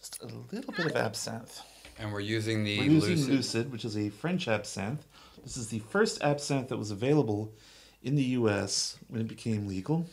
[0.00, 1.60] just a little bit of absinthe.
[1.98, 3.30] And we're using the We're using lucid.
[3.30, 5.06] Lucid, which is a French absinthe.
[5.42, 7.52] This is the first absinthe that was available
[8.02, 8.96] in the U.S.
[9.08, 10.06] when it became legal.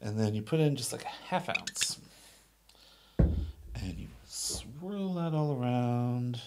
[0.00, 1.98] And then you put in just like a half ounce,
[3.18, 6.40] and you swirl that all around.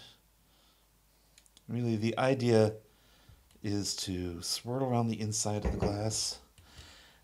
[1.67, 2.73] Really, the idea
[3.63, 6.39] is to swirl around the inside of the glass.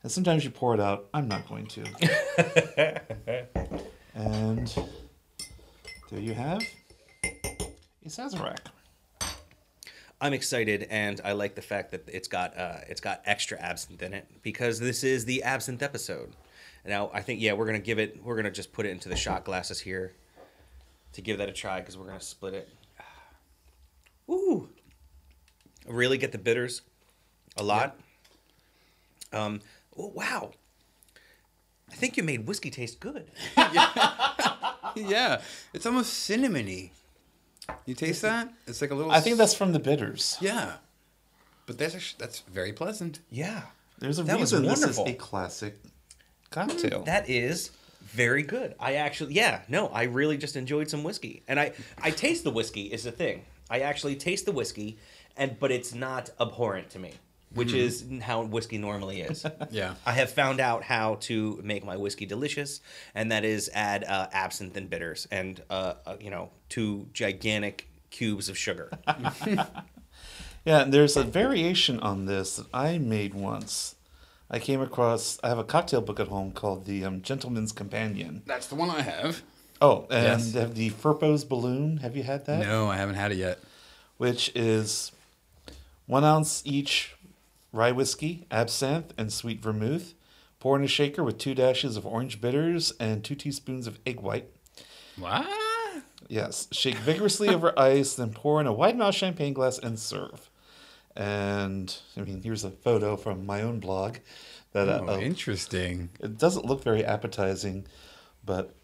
[0.04, 1.08] And sometimes you pour it out.
[1.14, 3.02] I'm not going to.
[4.14, 4.74] and
[6.10, 6.62] there you have
[7.22, 8.60] a Sazerac.
[10.20, 14.02] I'm excited, and I like the fact that it's got uh, it's got extra absinthe
[14.02, 16.36] in it because this is the absinthe episode.
[16.86, 18.24] Now, I think yeah, we're gonna give it.
[18.24, 20.14] We're gonna just put it into the shot glasses here
[21.14, 22.70] to give that a try because we're gonna split it.
[24.32, 24.70] Ooh,
[25.88, 26.82] really get the bitters
[27.56, 27.98] a lot.
[29.34, 29.62] Um,
[29.98, 30.52] oh, wow.
[31.92, 33.32] I think you made whiskey taste good.
[34.96, 35.42] yeah,
[35.74, 36.92] it's almost cinnamony.
[37.86, 38.54] You taste that?
[38.66, 39.12] It's like a little.
[39.12, 40.38] I think that's from the bitters.
[40.42, 40.74] yeah,
[41.66, 43.20] but that's actually, that's very pleasant.
[43.30, 43.64] Yeah,
[44.00, 45.08] There's a That was reason this is wonderful.
[45.08, 45.76] a classic
[46.50, 47.04] cocktail.
[47.04, 48.76] That is very good.
[48.80, 52.52] I actually, yeah, no, I really just enjoyed some whiskey, and I, I taste the
[52.52, 53.44] whiskey is the thing.
[53.70, 54.98] I actually taste the whiskey,
[55.38, 57.14] and but it's not abhorrent to me,
[57.54, 59.46] which is how whiskey normally is.
[59.72, 59.96] Yeah.
[60.06, 62.82] I have found out how to make my whiskey delicious,
[63.16, 67.88] and that is add uh, absinthe and bitters, and uh, uh, you know, two gigantic
[68.10, 68.90] cubes of sugar.
[70.66, 73.96] Yeah, and there's a variation on this that I made once.
[74.52, 75.40] I came across.
[75.42, 78.42] I have a cocktail book at home called the um, Gentleman's Companion.
[78.46, 79.44] That's the one I have.
[79.82, 80.54] Oh, and Yes.
[80.56, 81.98] have the Firpo's balloon.
[81.98, 82.60] Have you had that?
[82.66, 83.60] No, I haven't had it yet.
[84.18, 85.14] Which is
[86.08, 87.16] one ounce each
[87.72, 90.14] rye whiskey, absinthe, and sweet vermouth.
[90.60, 94.20] Pour in a shaker with two dashes of orange bitters and two teaspoons of egg
[94.22, 94.50] white.
[95.20, 95.46] What?
[96.28, 96.68] Yes.
[96.72, 100.50] Shake vigorously over ice, then pour in a wide mouth champagne glass and serve.
[101.16, 104.18] And I mean, here's a photo from my own blog.
[104.74, 106.10] That Oh, uh, interesting.
[106.20, 107.86] it doesn't look very appetizing,
[108.46, 108.76] but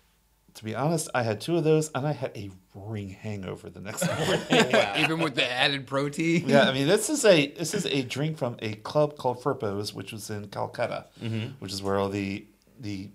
[0.56, 3.80] to be honest, I had two of those and I had a ring hangover the
[3.80, 4.06] next
[4.52, 4.76] morning.
[4.98, 6.48] Even with the added protein.
[6.48, 9.94] yeah, I mean, this is a this is a drink from a club called Firpo's,
[9.94, 11.54] which was in Calcutta, mm-hmm.
[11.60, 12.46] which is where all the
[12.80, 13.10] the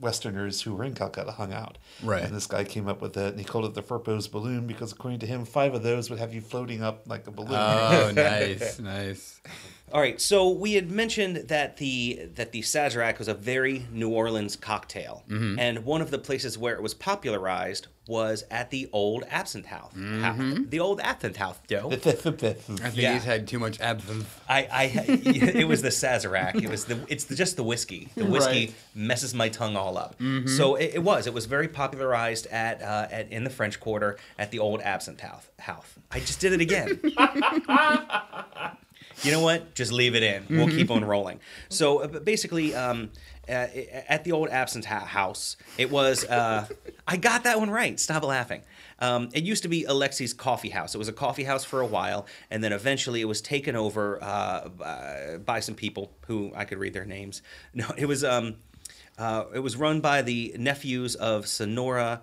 [0.00, 1.78] Westerners who were in Calcutta hung out.
[2.02, 2.22] Right.
[2.22, 4.92] And this guy came up with it, and he called it the Firpo's balloon because,
[4.92, 7.52] according to him, five of those would have you floating up like a balloon.
[7.52, 9.40] Oh, nice, nice.
[9.92, 14.10] All right, so we had mentioned that the that the Sazerac was a very New
[14.10, 15.58] Orleans cocktail, mm-hmm.
[15.58, 19.92] and one of the places where it was popularized was at the old Absinthe House.
[19.94, 21.88] The old Absinthe House, Joe.
[21.92, 23.14] I think Yeah.
[23.14, 24.26] he's had too much absinthe.
[24.48, 26.56] I, I, it was the Sazerac.
[26.62, 28.08] It was the, it's the, just the whiskey.
[28.16, 28.74] The whiskey Right.
[28.94, 30.16] messes my tongue all up.
[30.46, 31.26] So it, it was.
[31.26, 35.20] It was very popularized at, uh, at in the French Quarter at the old Absinthe
[35.20, 35.46] House.
[35.60, 35.86] House.
[36.10, 37.00] I just did it again.
[39.22, 39.74] you know what?
[39.74, 40.44] Just leave it in.
[40.50, 41.40] We'll keep on rolling.
[41.68, 43.10] So uh, basically, um,
[43.50, 46.24] at the old Absinthe House, it was.
[46.24, 46.66] Uh,
[47.06, 47.98] I got that one right.
[47.98, 48.62] Stop laughing.
[49.00, 50.94] Um, it used to be Alexi's Coffee House.
[50.94, 54.22] It was a coffee house for a while, and then eventually it was taken over
[54.22, 57.42] uh, by, by some people who I could read their names.
[57.74, 58.24] No, it was.
[58.24, 58.56] Um,
[59.18, 62.22] uh, it was run by the nephews of Sonora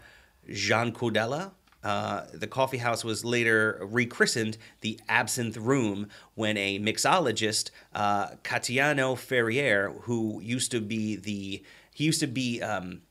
[0.52, 1.52] Jean Codella.
[1.84, 9.16] Uh, the coffee house was later rechristened the Absinthe Room when a mixologist, uh, Cayetano
[9.16, 11.64] Ferrer, who used to be the
[11.94, 13.02] he used to be um,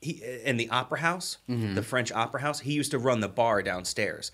[0.00, 1.38] he in the opera house,
[1.74, 2.60] the French opera house.
[2.60, 4.32] He used to run the bar downstairs.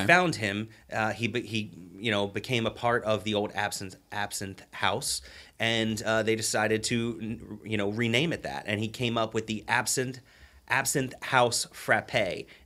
[0.00, 0.68] They found him.
[0.92, 5.22] Uh, he he you know became a part of the old absinthe absinthe house,
[5.58, 8.64] and uh, they decided to you know rename it that.
[8.66, 10.20] And he came up with the absinthe
[10.68, 12.14] absinthe house frappe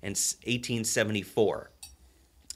[0.02, 1.70] in 1874.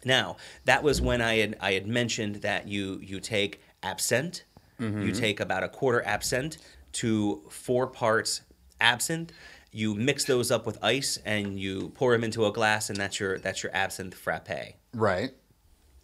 [0.04, 4.42] Now, that was when I had I had mentioned that you you take absinthe,
[4.78, 6.58] you take about a quarter absinthe
[6.94, 8.42] to four parts
[8.80, 9.32] absinthe.
[9.72, 13.18] You mix those up with ice and you pour them into a glass, and that's
[13.18, 14.74] your that's your absinthe frappe.
[14.92, 15.32] Right.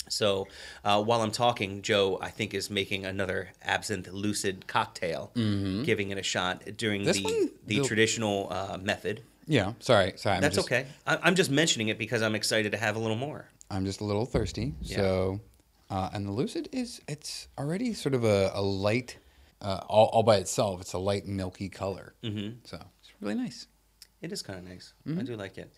[0.08, 0.48] So
[0.82, 6.18] uh, while I'm talking, Joe, I think, is making another absinthe lucid cocktail, giving it
[6.18, 7.06] a shot during Mm-hmm.
[7.06, 9.22] This the one, the the- traditional uh, method.
[9.50, 9.72] Yeah.
[9.80, 10.12] Sorry.
[10.16, 10.36] Sorry.
[10.36, 10.86] I'm That's just, okay.
[11.06, 13.48] I, I'm just mentioning it because I'm excited to have a little more.
[13.70, 14.74] I'm just a little thirsty.
[14.80, 14.96] Yeah.
[14.96, 15.40] So,
[15.90, 19.18] uh, and the lucid is it's already sort of a, a light,
[19.60, 20.80] uh, all, all by itself.
[20.80, 22.14] It's a light milky color.
[22.22, 22.58] Mm-hmm.
[22.64, 23.66] So it's really nice.
[24.22, 24.92] It is kind of nice.
[25.06, 25.18] Mm-hmm.
[25.18, 25.72] I do like it.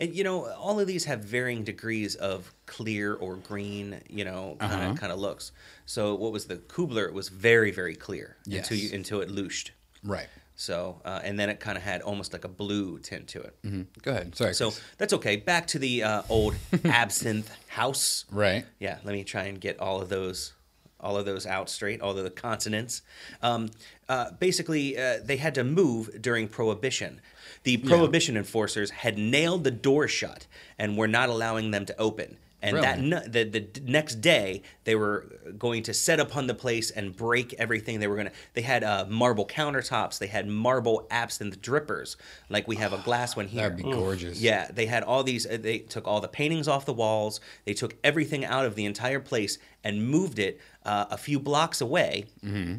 [0.00, 4.56] And you know, all of these have varying degrees of clear or green, you know,
[4.60, 4.94] kind of Uh-huh.
[4.94, 5.50] kind of looks.
[5.86, 7.06] So what was the Kubler?
[7.08, 9.72] It was very very clear until you until it louched.
[10.04, 10.28] Right.
[10.58, 13.54] So uh, and then it kind of had almost like a blue tint to it.
[13.64, 13.82] Mm-hmm.
[14.02, 14.34] Go ahead.
[14.34, 14.52] Sorry.
[14.54, 14.82] So Chris.
[14.98, 15.36] that's okay.
[15.36, 18.24] Back to the uh, old absinthe house.
[18.32, 18.66] right.
[18.80, 20.54] Yeah, let me try and get all of those
[21.00, 23.02] all of those out straight, all of the consonants.
[23.40, 23.70] Um,
[24.08, 27.20] uh, basically, uh, they had to move during Prohibition.
[27.62, 32.36] The Prohibition enforcers had nailed the door shut and were not allowing them to open.
[32.60, 35.26] And that the, the next day, they were
[35.58, 38.00] going to set upon the place and break everything.
[38.00, 38.32] They were gonna.
[38.54, 40.18] They had uh, marble countertops.
[40.18, 42.16] They had marble absinthe drippers,
[42.48, 43.68] like we have a glass one here.
[43.68, 44.40] That'd be gorgeous.
[44.40, 45.46] Yeah, they had all these.
[45.46, 47.40] uh, They took all the paintings off the walls.
[47.64, 51.80] They took everything out of the entire place and moved it uh, a few blocks
[51.80, 52.24] away.
[52.44, 52.76] Mm-hmm.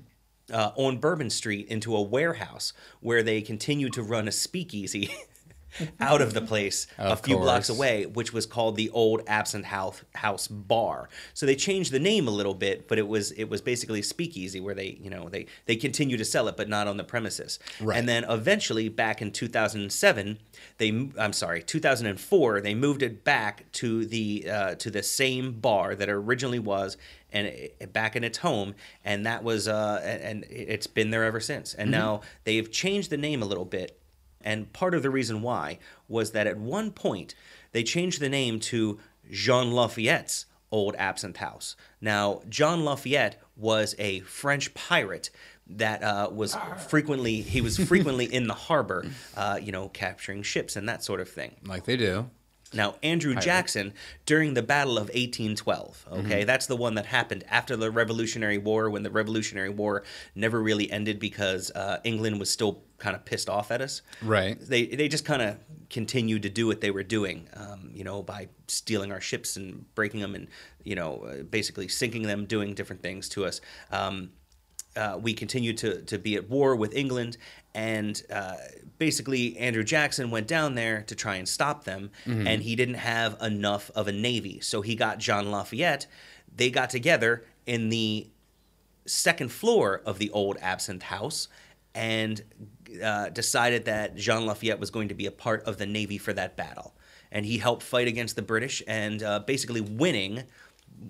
[0.52, 5.14] Uh, on Bourbon Street into a warehouse where they continued to run a speakeasy
[6.00, 9.66] out of the place a Of few blocks away, which was called the Old Absent
[9.66, 11.10] House House Bar.
[11.34, 14.60] So they changed the name a little bit, but it was it was basically speakeasy
[14.60, 17.60] where they you know they they continue to sell it, but not on the premises.
[17.82, 17.98] Right.
[17.98, 20.40] And then eventually, back in 2007,
[20.78, 25.96] they I'm sorry, 2004, they moved it back to the uh, to the same bar
[25.96, 26.98] that it originally was,
[27.32, 31.24] and it, back in its home, and that was uh, and and it's been there
[31.24, 31.74] ever since.
[31.74, 33.99] And now they've changed the name a little bit,
[34.42, 37.36] and part of the reason why was that at one point
[37.72, 39.00] they changed the name to
[39.30, 41.76] Jean Lafayette's Old Absinthe House.
[42.00, 45.30] Now, John Lafayette was a French pirate
[45.68, 46.58] that uh, was
[46.88, 49.06] frequently he was frequently in the harbor,
[49.36, 51.56] uh, you know, capturing ships and that sort of thing.
[51.66, 52.30] Like they do.
[52.74, 53.94] Now, Andrew Jackson,
[54.26, 58.90] during the Battle of 1812, okay, that's the one that happened after the Revolutionary War,
[58.90, 60.04] when the Revolutionary War
[60.36, 64.02] never really ended because uh, England was still kind of pissed off at us.
[64.22, 64.60] Right.
[64.60, 65.58] They they just kind of
[65.90, 69.92] continued to do what they were doing, um, you know, by stealing our ships and
[69.96, 70.48] breaking them and
[70.84, 73.62] you know uh, basically sinking them, doing different things to us.
[73.92, 74.32] Um,
[74.96, 77.38] uh, we continued to, to be at war with England,
[77.74, 78.56] and uh,
[79.00, 83.36] basically Andrew Jackson went down there to try and stop them, and he didn't have
[83.42, 86.06] enough of a navy, so he got John Lafayette.
[86.56, 88.28] They got together in the
[89.08, 91.48] second floor of the old Absinthe House
[91.96, 92.44] and
[93.04, 96.34] uh, decided that Jean Lafayette was going to be a part of the navy for
[96.34, 96.94] that battle,
[97.32, 100.44] and he helped fight against the British and uh, basically winning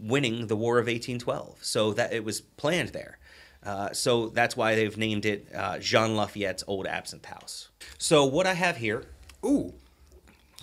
[0.02, 1.64] winning the War of 1812.
[1.64, 3.18] So that it was planned there.
[3.64, 7.70] Uh, so that's why they've named it uh, Jean Lafayette's Old Absinthe House.
[7.98, 9.04] So what I have here,
[9.46, 9.74] Ooh.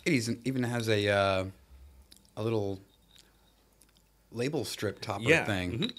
[0.04, 1.44] It even even has a uh,
[2.36, 2.78] a little
[4.30, 5.78] label strip topper Yeah, thing.
[5.78, 5.92] mhm.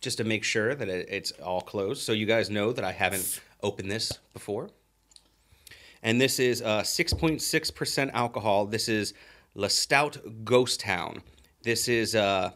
[0.00, 2.92] just to make sure that it, it's all closed, so you guys know that I
[2.92, 4.70] haven't opened this before.
[6.02, 8.66] And this is uh, 6.6% alcohol.
[8.66, 9.14] This is
[9.54, 11.22] La Stout Ghost Town.
[11.62, 12.50] This is uh,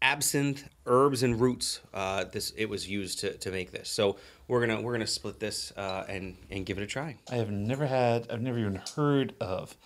[0.00, 1.80] absinthe, herbs, and roots.
[1.94, 3.88] Uh, this it was used to, to make this.
[3.88, 4.16] So
[4.48, 7.16] we're gonna we're gonna split this uh, and and give it a try.
[7.30, 9.76] I have never had, I've never even heard of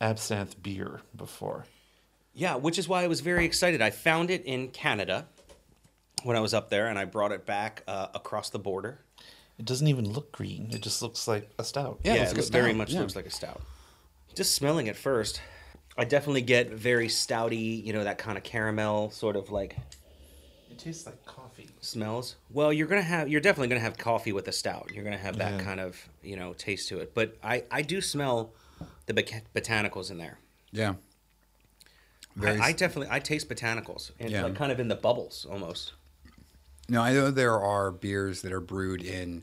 [0.00, 1.66] absinthe beer before.
[2.34, 3.82] Yeah, which is why I was very excited.
[3.82, 5.26] I found it in Canada
[6.22, 9.00] when I was up there, and I brought it back uh, across the border.
[9.58, 10.70] It doesn't even look green.
[10.72, 12.00] It just looks like a stout.
[12.04, 13.00] Yeah, it Yeah, looks it like very much yeah.
[13.00, 13.60] looks like a stout.
[14.34, 15.42] Just smelling it first,
[15.96, 19.76] I definitely get very stouty, you know, that kind of caramel sort of like
[20.72, 21.68] It tastes like coffee.
[21.82, 22.36] smells.
[22.50, 24.90] Well, you're gonna have, you're definitely gonna have coffee with a stout.
[24.94, 25.64] You're gonna have that Yeah.
[25.64, 27.14] kind of, you know, taste to it.
[27.14, 28.52] But I, I do smell
[29.06, 30.38] the boca- botanicals in there.
[30.70, 30.94] Yeah.
[32.36, 34.44] Very I, I s- definitely, I taste botanicals, and Yeah.
[34.44, 35.92] like kind of in the bubbles almost.
[36.88, 39.42] Now I know there are beers that are brewed in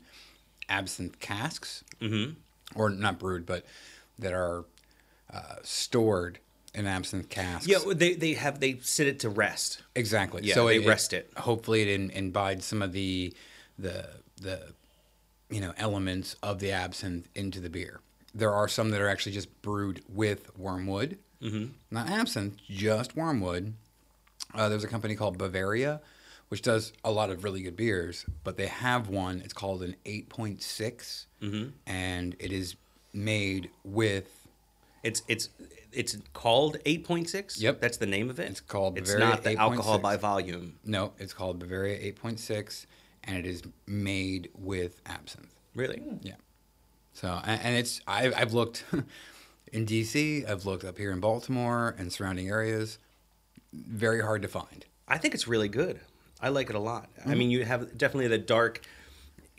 [0.68, 2.32] absinthe casks, mm-hmm.
[2.74, 3.64] or not brewed, but
[4.18, 4.64] that are
[5.32, 6.40] uh, stored
[6.74, 7.66] in absinthe casks.
[7.66, 9.82] Yeah, they they have they sit it to rest.
[9.94, 10.42] exactly.
[10.44, 11.30] Yeah, so they it, rest it.
[11.36, 13.34] Hopefully, it in, imbibes some of the
[13.78, 14.08] the
[14.40, 14.72] the
[15.50, 18.00] you know elements of the absinthe into the beer.
[18.34, 21.72] There are some that are actually just brewed with wormwood, mm-hmm.
[21.90, 23.74] not absinthe, just wormwood.
[24.54, 26.00] Uh, there's a company called Bavaria,
[26.48, 29.40] which does a lot of really good beers, but they have one.
[29.44, 31.26] It's called an 8.6,
[31.86, 32.76] and it is
[33.12, 34.39] made with
[35.02, 35.48] It's it's
[35.92, 37.60] it's called 8.6.
[37.60, 37.80] Yep.
[37.80, 38.48] that's the name of it.
[38.48, 40.78] It's called It's not the alcohol by volume.
[40.84, 42.86] no, it's called Bavaria 8.6,
[43.24, 45.54] and it is made with absinthe.
[45.74, 46.02] Really?
[46.22, 46.34] Yeah.
[47.12, 48.84] So and, and it's I, I've looked
[49.72, 52.98] in DC, I've looked up here in Baltimore and surrounding areas.
[53.72, 54.84] Very hard to find.
[55.08, 56.00] I think it's really good.
[56.40, 57.08] I like it a lot.
[57.20, 57.30] Mm-hmm.
[57.30, 58.80] I mean, you have definitely the dark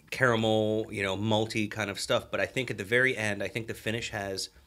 [0.10, 3.48] caramel, you know, malty kind of stuff, but I think at the very end, I
[3.48, 4.61] think the finish has kind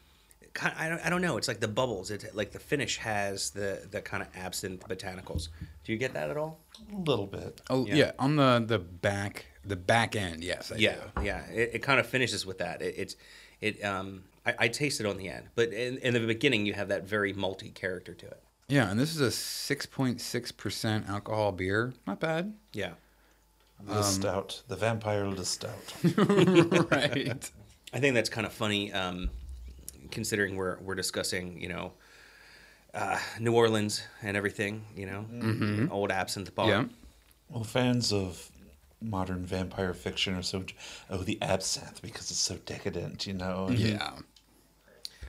[0.63, 2.11] I don't, I don't know, it's like the bubbles.
[2.11, 5.49] It's like the finish has the the kind of absinthe botanicals.
[5.83, 6.59] Do you get that at all?
[6.93, 7.61] A little bit.
[7.69, 7.95] Oh Yeah.
[7.95, 10.71] yeah, on the the back the back end, yes.
[10.71, 11.23] I Yeah, do.
[11.25, 11.45] yeah.
[11.47, 12.81] It, it kind of finishes with that.
[12.81, 13.15] It, it's
[13.61, 16.73] it um I, I taste it on the end, but in, in the beginning you
[16.73, 18.41] have that very multi character to it.
[18.67, 21.93] Yeah, and this is a six point six percent alcohol beer.
[22.07, 22.53] Not bad.
[22.73, 22.91] Yeah.
[23.83, 25.93] The stout, the vampire the stout.
[26.91, 27.51] right.
[27.93, 29.29] I think that's kind of funny, um,
[30.11, 31.93] considering we're we're discussing, you know,
[32.93, 34.83] uh, New Orleans and everything.
[34.95, 36.67] You know, old absinthe bar.
[36.69, 36.85] Yeah.
[37.49, 38.49] Well, fans of
[39.01, 40.63] modern vampire fiction are so
[41.09, 43.67] oh the absinthe because it's so decadent, you know.
[43.67, 44.13] and- Yeah.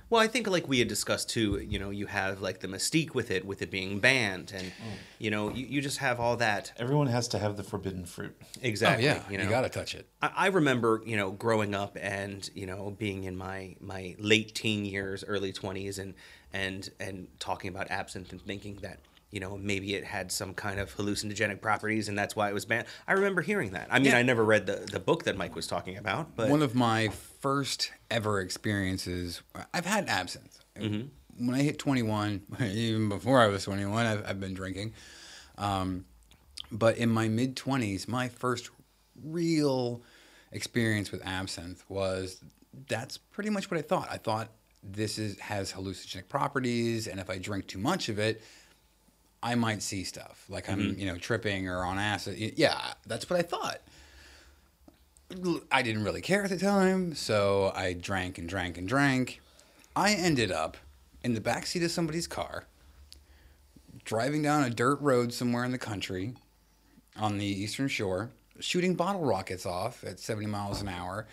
[0.09, 1.59] Well, I think like we had discussed too.
[1.59, 4.97] You know, you have like the mystique with it, with it being banned, and mm.
[5.19, 8.37] you know, you, you just have all that Everyone has to have the forbidden fruit.
[8.63, 9.09] exactly.
[9.09, 10.09] oh yeah, you you, gotta touch it.
[10.23, 14.55] I, I remember, you know, growing up and you know being in my my late
[14.55, 16.15] teen years, early twenties, and
[16.53, 19.01] and and talking about absinthe and thinking that
[19.37, 22.65] you know maybe it had some kind of hallucinogenic properties and that's why it was
[22.65, 22.87] banned.
[23.07, 23.87] I remember hearing that.
[23.91, 24.17] I mean, Yeah.
[24.17, 27.09] I never read the the book that Mike was talking about, but One of my
[27.43, 29.43] first ever experiences.
[29.75, 30.59] I've had absinthe.
[30.75, 34.95] When I hit 21, even before I was 21, I've, I've been drinking.
[35.59, 36.07] Um,
[36.73, 38.71] but in my mid 20s, my first
[39.23, 40.01] real
[40.51, 42.41] experience with absinthe was
[42.89, 44.09] that's pretty much what I thought.
[44.11, 44.49] I thought
[44.83, 48.41] this is has hallucinogenic properties, and if I drink too much of it,
[49.43, 51.01] I might see stuff like I'm, mm-hmm.
[51.01, 52.37] you know, tripping or on acid.
[52.57, 53.81] Yeah, that's what I thought.
[55.73, 59.41] I didn't really care at the time, so I drank and drank and drank.
[59.95, 60.77] I ended up
[61.23, 62.65] in the backseat of somebody's car,
[64.05, 66.35] driving down a dirt road somewhere in the country
[67.17, 68.31] on the eastern shore,
[68.61, 71.27] shooting bottle rockets off at 70 miles an hour,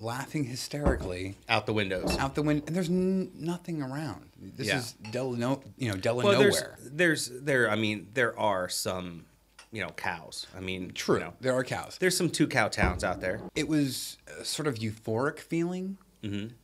[0.00, 2.16] laughing hysterically out the windows.
[2.18, 2.64] out the window.
[2.66, 4.30] And there's n- nothing around.
[4.40, 4.78] This Yeah.
[4.78, 6.78] is Del, no, you know, Del well, there's nowhere.
[6.82, 7.70] there's there.
[7.70, 9.26] I mean, there are some,
[9.70, 10.46] you know, cows.
[10.56, 11.98] I mean, True, You know, there are cows.
[12.00, 13.40] there's some two cow towns out there.
[13.54, 15.98] it was a sort of euphoric feeling.
[16.24, 16.54] Mm-hmm.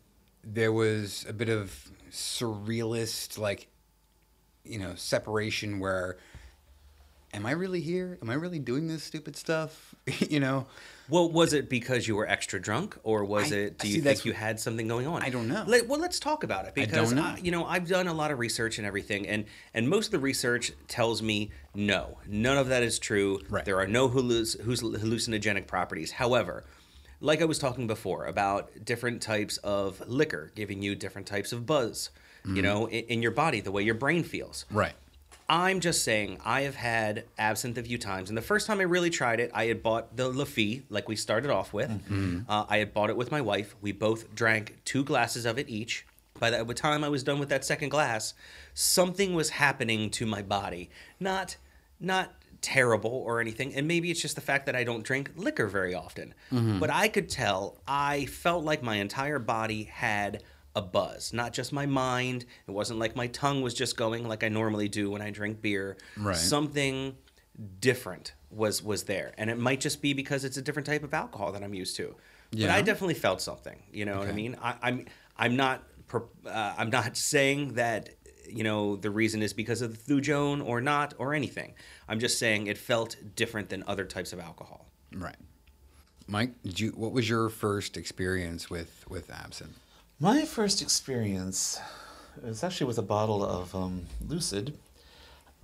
[0.42, 3.68] There was a bit of surrealist, like,
[4.64, 6.16] you know, separation where,
[7.34, 8.18] am I really here?
[8.22, 9.94] Am I really doing this stupid stuff?
[10.30, 10.66] you know,
[11.08, 13.78] Well, was it because you were extra drunk, or was I- it?
[13.78, 15.22] Do you think you had something going on?
[15.22, 15.64] I don't know.
[15.66, 17.22] Let, well, let's talk about it I because don't know.
[17.22, 20.12] I- you know I've done a lot of research and everything, and and most of
[20.12, 23.40] the research tells me no, none of that is true.
[23.48, 23.64] Right.
[23.64, 26.12] There are no halluc- hallucinogenic properties.
[26.12, 26.64] However,
[27.20, 31.66] like I was talking before about different types of liquor giving you different types of
[31.66, 32.10] buzz,
[32.44, 32.56] Mm-hmm.
[32.56, 34.66] you know, in, in your body, the way your brain feels.
[34.70, 34.94] right.
[35.48, 38.82] I'm just saying, I have had absinthe a few times, and the first time I
[38.84, 41.90] really tried it, I had bought the Lafitte, like we started off with.
[42.48, 43.76] Uh, I had bought it with my wife.
[43.80, 46.04] We both drank two glasses of it each.
[46.38, 48.34] By the time I was done with that second glass,
[48.74, 50.90] something was happening to my body.
[51.20, 51.56] Not,
[52.00, 55.68] not terrible or anything, and maybe it's just the fact that I don't drink liquor
[55.68, 56.34] very often.
[56.50, 60.42] But I could tell I felt like my entire body had
[60.76, 62.44] a buzz, not just my mind.
[62.68, 65.62] It wasn't like my tongue was just going like I normally do when I drink
[65.62, 65.96] beer.
[66.18, 66.36] Right.
[66.36, 67.16] Something
[67.80, 71.14] different was was there, and it might just be because it's a different type of
[71.14, 72.14] alcohol that I'm used to.
[72.52, 72.66] Yeah.
[72.68, 73.82] But I definitely felt something.
[73.90, 74.56] You know what I mean?
[74.62, 75.06] I, I'm
[75.38, 75.82] I'm not
[76.12, 78.10] uh, I'm not saying that
[78.46, 81.72] you know the reason is because of the thujone or not or anything.
[82.06, 84.86] I'm just saying it felt different than other types of alcohol.
[85.14, 85.36] Right.
[86.28, 86.90] Mike, did you?
[86.90, 89.78] What was your first experience with with absinthe?
[90.18, 91.78] My first experience
[92.42, 94.76] was actually with a bottle of um, Lucid,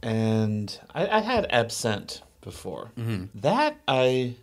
[0.03, 2.91] and I, I had absinthe before.
[3.35, 4.35] That I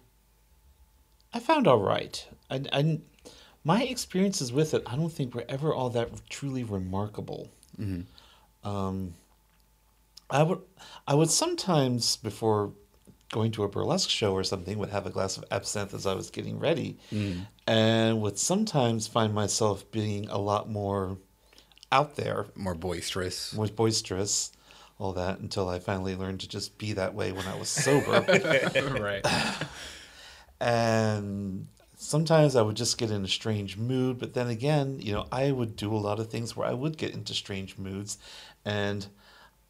[1.34, 2.28] I found all right.
[2.50, 3.00] I, I
[3.64, 7.50] my experiences with it, I don't think were ever all that truly remarkable.
[8.64, 9.14] Um,
[10.30, 10.60] I would
[11.08, 12.72] I would sometimes before
[13.32, 16.14] going to a burlesque show or something would have a glass of absinthe as I
[16.16, 17.46] was getting ready, mm.
[17.68, 21.18] and would sometimes find myself being a lot more
[21.92, 23.54] out there, More boisterous.
[23.54, 24.52] more boisterous,
[24.98, 28.26] all that until I finally learned to just be that way when I was sober.
[29.00, 29.26] right.
[30.62, 35.28] and sometimes I would just get in a strange mood, but then again, you know,
[35.32, 38.18] I would do a lot of things where I would get into strange moods,
[38.66, 39.08] and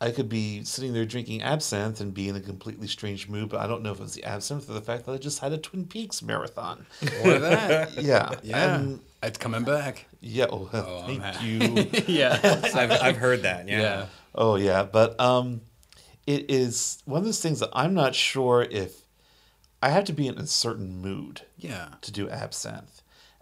[0.01, 3.59] I could be sitting there drinking absinthe and be in a completely strange mood, but
[3.59, 5.51] I don't know if it was the absinthe or the fact that I just had
[5.51, 6.85] a Twin Peaks marathon.
[7.25, 8.01] Or that.
[8.01, 8.75] Yeah, Yeah.
[8.75, 10.05] and it's coming back.
[10.21, 10.45] yeah.
[10.49, 11.89] Oh, Oh, I'm thank you.
[12.07, 12.39] Yeah.
[12.43, 13.67] I've, I've heard that.
[13.67, 13.81] Yeah.
[13.81, 14.05] yeah.
[14.33, 15.61] Oh yeah, but um,
[16.25, 19.01] it is one of those things that I'm not sure if
[19.81, 21.89] I have to be in a certain mood Yeah.
[22.01, 23.01] to do absinthe,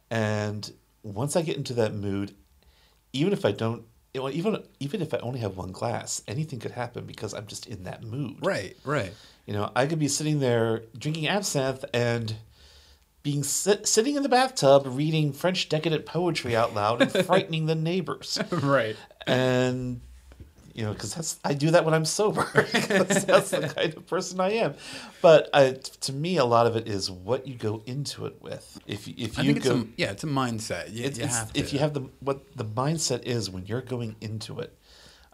[0.10, 0.72] and
[1.04, 2.34] once I get into that mood,
[3.14, 3.84] even if I don't,
[4.18, 7.46] you know, even even if I only have one glass, anything could happen because I'm
[7.46, 8.38] just in that mood.
[8.42, 8.76] Right.
[8.84, 9.14] Right.
[9.46, 12.36] You know, I could be sitting there drinking absinthe and
[13.24, 17.76] being sit, sitting in the bathtub reading French decadent poetry out loud and frightening the
[17.76, 18.96] neighbors Right.
[19.26, 20.02] and
[20.78, 22.44] you know because that's i do that when i'm sober.
[22.54, 24.76] that's the kind of person i am
[25.22, 25.72] but I,
[26.02, 29.16] to me a lot of it is what you go into it with if, you-
[29.18, 30.94] if I you think go it's a, yeah, it's a mindset.
[30.94, 31.60] You, it's, you it's- have to.
[31.60, 34.78] if you have the what the mindset is when you're going into it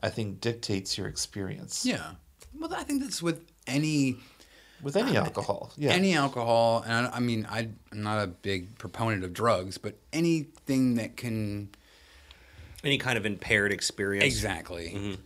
[0.01, 2.11] i think dictates your experience Yeah.
[2.59, 4.17] Well, I think that's with any
[4.81, 8.27] with any uh, alcohol yeah any alcohol, and I, I mean, I, I'm not a
[8.27, 11.69] big proponent of drugs, but anything that can
[12.83, 14.25] Any kind of impaired experience.
[14.25, 15.17] exactly,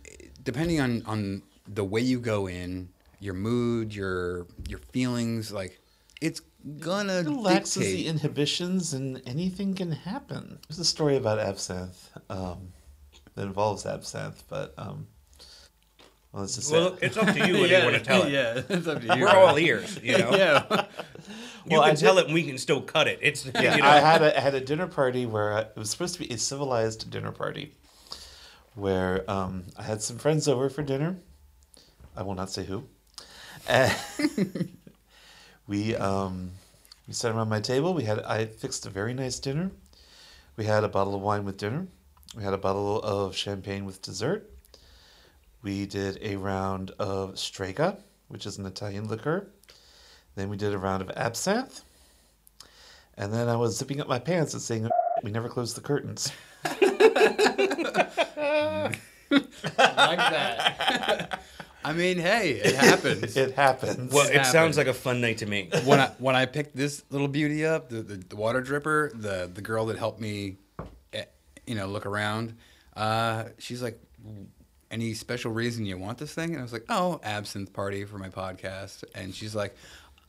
[0.42, 2.88] depending on on the way you go in,
[3.20, 5.78] your mood, your your feelings, like
[6.20, 6.40] it's
[6.80, 7.96] gonna it relaxes dictate.
[7.96, 12.72] the inhibitions and anything can happen there's a story about absinthe um,
[13.36, 15.06] that involves absinthe but um,
[16.32, 18.32] well, let's just say Well, it's up to you whether you want to tell it.
[18.32, 19.22] Yeah, it's up to you.
[19.22, 20.30] We're all ears, you know.
[20.36, 20.64] yeah.
[21.64, 23.18] You Well, I can tell did- it, and we can still cut it.
[23.22, 23.88] It's Yeah, you know.
[23.88, 26.32] I had a I had a dinner party where I, it was supposed to be
[26.32, 27.72] a civilized dinner party,
[28.74, 31.16] where um, I had some friends over for dinner.
[32.16, 32.84] I will not say who.
[33.66, 33.94] And
[35.66, 36.52] we um,
[37.06, 37.94] we sat around my table.
[37.94, 39.70] We had I fixed a very nice dinner.
[40.56, 41.86] We had a bottle of wine with dinner.
[42.36, 44.50] We had a bottle of champagne with dessert.
[45.62, 47.98] We did a round of Strega,
[48.28, 49.48] which is an Italian liquor.
[50.34, 51.82] Then we did a round of absinthe.
[53.16, 54.88] And then I was zipping up my pants and saying,
[55.24, 56.30] "We never closed the curtains."
[56.64, 56.78] like
[60.18, 61.40] that.
[61.84, 63.36] I mean, hey, it happens.
[63.36, 64.12] It happens.
[64.12, 64.52] well, it happened.
[64.52, 65.70] sounds like a fun night to me.
[65.84, 69.50] when I when I picked this little beauty up, the, the, the water dripper, the
[69.52, 70.56] the girl that helped me,
[71.12, 71.24] eh,
[71.66, 72.54] you know, look around,
[72.96, 74.00] uh, she's like,
[74.90, 78.18] "Any special reason you want this thing?" And I was like, "Oh, absinthe party for
[78.18, 79.74] my podcast." And she's like,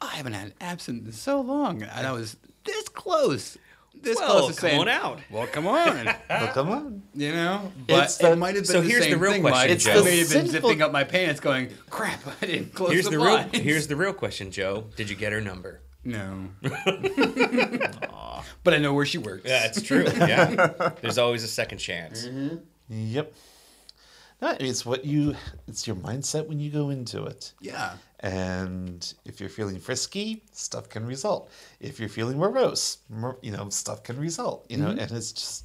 [0.02, 3.58] "I haven't had absinthe in so long," and I was this close.
[4.02, 5.20] This Well, close to come saying, on out.
[5.30, 6.06] Well, come on.
[6.30, 7.02] Well, come on.
[7.16, 9.32] You know, but It's the- it might have been so the here's the same real
[9.34, 9.70] thing, question, Mike.
[9.72, 10.00] It's Joe.
[10.00, 13.06] I may have been sinful- zipping up my pants, going, "Crap, I didn't close Here's
[13.06, 13.26] the, the real.
[13.38, 14.86] blinds." Here's the real question, Joe.
[14.96, 15.82] Did you get her number?
[16.06, 16.50] No.
[18.64, 19.44] but I know where she works.
[19.46, 20.06] Yeah, it's true.
[20.06, 22.26] Yeah, there's always a second chance.
[22.26, 22.48] Mm-hmm.
[22.94, 23.08] Mm-hmm.
[23.16, 23.34] Yep.
[24.42, 25.36] No, it's what you.
[25.68, 27.54] It's your mindset when you go into it.
[27.60, 27.94] Yeah.
[28.22, 31.50] And if you're feeling frisky, stuff can result.
[31.80, 34.66] If you're feeling morose, mor- you know, stuff can result.
[34.70, 35.00] You know, mm-hmm.
[35.00, 35.64] and it's just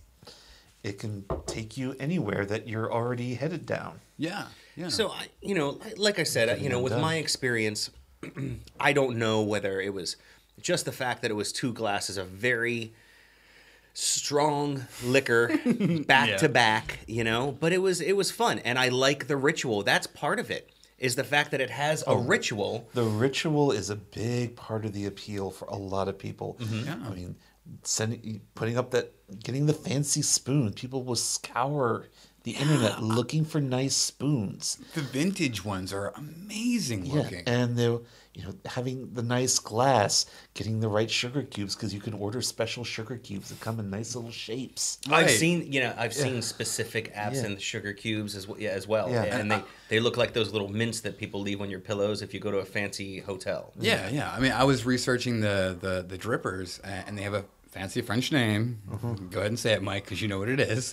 [0.84, 4.01] it can take you anywhere that you're already headed down.
[4.18, 4.44] Yeah.
[4.76, 4.88] Yeah.
[4.88, 7.01] So, I, you know, like I said, you know, with done.
[7.01, 7.90] my experience,
[8.80, 10.16] I don't know whether it was
[10.60, 12.92] just the fact that it was two glasses of very
[13.94, 15.48] strong liquor
[16.06, 16.36] back Yeah.
[16.38, 19.82] to back, you know, but it was it was fun and I like the ritual.
[19.82, 20.70] That's part of it.
[20.98, 22.88] Is the fact that it has a oh, ritual.
[22.94, 26.56] The ritual is a big part of the appeal for a lot of people.
[26.60, 26.86] Mm-hmm.
[26.86, 26.98] Yeah.
[27.08, 27.36] I mean,
[27.82, 29.12] sending, putting up that,
[29.42, 30.72] getting the fancy spoon.
[30.72, 32.06] People will scour
[32.44, 34.78] the internet looking for nice spoons.
[34.94, 37.42] the vintage ones are amazing Yeah, looking.
[37.46, 37.98] and they're
[38.35, 42.40] you know having the nice glass, getting the right sugar cubes because you can order
[42.43, 44.98] special sugar cubes that come in nice little shapes.
[45.11, 49.09] I've seen, you know, I've seen specific absinthe sugar cubes as well, yeah, as well,
[49.11, 49.23] Yeah.
[49.24, 52.35] and they they look like those little mints that people leave on your pillows if
[52.35, 53.73] you go to a fancy hotel.
[53.78, 54.32] yeah, yeah.
[54.32, 58.32] I mean, I was researching the the the drippers, and they have a fancy French
[58.32, 58.81] name.
[58.90, 59.28] Mm-hmm.
[59.28, 60.93] Go ahead and say it, Mike, because you know what it is.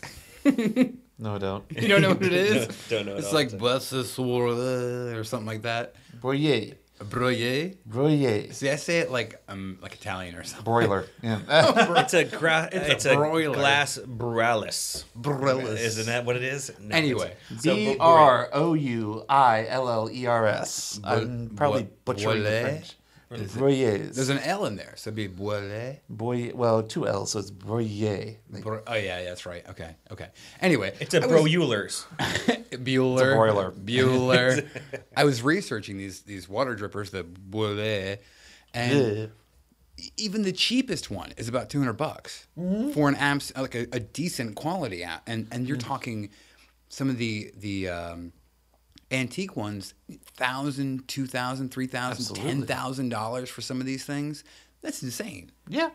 [1.20, 1.64] No, I don't.
[1.82, 2.68] You don't know what it is?
[2.90, 3.34] Don't know at It's all.
[3.36, 5.94] like Blesse or something like that.
[6.20, 7.76] Broyer, Broyer.
[7.90, 10.64] broyer, See, I say it like um like Italian or something.
[10.66, 11.06] broiler.
[11.24, 11.40] Yeah.
[12.02, 13.54] It's a gra- it's, a a, broiler.
[13.56, 15.04] glass Brallis.
[15.20, 15.78] Brallis.
[15.80, 16.72] Isn't that what it is?
[16.80, 21.00] No, Anyway, it's- so B bro- R O U I L L E R S.
[21.04, 22.62] I'm probably Bo- butchering the Boilet?
[22.64, 22.96] French.
[23.32, 24.16] Broyers.
[24.16, 26.00] There's an L in there, so it'd be Boilet.
[26.10, 28.36] Boy, well, two L's, so it's Broyer.
[28.50, 29.68] Like, Bro- Oh yeah, yeah, that's right.
[29.70, 30.28] Okay, okay.
[30.62, 32.06] Anyway, It's a I Bro was- Euler's.
[32.72, 33.36] Bueller.
[33.36, 33.72] broiler.
[33.72, 34.68] Bueller.
[35.18, 38.20] I was researching these these water drippers, the Boilet,
[38.74, 39.18] and
[39.98, 40.08] Yeah.
[40.18, 42.48] even the cheapest one is about 200 bucks
[42.94, 46.30] for an amps like a, a decent quality app and and you're talking
[46.90, 48.32] some of the the um,
[49.12, 49.94] antique ones
[50.36, 54.44] thousand two thousand three thousand ten thousand dollars for some of these things
[54.82, 55.90] that's insane Yeah.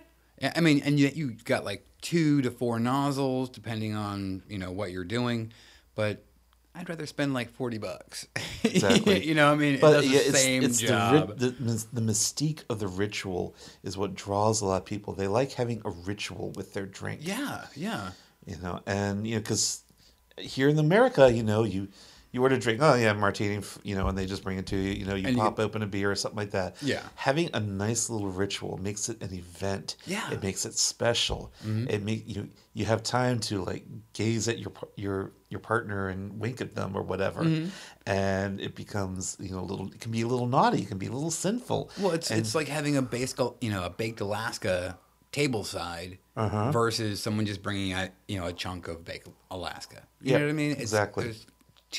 [0.55, 4.71] I mean, and you you got like two to four nozzles depending on you know
[4.71, 5.51] what you're doing,
[5.95, 6.23] but
[6.75, 8.27] I'd rather spend like forty bucks.
[8.65, 9.25] Exactly.
[9.25, 11.39] you know, I mean, But it yeah, the it's, same it's job.
[11.39, 15.15] The, the the mystique of the ritual is what draws a lot of people.
[15.15, 17.21] They like having a ritual with their drink.
[17.23, 18.11] yeah, yeah.
[18.45, 19.83] you know, and you know, because
[20.37, 21.89] here in America, you know, you
[22.37, 24.77] you order a drink, oh yeah, martini, you know, and they just bring it to
[24.77, 24.93] you.
[24.93, 26.77] You know, you And you pop get- open a beer or something like that.
[26.83, 27.01] Yeah.
[27.15, 29.97] having a nice little ritual makes it an event.
[30.05, 30.21] Yeah.
[30.21, 30.33] Mm-hmm.
[30.35, 31.53] it makes it special.
[31.65, 36.39] It make you you have time to like gaze at your your your partner and
[36.39, 37.69] wink at them or whatever, Mm-hmm.
[38.07, 39.87] and it becomes you know a little.
[39.95, 40.83] It can be a little naughty.
[40.83, 41.91] It can be a little sinful.
[42.01, 44.99] Well, it's And- it's like having a baked you know a baked Alaska
[45.33, 46.71] table side Uh-huh.
[46.71, 50.03] versus someone just bringing a you know a chunk of baked Alaska.
[50.23, 50.71] You Yep, know what I mean?
[50.73, 51.25] It's, exactly.
[51.25, 51.47] There's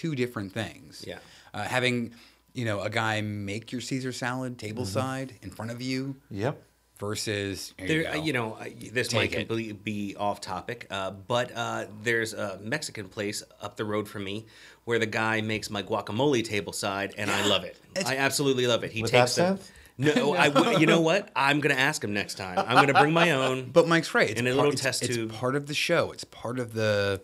[0.01, 1.03] two different things.
[1.07, 1.19] Yeah.
[1.53, 2.13] Uh, having
[2.53, 4.99] you know a guy make your Caesar salad table Mm-hmm.
[4.99, 6.55] side in front of you Yep.
[6.99, 11.11] versus There, you, uh, you know, uh, this Take might completely be off topic, uh,
[11.11, 14.45] but uh, there's a Mexican place up the road from me
[14.85, 17.75] where the guy makes my guacamole table side, and I love it.
[17.95, 18.91] It's- I absolutely love it.
[18.91, 19.71] He With takes the- absinthe?
[19.99, 21.31] No, I w- you know what?
[21.35, 22.57] I'm gonna ask him next time.
[22.59, 23.71] I'm gonna bring my own.
[23.71, 24.29] But Mike's right.
[24.29, 25.33] It's in a part, little it's, test it's tube.
[25.33, 26.11] part of the show.
[26.11, 27.19] It's part of the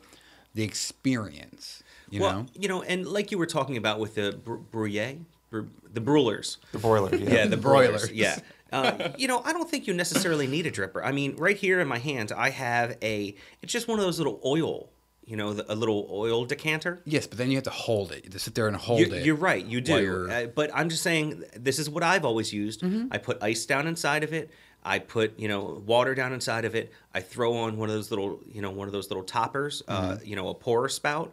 [0.56, 1.83] the experience.
[2.14, 2.46] You well, know.
[2.58, 5.20] you know, and like you were talking about with the br- brouillet,
[5.50, 5.62] br-
[5.92, 6.58] the brewlers.
[6.72, 7.16] The broiler.
[7.16, 7.30] Yeah.
[7.34, 8.08] Yeah, the Broilers.
[8.08, 8.12] broilers.
[8.12, 8.40] Yeah.
[8.72, 11.02] Uh, you know, I don't think you necessarily need a dripper.
[11.04, 13.36] I mean, right here in my hands, I have a.
[13.62, 14.90] It's just one of those little oil.
[15.26, 17.02] You know, the, a little oil decanter.
[17.06, 18.18] Yes, but then you have to hold it.
[18.18, 19.26] You have to sit there and hold You're, it.
[19.26, 20.28] you're right, you do.
[20.30, 22.82] Uh, but I'm just saying, this is what I've always used.
[22.82, 23.08] Mm-hmm.
[23.10, 24.52] I put ice down inside of it.
[24.84, 26.92] I put you know water down inside of it.
[27.14, 30.02] I throw on one of those little you know one of those little toppers, uh,
[30.16, 30.26] Mm-hmm.
[30.26, 31.32] you know a pourer spout,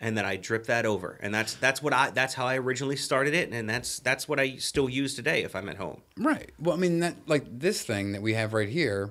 [0.00, 1.18] and then I drip that over.
[1.22, 4.38] And that's that's what I that's how I originally started it, and that's that's what
[4.38, 6.02] I still use today if I'm at home.
[6.16, 6.50] Right.
[6.58, 9.10] Well, I mean, that like this thing that we have right here.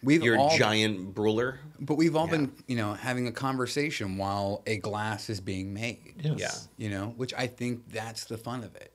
[0.00, 1.58] We've Your all, giant brewer.
[1.80, 6.14] but we've all been, you know, having a conversation while a glass is being made.
[6.20, 6.68] Yes.
[6.76, 6.84] Yeah.
[6.84, 8.92] You know, which I think that's the fun of it.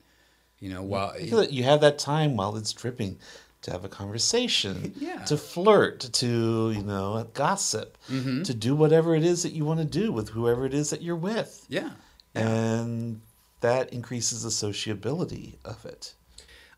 [0.60, 3.18] You know, while I feel that you have that time while it's dripping
[3.64, 5.24] to have a conversation, Yeah.
[5.24, 8.42] to flirt, to you know gossip, Mm-hmm.
[8.42, 11.02] to do whatever it is that you want to do with whoever it is that
[11.02, 11.90] you're with, yeah,
[12.34, 13.20] and
[13.60, 16.14] that increases the sociability of it.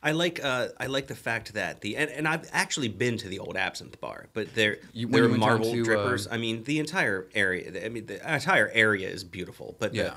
[0.03, 3.29] I like uh, I like the fact that the and, and I've actually been to
[3.29, 5.85] the old absinthe bar, but they're You- when they're you went down marble to, uh,
[5.85, 6.29] drippers.
[6.31, 7.85] I mean, the entire area.
[7.85, 10.03] I mean, the entire area is beautiful, but Yeah.
[10.05, 10.15] the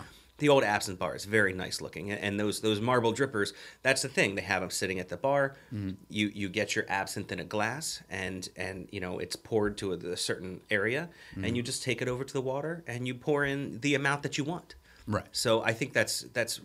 [0.47, 3.51] old absinthe bar is very nice looking, and those those marble drippers.
[3.81, 4.35] That's the thing.
[4.35, 5.57] They have them sitting at the bar.
[5.73, 5.95] Mm-hmm.
[6.07, 9.91] You you get your absinthe in a glass, and and you know it's poured to
[9.91, 11.43] a, a certain area, Mm-hmm.
[11.43, 14.23] and you just take it over to the water, and you pour in the amount
[14.23, 14.75] that you want.
[15.07, 15.25] Right.
[15.31, 16.61] So I think that's that's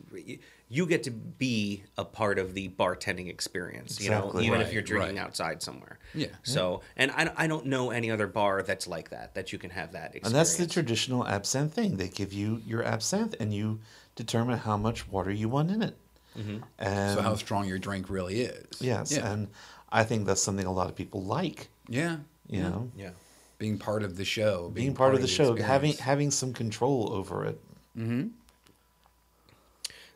[0.74, 4.00] you get to be a part of the bartending experience.
[4.00, 4.46] You know, Exactly.
[4.46, 5.24] even if you're drinking right.
[5.24, 5.98] outside somewhere.
[6.14, 6.28] Yeah.
[6.42, 9.70] So and I, I don't know any other bar that's like that that you can
[9.70, 10.26] have that experience.
[10.26, 11.96] And that's the traditional absinthe thing.
[11.96, 13.80] They give you your absinthe, and you
[14.16, 15.96] determine how much water you want in it.
[16.38, 16.58] Mm-hmm.
[16.80, 18.80] And so how strong your drink really is.
[18.80, 19.30] yes, Yeah.
[19.32, 19.48] and
[19.92, 21.68] I think that's something a lot of people like.
[21.88, 22.16] yeah.
[22.48, 23.10] You know, Yeah.
[23.58, 24.68] Being part of the show.
[24.74, 27.58] being part of the show, having having some control over it.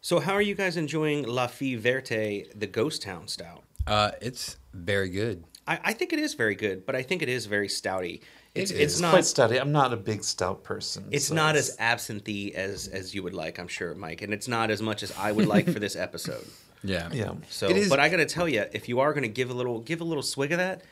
[0.08, 3.62] So how are you guys enjoying La Fille Verte, the Ghost Town Stout?
[3.86, 5.44] Uh, it's very good.
[5.66, 8.22] I, I think it is very good, but I think it is very stouty.
[8.54, 9.60] It's It it's not Quite stouty.
[9.60, 11.08] I'm not a big stout person.
[11.10, 14.32] it's so not it's- as absinthe as as you would like, I'm sure, Mike, and
[14.32, 16.46] it's not as much as I would like for this episode.
[16.82, 17.10] Yeah.
[17.12, 17.32] Yeah.
[17.50, 19.50] So, It is- but I got to tell you, if you are going to give
[19.50, 20.84] a little, give a little swig of that,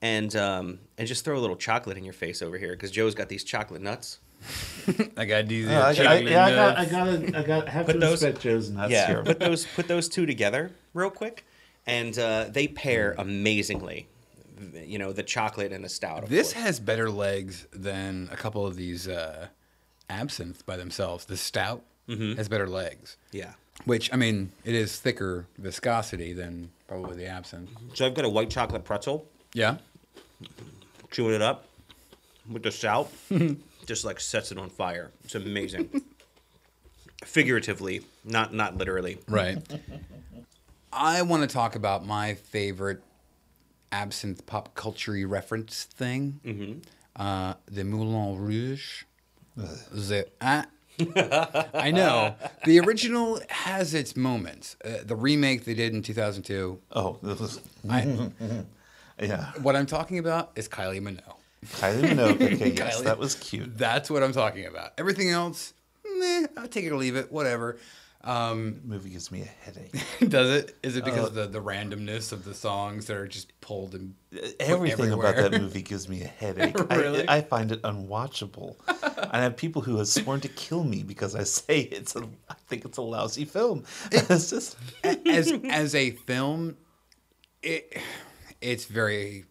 [0.00, 3.16] and um, and just throw a little chocolate in your face over here, because Joe's
[3.16, 4.20] got these chocolate nuts.
[5.16, 5.66] I got these.
[5.66, 6.90] Yeah, I, I, yeah, I got, I nuts.
[7.30, 9.22] got, I got, have Put to those- respect Joe's nuts yeah, here.
[9.22, 11.44] put those put those two together real quick,
[11.86, 14.08] and uh, they pair amazingly.
[14.74, 16.24] You know, the chocolate and the stout.
[16.24, 16.64] Of This course.
[16.64, 19.46] has better legs than a couple of these uh,
[20.10, 21.24] absinthe by themselves.
[21.24, 22.38] The stout Mm-hmm.
[22.38, 23.52] has better legs, yeah.
[23.84, 27.70] which I mean, it is thicker viscosity than probably the absinthe.
[27.94, 29.76] So I've got a white chocolate pretzel, Yeah.
[31.12, 31.66] chewing it up
[32.50, 33.12] with the stout,
[33.90, 35.10] just like sets it on fire.
[35.24, 36.02] It's amazing.
[37.24, 39.18] Figuratively, not not literally.
[39.26, 39.58] Right.
[40.92, 43.02] I want to talk about my favorite
[43.90, 46.38] absinthe pop culture reference thing.
[46.44, 46.78] Mm-hmm.
[47.16, 49.02] Uh, the Moulin Rouge.
[49.56, 50.66] The, ah,
[51.74, 52.36] I know.
[52.64, 54.76] The original has its moments.
[54.84, 56.78] Uh, the remake they did in 2002.
[56.92, 58.30] Oh, this is, I,
[59.20, 59.50] yeah.
[59.60, 61.39] what I'm talking about is Kylie Minogue.
[61.66, 62.40] Kylie Minogue.
[62.54, 63.04] Okay, yes, Kylie.
[63.04, 63.76] that was cute.
[63.76, 64.92] That's what I'm talking about.
[64.98, 65.74] Everything else,
[66.18, 67.78] meh, I'll take it or leave it, whatever.
[68.22, 69.94] Um, movie gives me a headache.
[70.28, 70.76] does it?
[70.82, 74.14] Is it because of the, the randomness of the songs that are just pulled and
[74.60, 76.78] Everything about that movie gives me a headache.
[76.90, 77.26] Really?
[77.26, 78.76] I, I find it unwatchable.
[78.88, 82.24] and I have people who have sworn to kill me because I say it's a,
[82.50, 83.84] I think it's a lousy film.
[84.12, 86.76] It's just as as a film,
[87.62, 87.96] it
[88.60, 89.46] it's very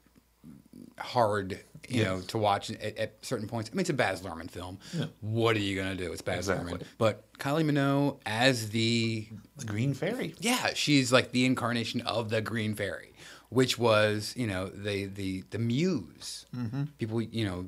[0.99, 3.69] hard, you know, to watch at, at certain points.
[3.71, 4.77] I mean, it's a Baz Luhrmann film.
[5.21, 6.11] What are you gonna do?
[6.11, 6.73] It's Baz Exactly.
[6.73, 6.83] Luhrmann.
[6.97, 9.27] But Kylie Minogue as the
[9.57, 10.35] the Green Fairy.
[10.39, 13.13] yeah, she's like the incarnation of the Green Fairy,
[13.49, 16.45] which was you know the the the muse.
[16.55, 16.83] Mm-hmm.
[16.97, 17.65] People you know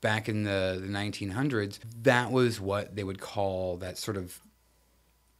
[0.00, 4.40] back in the the 1900s, that was what they would call that sort of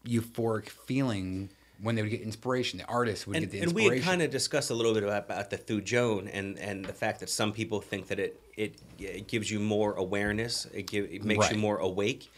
[0.06, 1.48] euphoric feeling
[1.82, 2.78] when they would get inspiration.
[2.78, 3.92] The artist would and, get the inspiration.
[3.92, 6.92] and we kind of discussed a little bit about, about the thujone and, and the
[6.92, 11.06] fact that some people think that it it, it gives you more awareness, it, give,
[11.10, 12.30] it makes you more awake,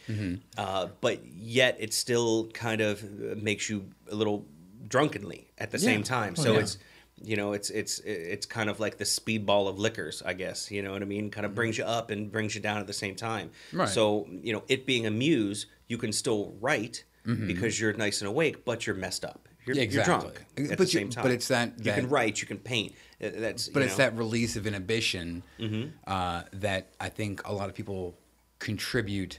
[0.57, 4.45] uh, but yet it still kind of uh, makes you a little
[4.89, 6.05] drunkenly at the same Yeah.
[6.05, 6.35] time.
[6.39, 6.61] Oh, So yeah.
[6.61, 6.79] it's
[7.23, 10.71] you know it's it's it's kind of like the speedball of liquors, I guess.
[10.71, 11.31] You know what I mean?
[11.31, 13.51] Kind of brings you up and brings you down at the same time.
[13.73, 13.89] Right.
[13.89, 17.05] So you know, it being a muse, you can still write.
[17.25, 19.49] Because you're nice and awake, but you're messed up.
[19.65, 21.23] You're, Yeah, you're drunk at But the you- same time.
[21.25, 22.93] but it's that- you can write, you can paint.
[23.23, 25.89] Uh, That's but it's know, that release of inhibition Mm-hmm.
[26.07, 28.19] uh, that I think a lot of people
[28.59, 29.39] contribute.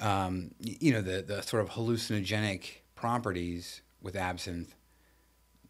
[0.00, 4.74] Um, you know, the the sort of hallucinogenic properties with absinthe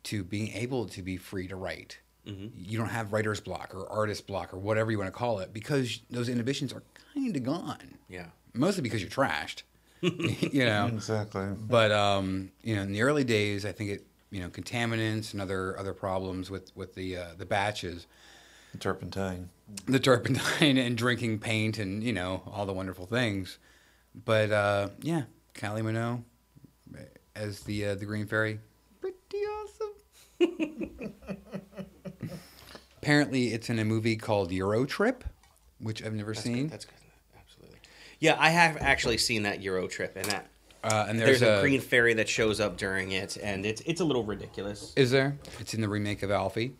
[0.04, 1.98] to being able to be free to write.
[2.26, 2.48] Mm-hmm.
[2.56, 5.52] You don't have writer's block or artist block or whatever you want to call it
[5.52, 6.82] because those inhibitions are
[7.14, 7.98] kind of gone.
[8.08, 8.26] Yeah.
[8.54, 9.62] Mostly because you're trashed.
[10.52, 10.86] you know.
[10.86, 11.46] Exactly.
[11.58, 15.40] But um, you know, in the early days, I think it, you know, contaminants and
[15.42, 18.06] other other problems with with the uh, the batches,
[18.72, 19.50] The Turpentine.
[19.86, 23.58] the turpentine and drinking paint and you know all the wonderful things.
[24.24, 25.22] But uh, yeah,
[25.54, 26.22] Kylie Minogue
[27.36, 28.58] as the uh, the Green Fairy,
[29.00, 29.92] pretty awesome.
[33.02, 35.24] Apparently, it's in a movie called Euro Trip,
[35.78, 36.68] which I've never seen.
[36.68, 36.94] That's good.
[38.22, 38.26] Absolutely.
[38.26, 40.46] Yeah, I have actually seen that Euro trip, and that
[40.82, 44.00] Uh, and there's, there's, a, green fairy that shows up during it, and it's it's
[44.00, 44.92] a little ridiculous.
[44.96, 45.38] Is there?
[45.58, 46.74] It's in the remake of Alfie.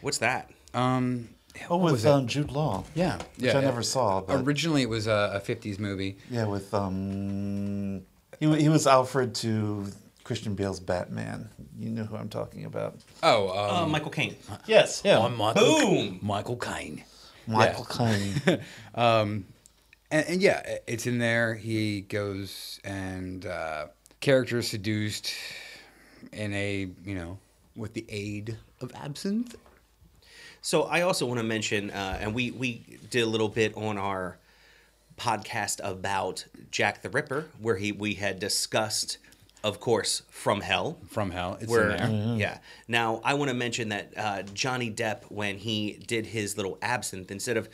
[0.00, 0.50] What's that?
[0.74, 1.28] Um,
[1.70, 2.84] Oh, what with was um, Jude Law.
[2.94, 3.56] Yeah, Which yeah.
[3.58, 4.20] I never saw.
[4.20, 6.18] But Originally, it was a, a '50s movie.
[6.30, 8.02] yeah, with um,
[8.38, 9.86] he, he was Alfred to
[10.24, 11.48] Christian Bale's Batman.
[11.78, 12.96] You know who I'm talking about.
[13.22, 14.36] Oh, Uh, um, Michael Caine.
[14.66, 15.02] Yes.
[15.04, 15.18] Yeah.
[15.18, 15.62] I'm Michael.
[15.62, 16.18] Boom!
[16.22, 17.04] Michael Caine.
[17.46, 18.60] Michael Caine.
[20.10, 21.54] And, and yeah, it's in there.
[21.54, 23.86] He goes and uh,
[24.20, 25.32] character is seduced
[26.32, 27.38] in a you know
[27.74, 29.56] with the aid of absinthe.
[30.62, 33.98] So I also want to mention, uh, and we we did a little bit on
[33.98, 34.38] our
[35.16, 39.18] podcast about Jack the Ripper, where he we had discussed,
[39.62, 40.98] of course, from Hell.
[41.08, 42.36] From hell, it's where in there.
[42.36, 42.58] yeah.
[42.88, 47.30] Now I want to mention that uh, Johnny Depp, when he did his little absinthe,
[47.30, 47.68] instead of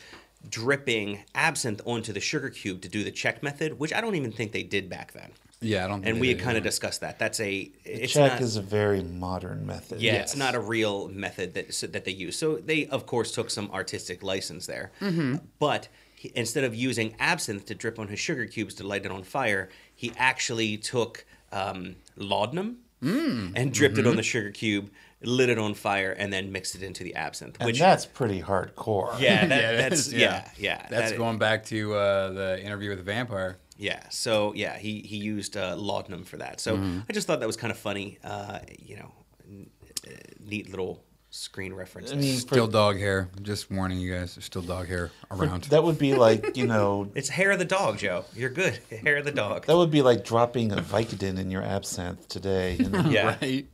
[0.49, 4.31] dripping absinthe onto the sugar cube to do the Czech method, which I don't even
[4.31, 5.31] think they did back then.
[5.61, 5.99] Yeah, I don't.
[6.01, 7.19] Think And they we had kind of discussed that.
[7.19, 10.01] That's a it's Czech not, is a very modern method.
[10.01, 10.31] yeah, Yes.
[10.31, 12.37] it's not a real method that so, that they use.
[12.37, 14.91] So they, of course, took some artistic license there.
[14.99, 15.35] Mm-hmm.
[15.59, 19.11] But he, instead of using absinthe to drip on his sugar cubes to light it
[19.11, 23.51] on fire, he actually took um, laudanum Mm.
[23.57, 24.07] and dripped Mm-hmm.
[24.07, 24.89] it on the sugar cube,
[25.25, 27.57] lit it on fire, and then mixed it into the absinthe.
[27.59, 29.19] And Which that's pretty hardcore.
[29.19, 30.85] yeah, that, Yeah, that's is, yeah, yeah.
[30.89, 33.57] That's that- going back to uh, the interview with the vampire.
[33.77, 34.01] Yeah.
[34.09, 36.59] So yeah, he he used uh, laudanum for that.
[36.59, 36.99] So Mm-hmm.
[37.09, 38.19] I just thought that was kind of funny.
[38.23, 39.11] Uh, you know,
[39.47, 39.69] n-
[40.07, 40.11] uh,
[40.45, 42.11] neat little screen reference.
[42.11, 43.29] I mean, for- Still dog hair.
[43.41, 44.35] Just warning you guys.
[44.35, 45.63] There's still dog hair around.
[45.65, 48.25] that would be like you know It's hair of the dog, Joe.
[48.35, 48.79] You're good.
[49.03, 49.65] Hair of the dog.
[49.65, 52.75] that would be like dropping a Vicodin in your absinthe today.
[52.79, 52.99] You know?
[53.09, 53.37] Yeah.
[53.41, 53.65] right?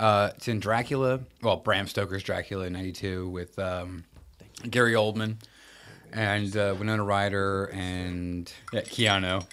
[0.00, 1.20] Uh, it's in Dracula.
[1.42, 4.04] Well, Bram Stoker's Dracula in '92 with um,
[4.68, 5.36] Gary Oldman
[6.12, 9.46] and uh, Winona Ryder and yeah, Keanu.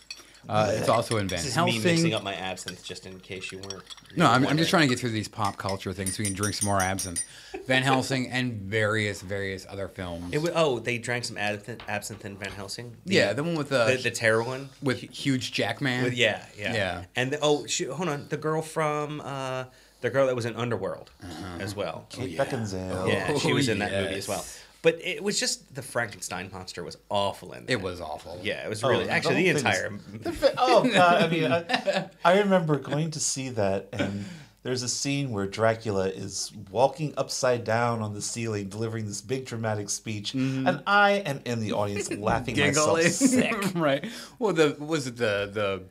[0.49, 2.13] Uh, it's also in Van This is me mixing Helsing.
[2.13, 3.83] up my absinthe, just in case you weren't.
[4.15, 4.57] No, I'm, I'm wondering.
[4.59, 6.79] just trying to get through these pop culture things so we can drink some more
[6.79, 7.21] absinthe.
[7.65, 10.33] Van Helsing and various, various other films.
[10.33, 12.95] It wa- oh, they drank some absinthe, absinthe in Van Helsing.
[13.03, 14.69] yeah, the one with the, the, the terror one.
[14.81, 16.05] with Hugh Jackman.
[16.05, 17.03] With, yeah, yeah, Yeah.
[17.17, 19.65] And the, oh, shoot, hold on, the girl from uh,
[20.01, 21.57] the girl that was in Underworld uh-huh.
[21.59, 22.05] as well.
[22.09, 23.07] Kate oh, Beckinsale.
[23.09, 24.45] Yeah, she Oh, was in that movie as well.
[24.83, 27.63] But it was just the Frankenstein monster was awful in.
[27.63, 27.81] It that.
[27.81, 28.39] was awful.
[28.43, 30.33] Yeah, it was Oh, really the actually the whole thing entire.
[30.43, 31.23] is- Oh god!
[31.23, 34.25] I mean, I, I remember going to see that, and
[34.63, 39.45] there's a scene where Dracula is walking upside down on the ceiling, delivering this big
[39.45, 40.67] dramatic speech, mm-hmm.
[40.67, 43.55] and I am in the audience laughing myself sick.
[43.75, 44.05] right.
[44.39, 45.83] Well, the was it the the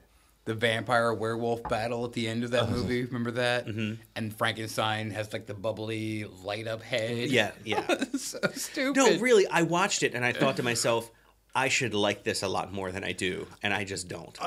[0.47, 3.05] the vampire werewolf battle at the end of that movie?
[3.05, 3.66] Remember that?
[3.66, 4.01] Mm-hmm.
[4.14, 7.28] And Frankenstein has like the bubbly light up head.
[7.28, 7.85] Yeah, yeah.
[8.16, 8.97] so stupid.
[8.97, 11.10] No, really, I watched it and I thought to myself,
[11.55, 14.39] I should like this a lot more than I do, and I just don't.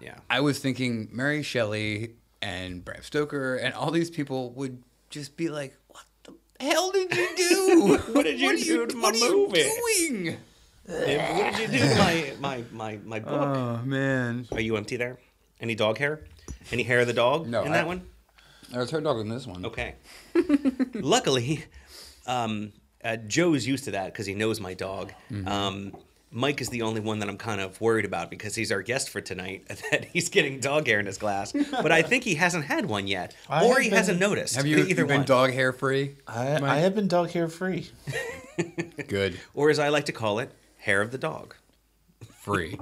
[0.00, 0.14] yeah.
[0.30, 5.48] I was thinking Mary Shelley and Bram Stoker and all these people would just be
[5.48, 6.34] like, "What the
[6.64, 7.98] hell did you do?
[8.12, 10.36] What did you are do to my what are movie?" you doing?"
[10.86, 13.56] What did you do to my my my my book?
[13.56, 14.46] Oh man.
[14.52, 15.18] Are you empty there?
[15.62, 16.24] Any dog hair?
[16.72, 18.02] Any hair of the dog No, in I- that one?
[18.70, 19.66] There's her dog in this one.
[19.66, 19.94] Okay.
[20.94, 21.64] Luckily,
[22.26, 22.72] um,
[23.04, 25.12] uh, Joe's used to that because he knows my dog.
[25.30, 25.46] Mm-hmm.
[25.46, 25.96] Um,
[26.30, 29.10] Mike is the only one that I'm kind of worried about because he's our guest
[29.10, 29.66] for tonight.
[29.90, 33.06] That he's getting dog hair in his glass, but I think he hasn't had one
[33.06, 34.56] yet, I or he been- hasn't noticed.
[34.56, 35.26] Have you either you been one?
[35.26, 36.16] dog hair free?
[36.26, 37.90] I, I have been dog hair free.
[39.06, 39.38] Good.
[39.54, 41.54] or as I like to call it, hair of the dog,
[42.40, 42.78] Free.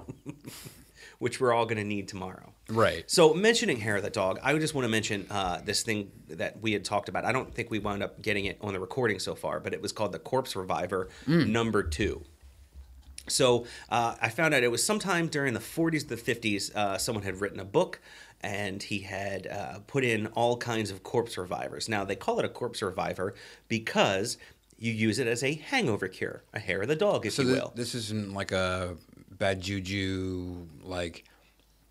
[1.21, 2.53] Which we're all going to need tomorrow.
[2.69, 3.05] right.
[3.09, 6.61] So, mentioning hair of the dog, I just want to mention uh, this thing that
[6.61, 7.25] we had talked about.
[7.25, 9.81] I don't think we wound up getting it on the recording so far, but it
[9.81, 12.23] was called the Corpse Reviver Number Two.
[13.29, 16.75] So uh, I found out it was sometime during the 40s, the 50s.
[16.75, 18.01] Uh, someone had written a book,
[18.41, 21.89] and he had uh, put in all kinds of corpse revivers.
[21.89, 23.35] Now they call it a corpse reviver
[23.69, 24.37] because
[24.79, 27.49] you use it as a hangover cure, a hair of the dog, if So you
[27.49, 27.73] thi- will.
[27.77, 28.97] this isn't like a
[29.41, 31.25] bad juju, like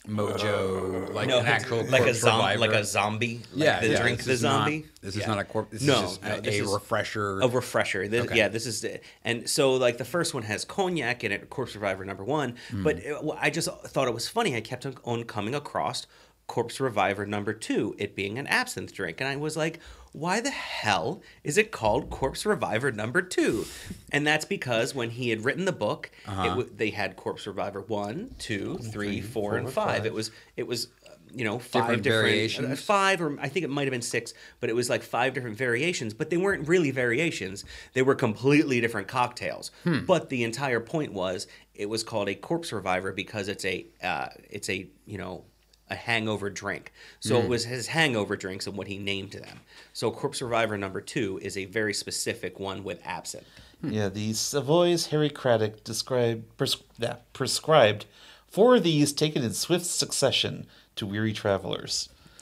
[0.07, 3.89] mojo, like no, an actual like a corpse zom- like a zombie, like yeah, the
[3.89, 4.85] yeah, drink this the is not- zombie.
[5.01, 5.21] this Yeah.
[5.23, 5.71] is not a corpse.
[5.71, 7.41] This no, is just no, a, this a is refresher.
[7.41, 8.07] A refresher.
[8.07, 8.37] This, Okay.
[8.37, 8.85] Yeah, this is,
[9.23, 12.55] and so like the first one has cognac in it, Corpse Reviver number one.
[12.71, 12.83] Hmm.
[12.83, 14.55] But it, I just thought it was funny.
[14.55, 16.07] I kept on, on coming across
[16.47, 19.79] Corpse Reviver number two, it being an absinthe drink, and I was like,
[20.11, 23.65] why the hell is it called Corpse Reviver number two?
[24.11, 26.47] And that's because when he had written the book, Uh-huh.
[26.47, 29.97] w- they had Corpse Reviver one, two, three, four, and five.
[29.97, 30.05] five.
[30.05, 30.87] It was it was.
[31.07, 32.67] uh, You know, five Different different, variations?
[32.71, 35.35] uh, five or I think it might have been six, but it was like five
[35.35, 36.11] different variations.
[36.15, 37.63] But they weren't really variations;
[37.93, 39.69] they were completely different cocktails.
[39.83, 40.05] Hmm.
[40.07, 41.45] But the entire point was
[41.75, 45.43] it was called a corpse reviver because it's a uh, it's a you know
[45.89, 46.91] a hangover drink.
[47.19, 47.45] So Hmm.
[47.45, 49.61] it was his hangover drinks and what he named them.
[49.93, 53.45] So corpse reviver number two is a very specific one with absinthe.
[53.81, 58.05] Yeah, the Savoy's Harry Craddock described pres- yeah, prescribed
[58.47, 62.09] four of these taken in swift succession to weary travelers.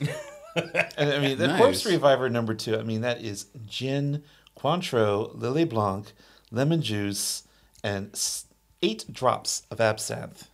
[0.56, 2.76] and I mean, the Corpse Reviver number two.
[2.76, 4.24] I mean, that is gin,
[4.56, 6.12] Cointreau, Lillet Blanc,
[6.50, 7.44] lemon juice,
[7.84, 8.10] and
[8.82, 10.48] eight drops of absinthe.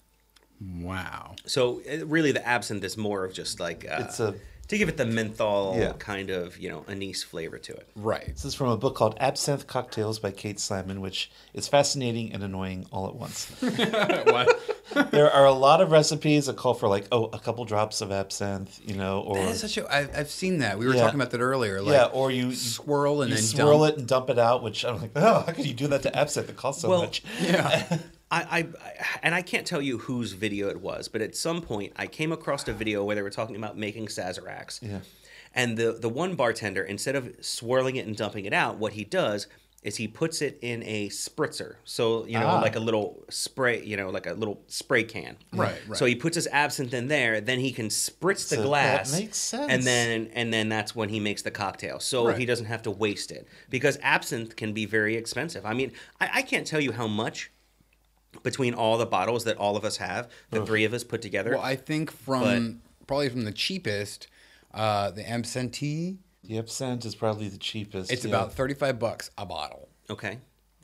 [0.60, 1.34] Wow.
[1.46, 4.34] So uh, really, the absinthe is more of just like uh, It's a-
[4.66, 5.92] to give it the menthol Yeah.
[5.98, 7.86] kind of you know anise flavor to it.
[7.94, 8.28] Right.
[8.28, 12.42] This is from a book called Absinthe Cocktails by Kate Simon, which is fascinating and
[12.42, 13.50] annoying all at once.
[13.60, 14.60] what?
[15.10, 18.10] there are a lot of recipes that call for like, oh, a couple drops of
[18.10, 19.94] absinthe, you know, or That is such a.
[19.94, 20.78] I've, I've seen that.
[20.78, 21.02] We were Yeah.
[21.02, 21.82] talking about that earlier.
[21.82, 23.92] Like, yeah, or you swirl and you then swirl dump.
[23.92, 24.62] it and dump it out.
[24.62, 26.48] Which I'm like, oh, how could you do that to absinthe?
[26.48, 27.22] It costs so Well, much.
[27.42, 27.98] Yeah.
[28.42, 28.66] I, I,
[29.22, 32.32] and I can't tell you whose video it was, but at some point I came
[32.32, 34.80] across a video where they were talking about making Sazeracs.
[34.82, 35.00] Yeah.
[35.54, 39.04] And the the one bartender, instead of swirling it and dumping it out, what he
[39.04, 39.46] does
[39.84, 41.74] is he puts it in a spritzer.
[41.84, 42.60] So you know, Ah.
[42.62, 45.36] like a little spray, you know, like a little spray can.
[45.52, 48.66] Right, So he puts his absinthe in there, then he can spritz the So that
[48.66, 49.12] glass.
[49.12, 49.70] makes sense.
[49.70, 52.00] And then and then that's when he makes the cocktail.
[52.00, 52.38] So Right.
[52.38, 55.64] he doesn't have to waste it because absinthe can be very expensive.
[55.66, 57.50] I mean, I, I can't tell you how much
[58.42, 61.52] between all the bottles that all of us have, the three of us put together.
[61.52, 64.28] Well, I think from probably from the cheapest,
[64.72, 68.10] uh, the Absente, The absinthe is probably the cheapest.
[68.10, 68.30] it's yeah.
[68.30, 70.38] about thirty-five bucks a bottle, okay.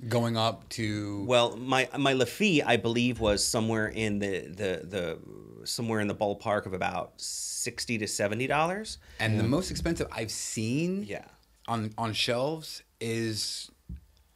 [0.09, 4.81] going up to Well, my my La Fée, I believe, was somewhere in the the
[4.85, 5.19] the
[5.67, 8.99] somewhere in the ballpark of about sixty to seventy dollars.
[9.19, 11.05] and the most expensive I've seen.
[11.05, 11.25] Yeah.
[11.69, 13.70] On on shelves is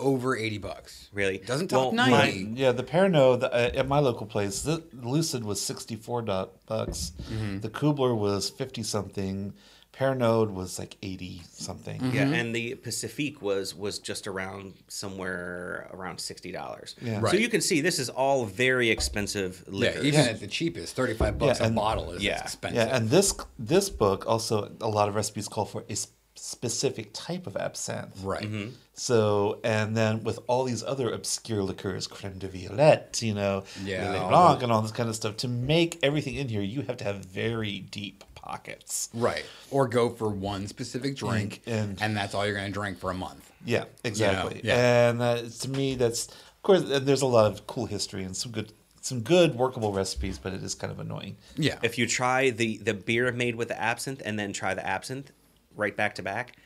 [0.04, 1.08] over eighty bucks.
[1.12, 1.38] Really?
[1.38, 2.46] Doesn't Well, top my- ninety.
[2.62, 7.12] Yeah, the Pernod the, uh, at my local place, the Lucid was sixty four bucks.
[7.30, 7.60] Mm-hmm.
[7.60, 9.54] The Kubler was fifty something.
[9.98, 12.00] Pernod was like eighty something.
[12.12, 16.96] Yeah, and the Pacifique was was just around somewhere around sixty dollars.
[17.00, 17.22] Yeah.
[17.30, 20.00] So you can see this is all very expensive liquor.
[20.00, 20.30] Yeah, even Yeah.
[20.34, 22.42] at the cheapest, thirty five bucks Yeah, a bottle is yeah.
[22.42, 22.76] expensive.
[22.88, 26.08] Yeah, and this this book also a lot of recipes call for a s-
[26.44, 28.22] specific type of absinthe.
[28.22, 28.48] right.
[28.92, 34.12] So and then with all these other obscure liqueurs, creme de violette, you know, Yeah,
[34.12, 36.98] Lillet blanc, and all this kind of stuff, to make everything in here, you have
[36.98, 39.08] to have very deep pockets.
[39.14, 39.44] Right.
[39.70, 43.10] Or go for one specific drink And- and, that's all you're going to drink for
[43.10, 43.50] a month.
[43.64, 44.60] Yeah, exactly.
[44.62, 45.08] yeah.
[45.10, 46.82] And uh, to me, that's of course.
[46.86, 50.62] There's a lot of cool history and some good, some good workable recipes, but it
[50.62, 51.36] is kind of annoying.
[51.56, 51.78] Yeah.
[51.82, 55.32] If you try the the beer made with the absinthe and then try the absinthe
[55.74, 56.56] right back to back,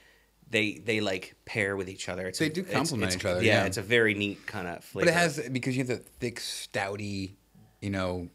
[0.50, 2.26] they they like pair with each other.
[2.26, 3.66] It's They a- do it's- complement each other, Yeah, yeah.
[3.66, 5.06] it's a very neat kind of flavor.
[5.06, 7.32] but it has because you have the thick stouty,
[7.80, 8.28] you know,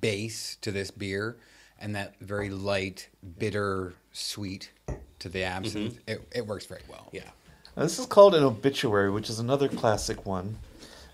[0.00, 1.36] base to this beer
[1.78, 3.08] and that very light
[3.38, 4.70] bitter sweet
[5.18, 5.98] to the absinthe.
[6.06, 7.06] It, it works very well.
[7.08, 7.16] Mm-hmm.
[7.16, 7.30] yeah.
[7.76, 10.58] Now, this is called an obituary, which is another classic one.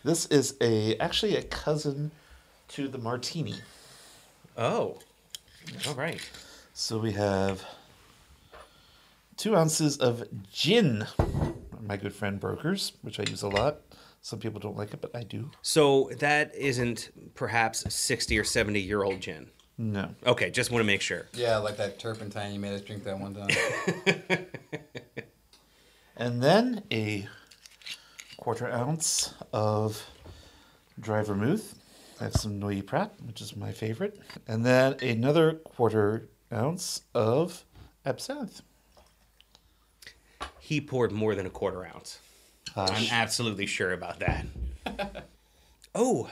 [0.05, 2.11] This is a actually a cousin
[2.69, 3.55] to the martini.
[4.57, 4.99] Oh.
[5.89, 6.21] All right.
[6.75, 7.65] So we have
[9.41, 10.23] two ounces of
[10.53, 11.07] gin.
[11.81, 13.81] My good friend Brokers, which I use a lot.
[14.21, 15.51] Some people don't like it, but I do.
[15.63, 19.51] So that isn't perhaps sixty or seventy year old gin.
[19.79, 20.15] No.
[20.27, 21.27] Okay, just want to make sure.
[21.33, 24.47] Yeah, like that turpentine you made us drink that one time.
[26.21, 27.27] And then a
[28.37, 30.05] quarter ounce of
[31.01, 31.79] dry vermouth.
[32.21, 34.21] I have some Noilly Prat, which is my favorite.
[34.47, 37.65] And then another quarter ounce of
[38.05, 38.61] absinthe.
[40.71, 42.21] He poured more than a quarter ounce.
[42.77, 44.47] I'm absolutely sure about that.
[45.97, 46.31] oh.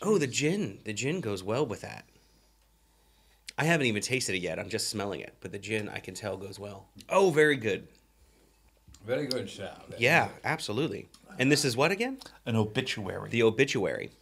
[0.00, 0.78] Oh, the gin.
[0.84, 2.04] The gin goes well with that.
[3.58, 4.60] I haven't even tasted it yet.
[4.60, 6.86] I'm just smelling it, but the gin I can tell goes well.
[7.08, 7.88] Oh, very good.
[9.04, 9.92] very good shout.
[9.98, 11.08] Yeah, absolutely.
[11.36, 12.18] And this is what again?
[12.46, 13.28] An obituary.
[13.28, 14.12] The obituary.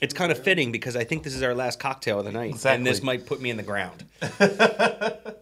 [0.00, 2.64] It's kind of fitting because I think this is our last cocktail of the night,
[2.64, 4.04] and this might put me in the ground.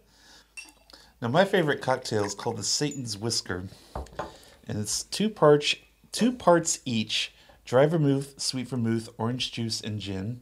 [1.20, 3.68] Now, my favorite cocktail is called the Satan's Whisker,
[4.68, 5.74] and it's two parts,
[6.12, 7.32] two parts each:
[7.64, 10.40] dry vermouth, sweet vermouth, orange juice, and gin.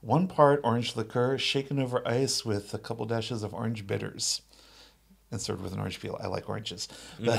[0.00, 4.40] One part orange liqueur, shaken over ice with a couple dashes of orange bitters,
[5.30, 6.18] and served with an orange peel.
[6.22, 7.36] I like oranges, but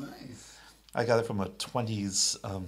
[0.00, 0.56] Nice.
[0.94, 2.66] I got it from a '20s um,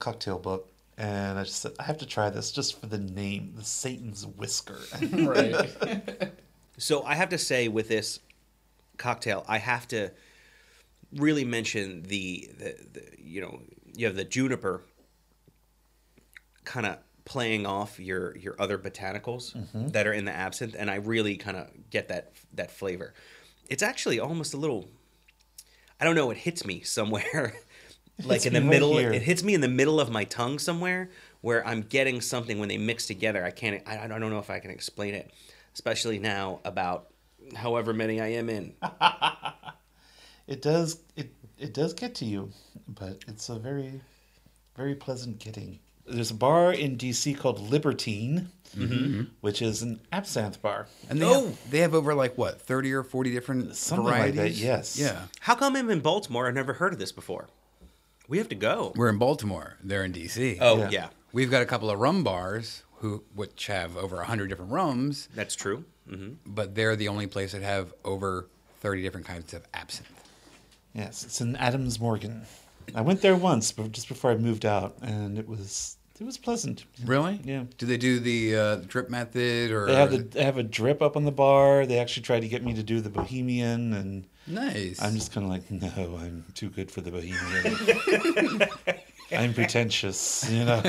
[0.00, 0.68] cocktail book,
[0.98, 4.26] and I just said I have to try this just for the name, the Satan's
[4.26, 4.80] Whisker.
[5.12, 6.32] Right.
[6.78, 8.18] So I have to say with this
[8.98, 10.12] cocktail, I have to
[11.14, 13.60] really mention the, the, the you know
[13.94, 14.82] you have the juniper
[16.64, 19.54] kind of playing off your your other botanicals
[19.92, 23.14] that are in the absinthe, and I really kind of get that that flavor.
[23.68, 24.88] It's actually almost a little.
[26.00, 26.30] I don't know.
[26.30, 27.54] It hits me somewhere,
[28.24, 28.96] like in the middle.
[28.98, 29.12] here.
[29.12, 31.10] It hits me in the middle of my tongue somewhere
[31.40, 33.44] where I'm getting something when they mix together.
[33.44, 33.82] I can't.
[33.86, 35.30] I, I don't know if I can explain it,
[35.74, 37.08] especially now about
[37.54, 38.74] however many I am in.
[40.46, 42.50] It does it it does get to you,
[42.86, 44.00] but it's a very
[44.76, 45.80] very pleasant getting.
[46.06, 49.22] There's a bar in DC called Libertine, mm-hmm, mm-hmm.
[49.40, 50.86] which is an absinthe bar.
[51.10, 51.46] And they, Oh.
[51.46, 54.62] have, they have over like what, 30 or 40 different Something like that, varieties?
[54.62, 54.96] yes.
[54.96, 55.22] Yeah.
[55.40, 56.46] How come I'm in Baltimore?
[56.46, 57.48] I've never heard of this before.
[58.28, 58.92] We have to go.
[58.94, 59.78] We're in Baltimore.
[59.82, 60.58] They're in DC.
[60.60, 60.90] Oh Yeah.
[60.90, 65.28] yeah, We've got a couple of rum bars who which have over 100 different rums,
[65.34, 65.84] that's true.
[66.08, 68.48] Hmm but they're the only place that have over
[68.80, 70.08] 30 different kinds of absinthe.
[70.94, 72.46] Yes, it's in Adams Morgan.
[72.94, 76.38] I went there once, but just before I moved out, and it was it was
[76.38, 76.84] pleasant.
[77.04, 77.40] Really?
[77.44, 77.64] Yeah.
[77.76, 81.02] Do they do the uh, drip method or They have the they have a drip
[81.02, 81.84] up on the bar.
[81.84, 85.02] They actually tried to get me to do the Bohemian, and Nice.
[85.02, 88.60] I'm just kind of like, no, I'm too good for the Bohemian.
[89.32, 90.80] I'm pretentious, you know.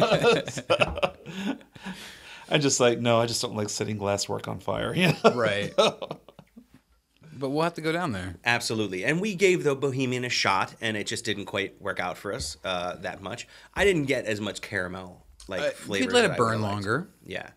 [0.48, 1.14] So,
[2.52, 4.94] I'm just like, no, I just don't like setting glasswork on fire.
[4.95, 5.34] You know?
[5.36, 5.74] right.
[5.76, 8.36] but we'll have to go down there.
[8.45, 9.03] Absolutely.
[9.06, 12.34] And we gave the Bohemian a shot, and it just didn't quite work out for
[12.34, 13.48] us uh, that much.
[13.76, 16.06] I didn't get as much caramel like Uh, you flavor.
[16.06, 16.74] could let it I burn liked.
[16.74, 17.10] longer.
[17.26, 17.49] Yeah.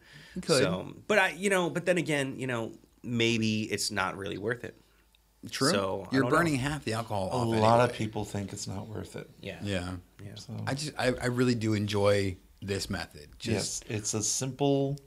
[0.42, 0.62] could.
[0.62, 2.72] So, but I, you know, but then again, you know,
[3.02, 4.76] maybe it's not really worth it.
[5.50, 5.70] True.
[5.70, 6.36] So, You're don't know.
[6.36, 7.60] burning half the alcohol A off.
[7.60, 9.30] lot of people think it's not worth it.
[9.40, 9.58] Yeah.
[9.62, 9.92] Yeah.
[10.22, 10.34] Yeah.
[10.34, 13.28] So, I just I, I really do enjoy this method.
[13.40, 14.98] yes, Just it's a simple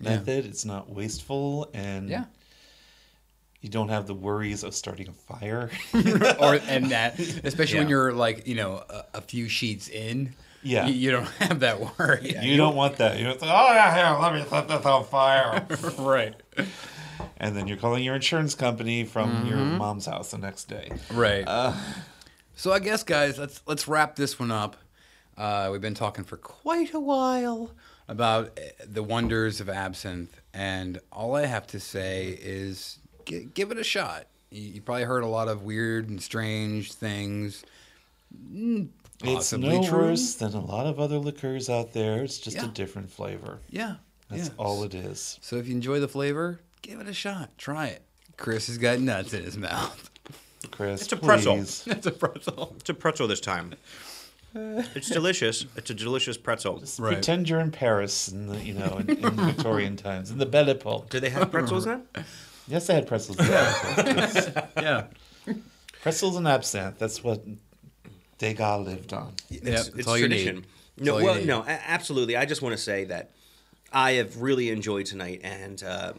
[0.00, 0.10] Yeah.
[0.10, 0.44] method.
[0.46, 2.24] It's not wasteful, and yeah.
[3.62, 5.70] You don't have the worries of starting a fire.
[6.38, 10.34] or and that, especially when you're like you know a, a few sheets in.
[10.62, 10.86] Yeah.
[10.86, 12.36] you, you don't have that worry.
[12.42, 13.18] you don't want that.
[13.18, 15.66] You're like, oh yeah, here, let me set this on fire.
[15.98, 16.34] right,
[17.38, 19.78] and then you're calling your insurance company from your mm-hmm.
[19.78, 20.90] mom's house the next day.
[21.12, 21.44] right.
[21.46, 21.72] Uh,
[22.56, 24.76] so I guess, guys, let's let's wrap this one up.
[25.36, 27.70] Uh, we've been talking for quite a while
[28.08, 33.70] about uh, the wonders of absinthe, and all I have to say is gi- give
[33.70, 34.26] it a shot.
[34.50, 37.64] You, you probably heard a lot of weird and strange things.
[38.50, 38.88] Mm,
[39.22, 39.98] It's Possibly no true.
[39.98, 42.22] worse than a lot of other liqueurs out there.
[42.22, 43.58] It's just a different flavor.
[43.70, 43.96] Yeah,
[44.30, 44.54] That's yeah.
[44.56, 45.38] all it is.
[45.42, 47.50] So if you enjoy the flavor, give it a shot.
[47.58, 48.02] Try it.
[48.38, 50.10] Chris has got nuts in his mouth.
[50.70, 51.56] Chris, It's a pretzel.
[51.56, 51.84] please.
[51.84, 52.74] That's a pretzel.
[52.80, 53.74] It's a pretzel this time.
[54.94, 55.66] It's delicious.
[55.76, 56.82] It's a delicious pretzel.
[56.98, 57.14] Right.
[57.14, 60.68] Pretend you're in Paris in the you know in, in Victorian times in the Belle
[60.70, 61.10] Epoque.
[61.10, 62.02] Do they have pretzels now?
[62.68, 63.38] Yes, they had pretzels.
[63.38, 64.50] Yes.
[64.76, 65.04] Yeah.
[66.02, 66.98] pretzels and absinthe.
[66.98, 67.44] That's what
[68.38, 69.34] Degas lived on.
[69.48, 70.56] Yeah, it's, that's it's all you tradition.
[70.56, 70.66] need.
[70.98, 72.36] No, all well, no, absolutely.
[72.36, 73.30] I just want to say that
[73.92, 76.14] I have really enjoyed tonight, and uh,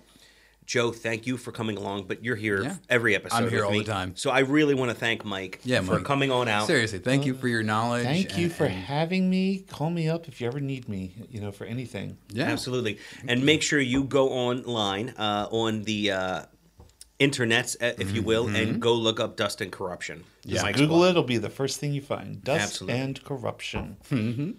[0.68, 2.03] Joe, thank you for coming along.
[2.07, 2.76] But you're here Yeah.
[2.89, 3.38] every episode.
[3.38, 3.80] I'm here with all me.
[3.80, 4.11] the time.
[4.18, 6.03] So I really want to thank Mike Yeah, for Mike.
[6.03, 6.68] coming on out.
[6.68, 8.03] Seriously, thank you for your knowledge.
[8.03, 9.60] Thank you for and- having me.
[9.69, 11.14] Call me up if you ever need me.
[11.31, 12.18] You know, for anything.
[12.34, 12.45] yeah.
[12.52, 12.99] Absolutely.
[13.27, 16.41] And make sure you go online uh, on the uh,
[17.18, 20.26] internets, uh, if you will, and go look up Dust and Corruption.
[20.44, 20.64] Yeah.
[20.64, 21.07] Mike's Google blog.
[21.07, 21.10] it.
[21.11, 22.44] It'll be the first thing you find.
[22.44, 22.99] Dust Absolutely.
[22.99, 24.57] and corruption.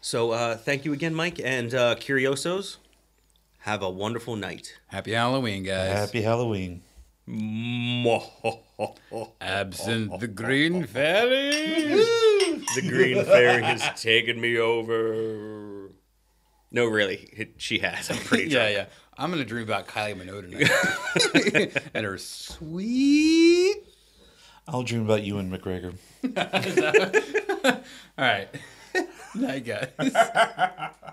[0.00, 1.40] So uh, thank you again, Mike.
[1.42, 2.78] And uh, Curiosos,
[3.62, 4.74] have a wonderful night.
[4.88, 5.92] Happy Halloween, guys.
[5.92, 6.82] Happy Halloween.
[9.40, 11.50] Absent the green fairy.
[12.74, 15.90] The green fairy has taken me over.
[16.72, 18.10] No, really, it, she has.
[18.10, 18.70] I'm pretty yeah, sure.
[18.70, 18.86] yeah.
[19.16, 23.76] I'm gonna dream about Kylie Minogue tonight and her sweet.
[24.66, 25.94] I'll dream about Ewan McGregor.
[28.18, 28.48] All right.
[29.34, 31.12] Night, guys.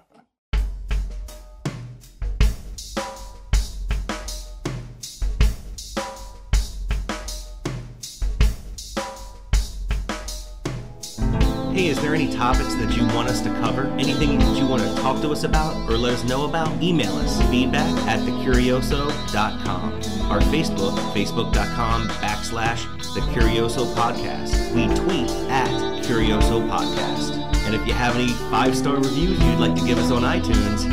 [11.80, 13.88] Hey, is there any topics that you want us to cover?
[13.97, 16.84] Anything that you want to talk to us about or let us know about?
[16.84, 19.93] Email us feedback at thecurioso.com.
[20.30, 22.84] Our Facebook, facebook.com backslash
[23.14, 24.76] the Curioso Podcast.
[24.76, 25.69] We tweet at
[26.03, 27.38] Curioso Podcast.
[27.65, 30.84] And if you have any five star reviews you'd like to give us on iTunes,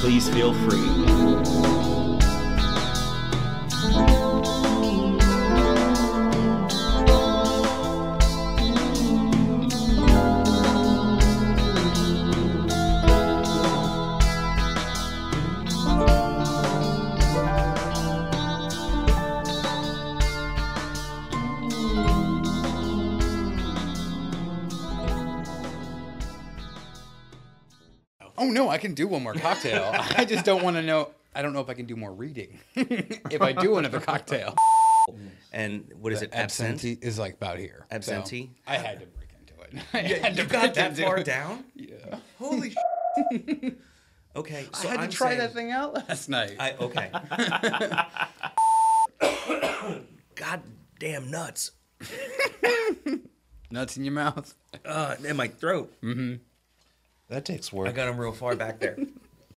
[0.00, 1.95] please feel free.
[28.46, 29.90] Oh no, I can do one more cocktail.
[30.16, 31.10] I just don't want to know.
[31.34, 32.60] I don't know if I can do more reading.
[32.76, 34.54] if I do another cocktail,
[35.52, 36.30] And what is it?
[36.32, 36.80] Absinthe?
[36.82, 37.86] Absente is like about here.
[37.90, 38.50] So Absente?
[38.66, 39.84] I had to break into it.
[39.92, 41.24] I had to You got break that into far it.
[41.26, 41.64] down?
[41.74, 42.18] Yeah.
[42.38, 42.74] Holy
[44.36, 46.56] Okay, so I had to I'm try saying- that thing out last night.
[46.60, 47.10] I okay.
[50.34, 50.62] God
[50.98, 51.72] damn nuts.
[53.70, 54.54] Nuts in your mouth.
[54.84, 55.92] Uh, in my throat.
[57.28, 57.88] That takes work.
[57.88, 58.96] I got them real far back there.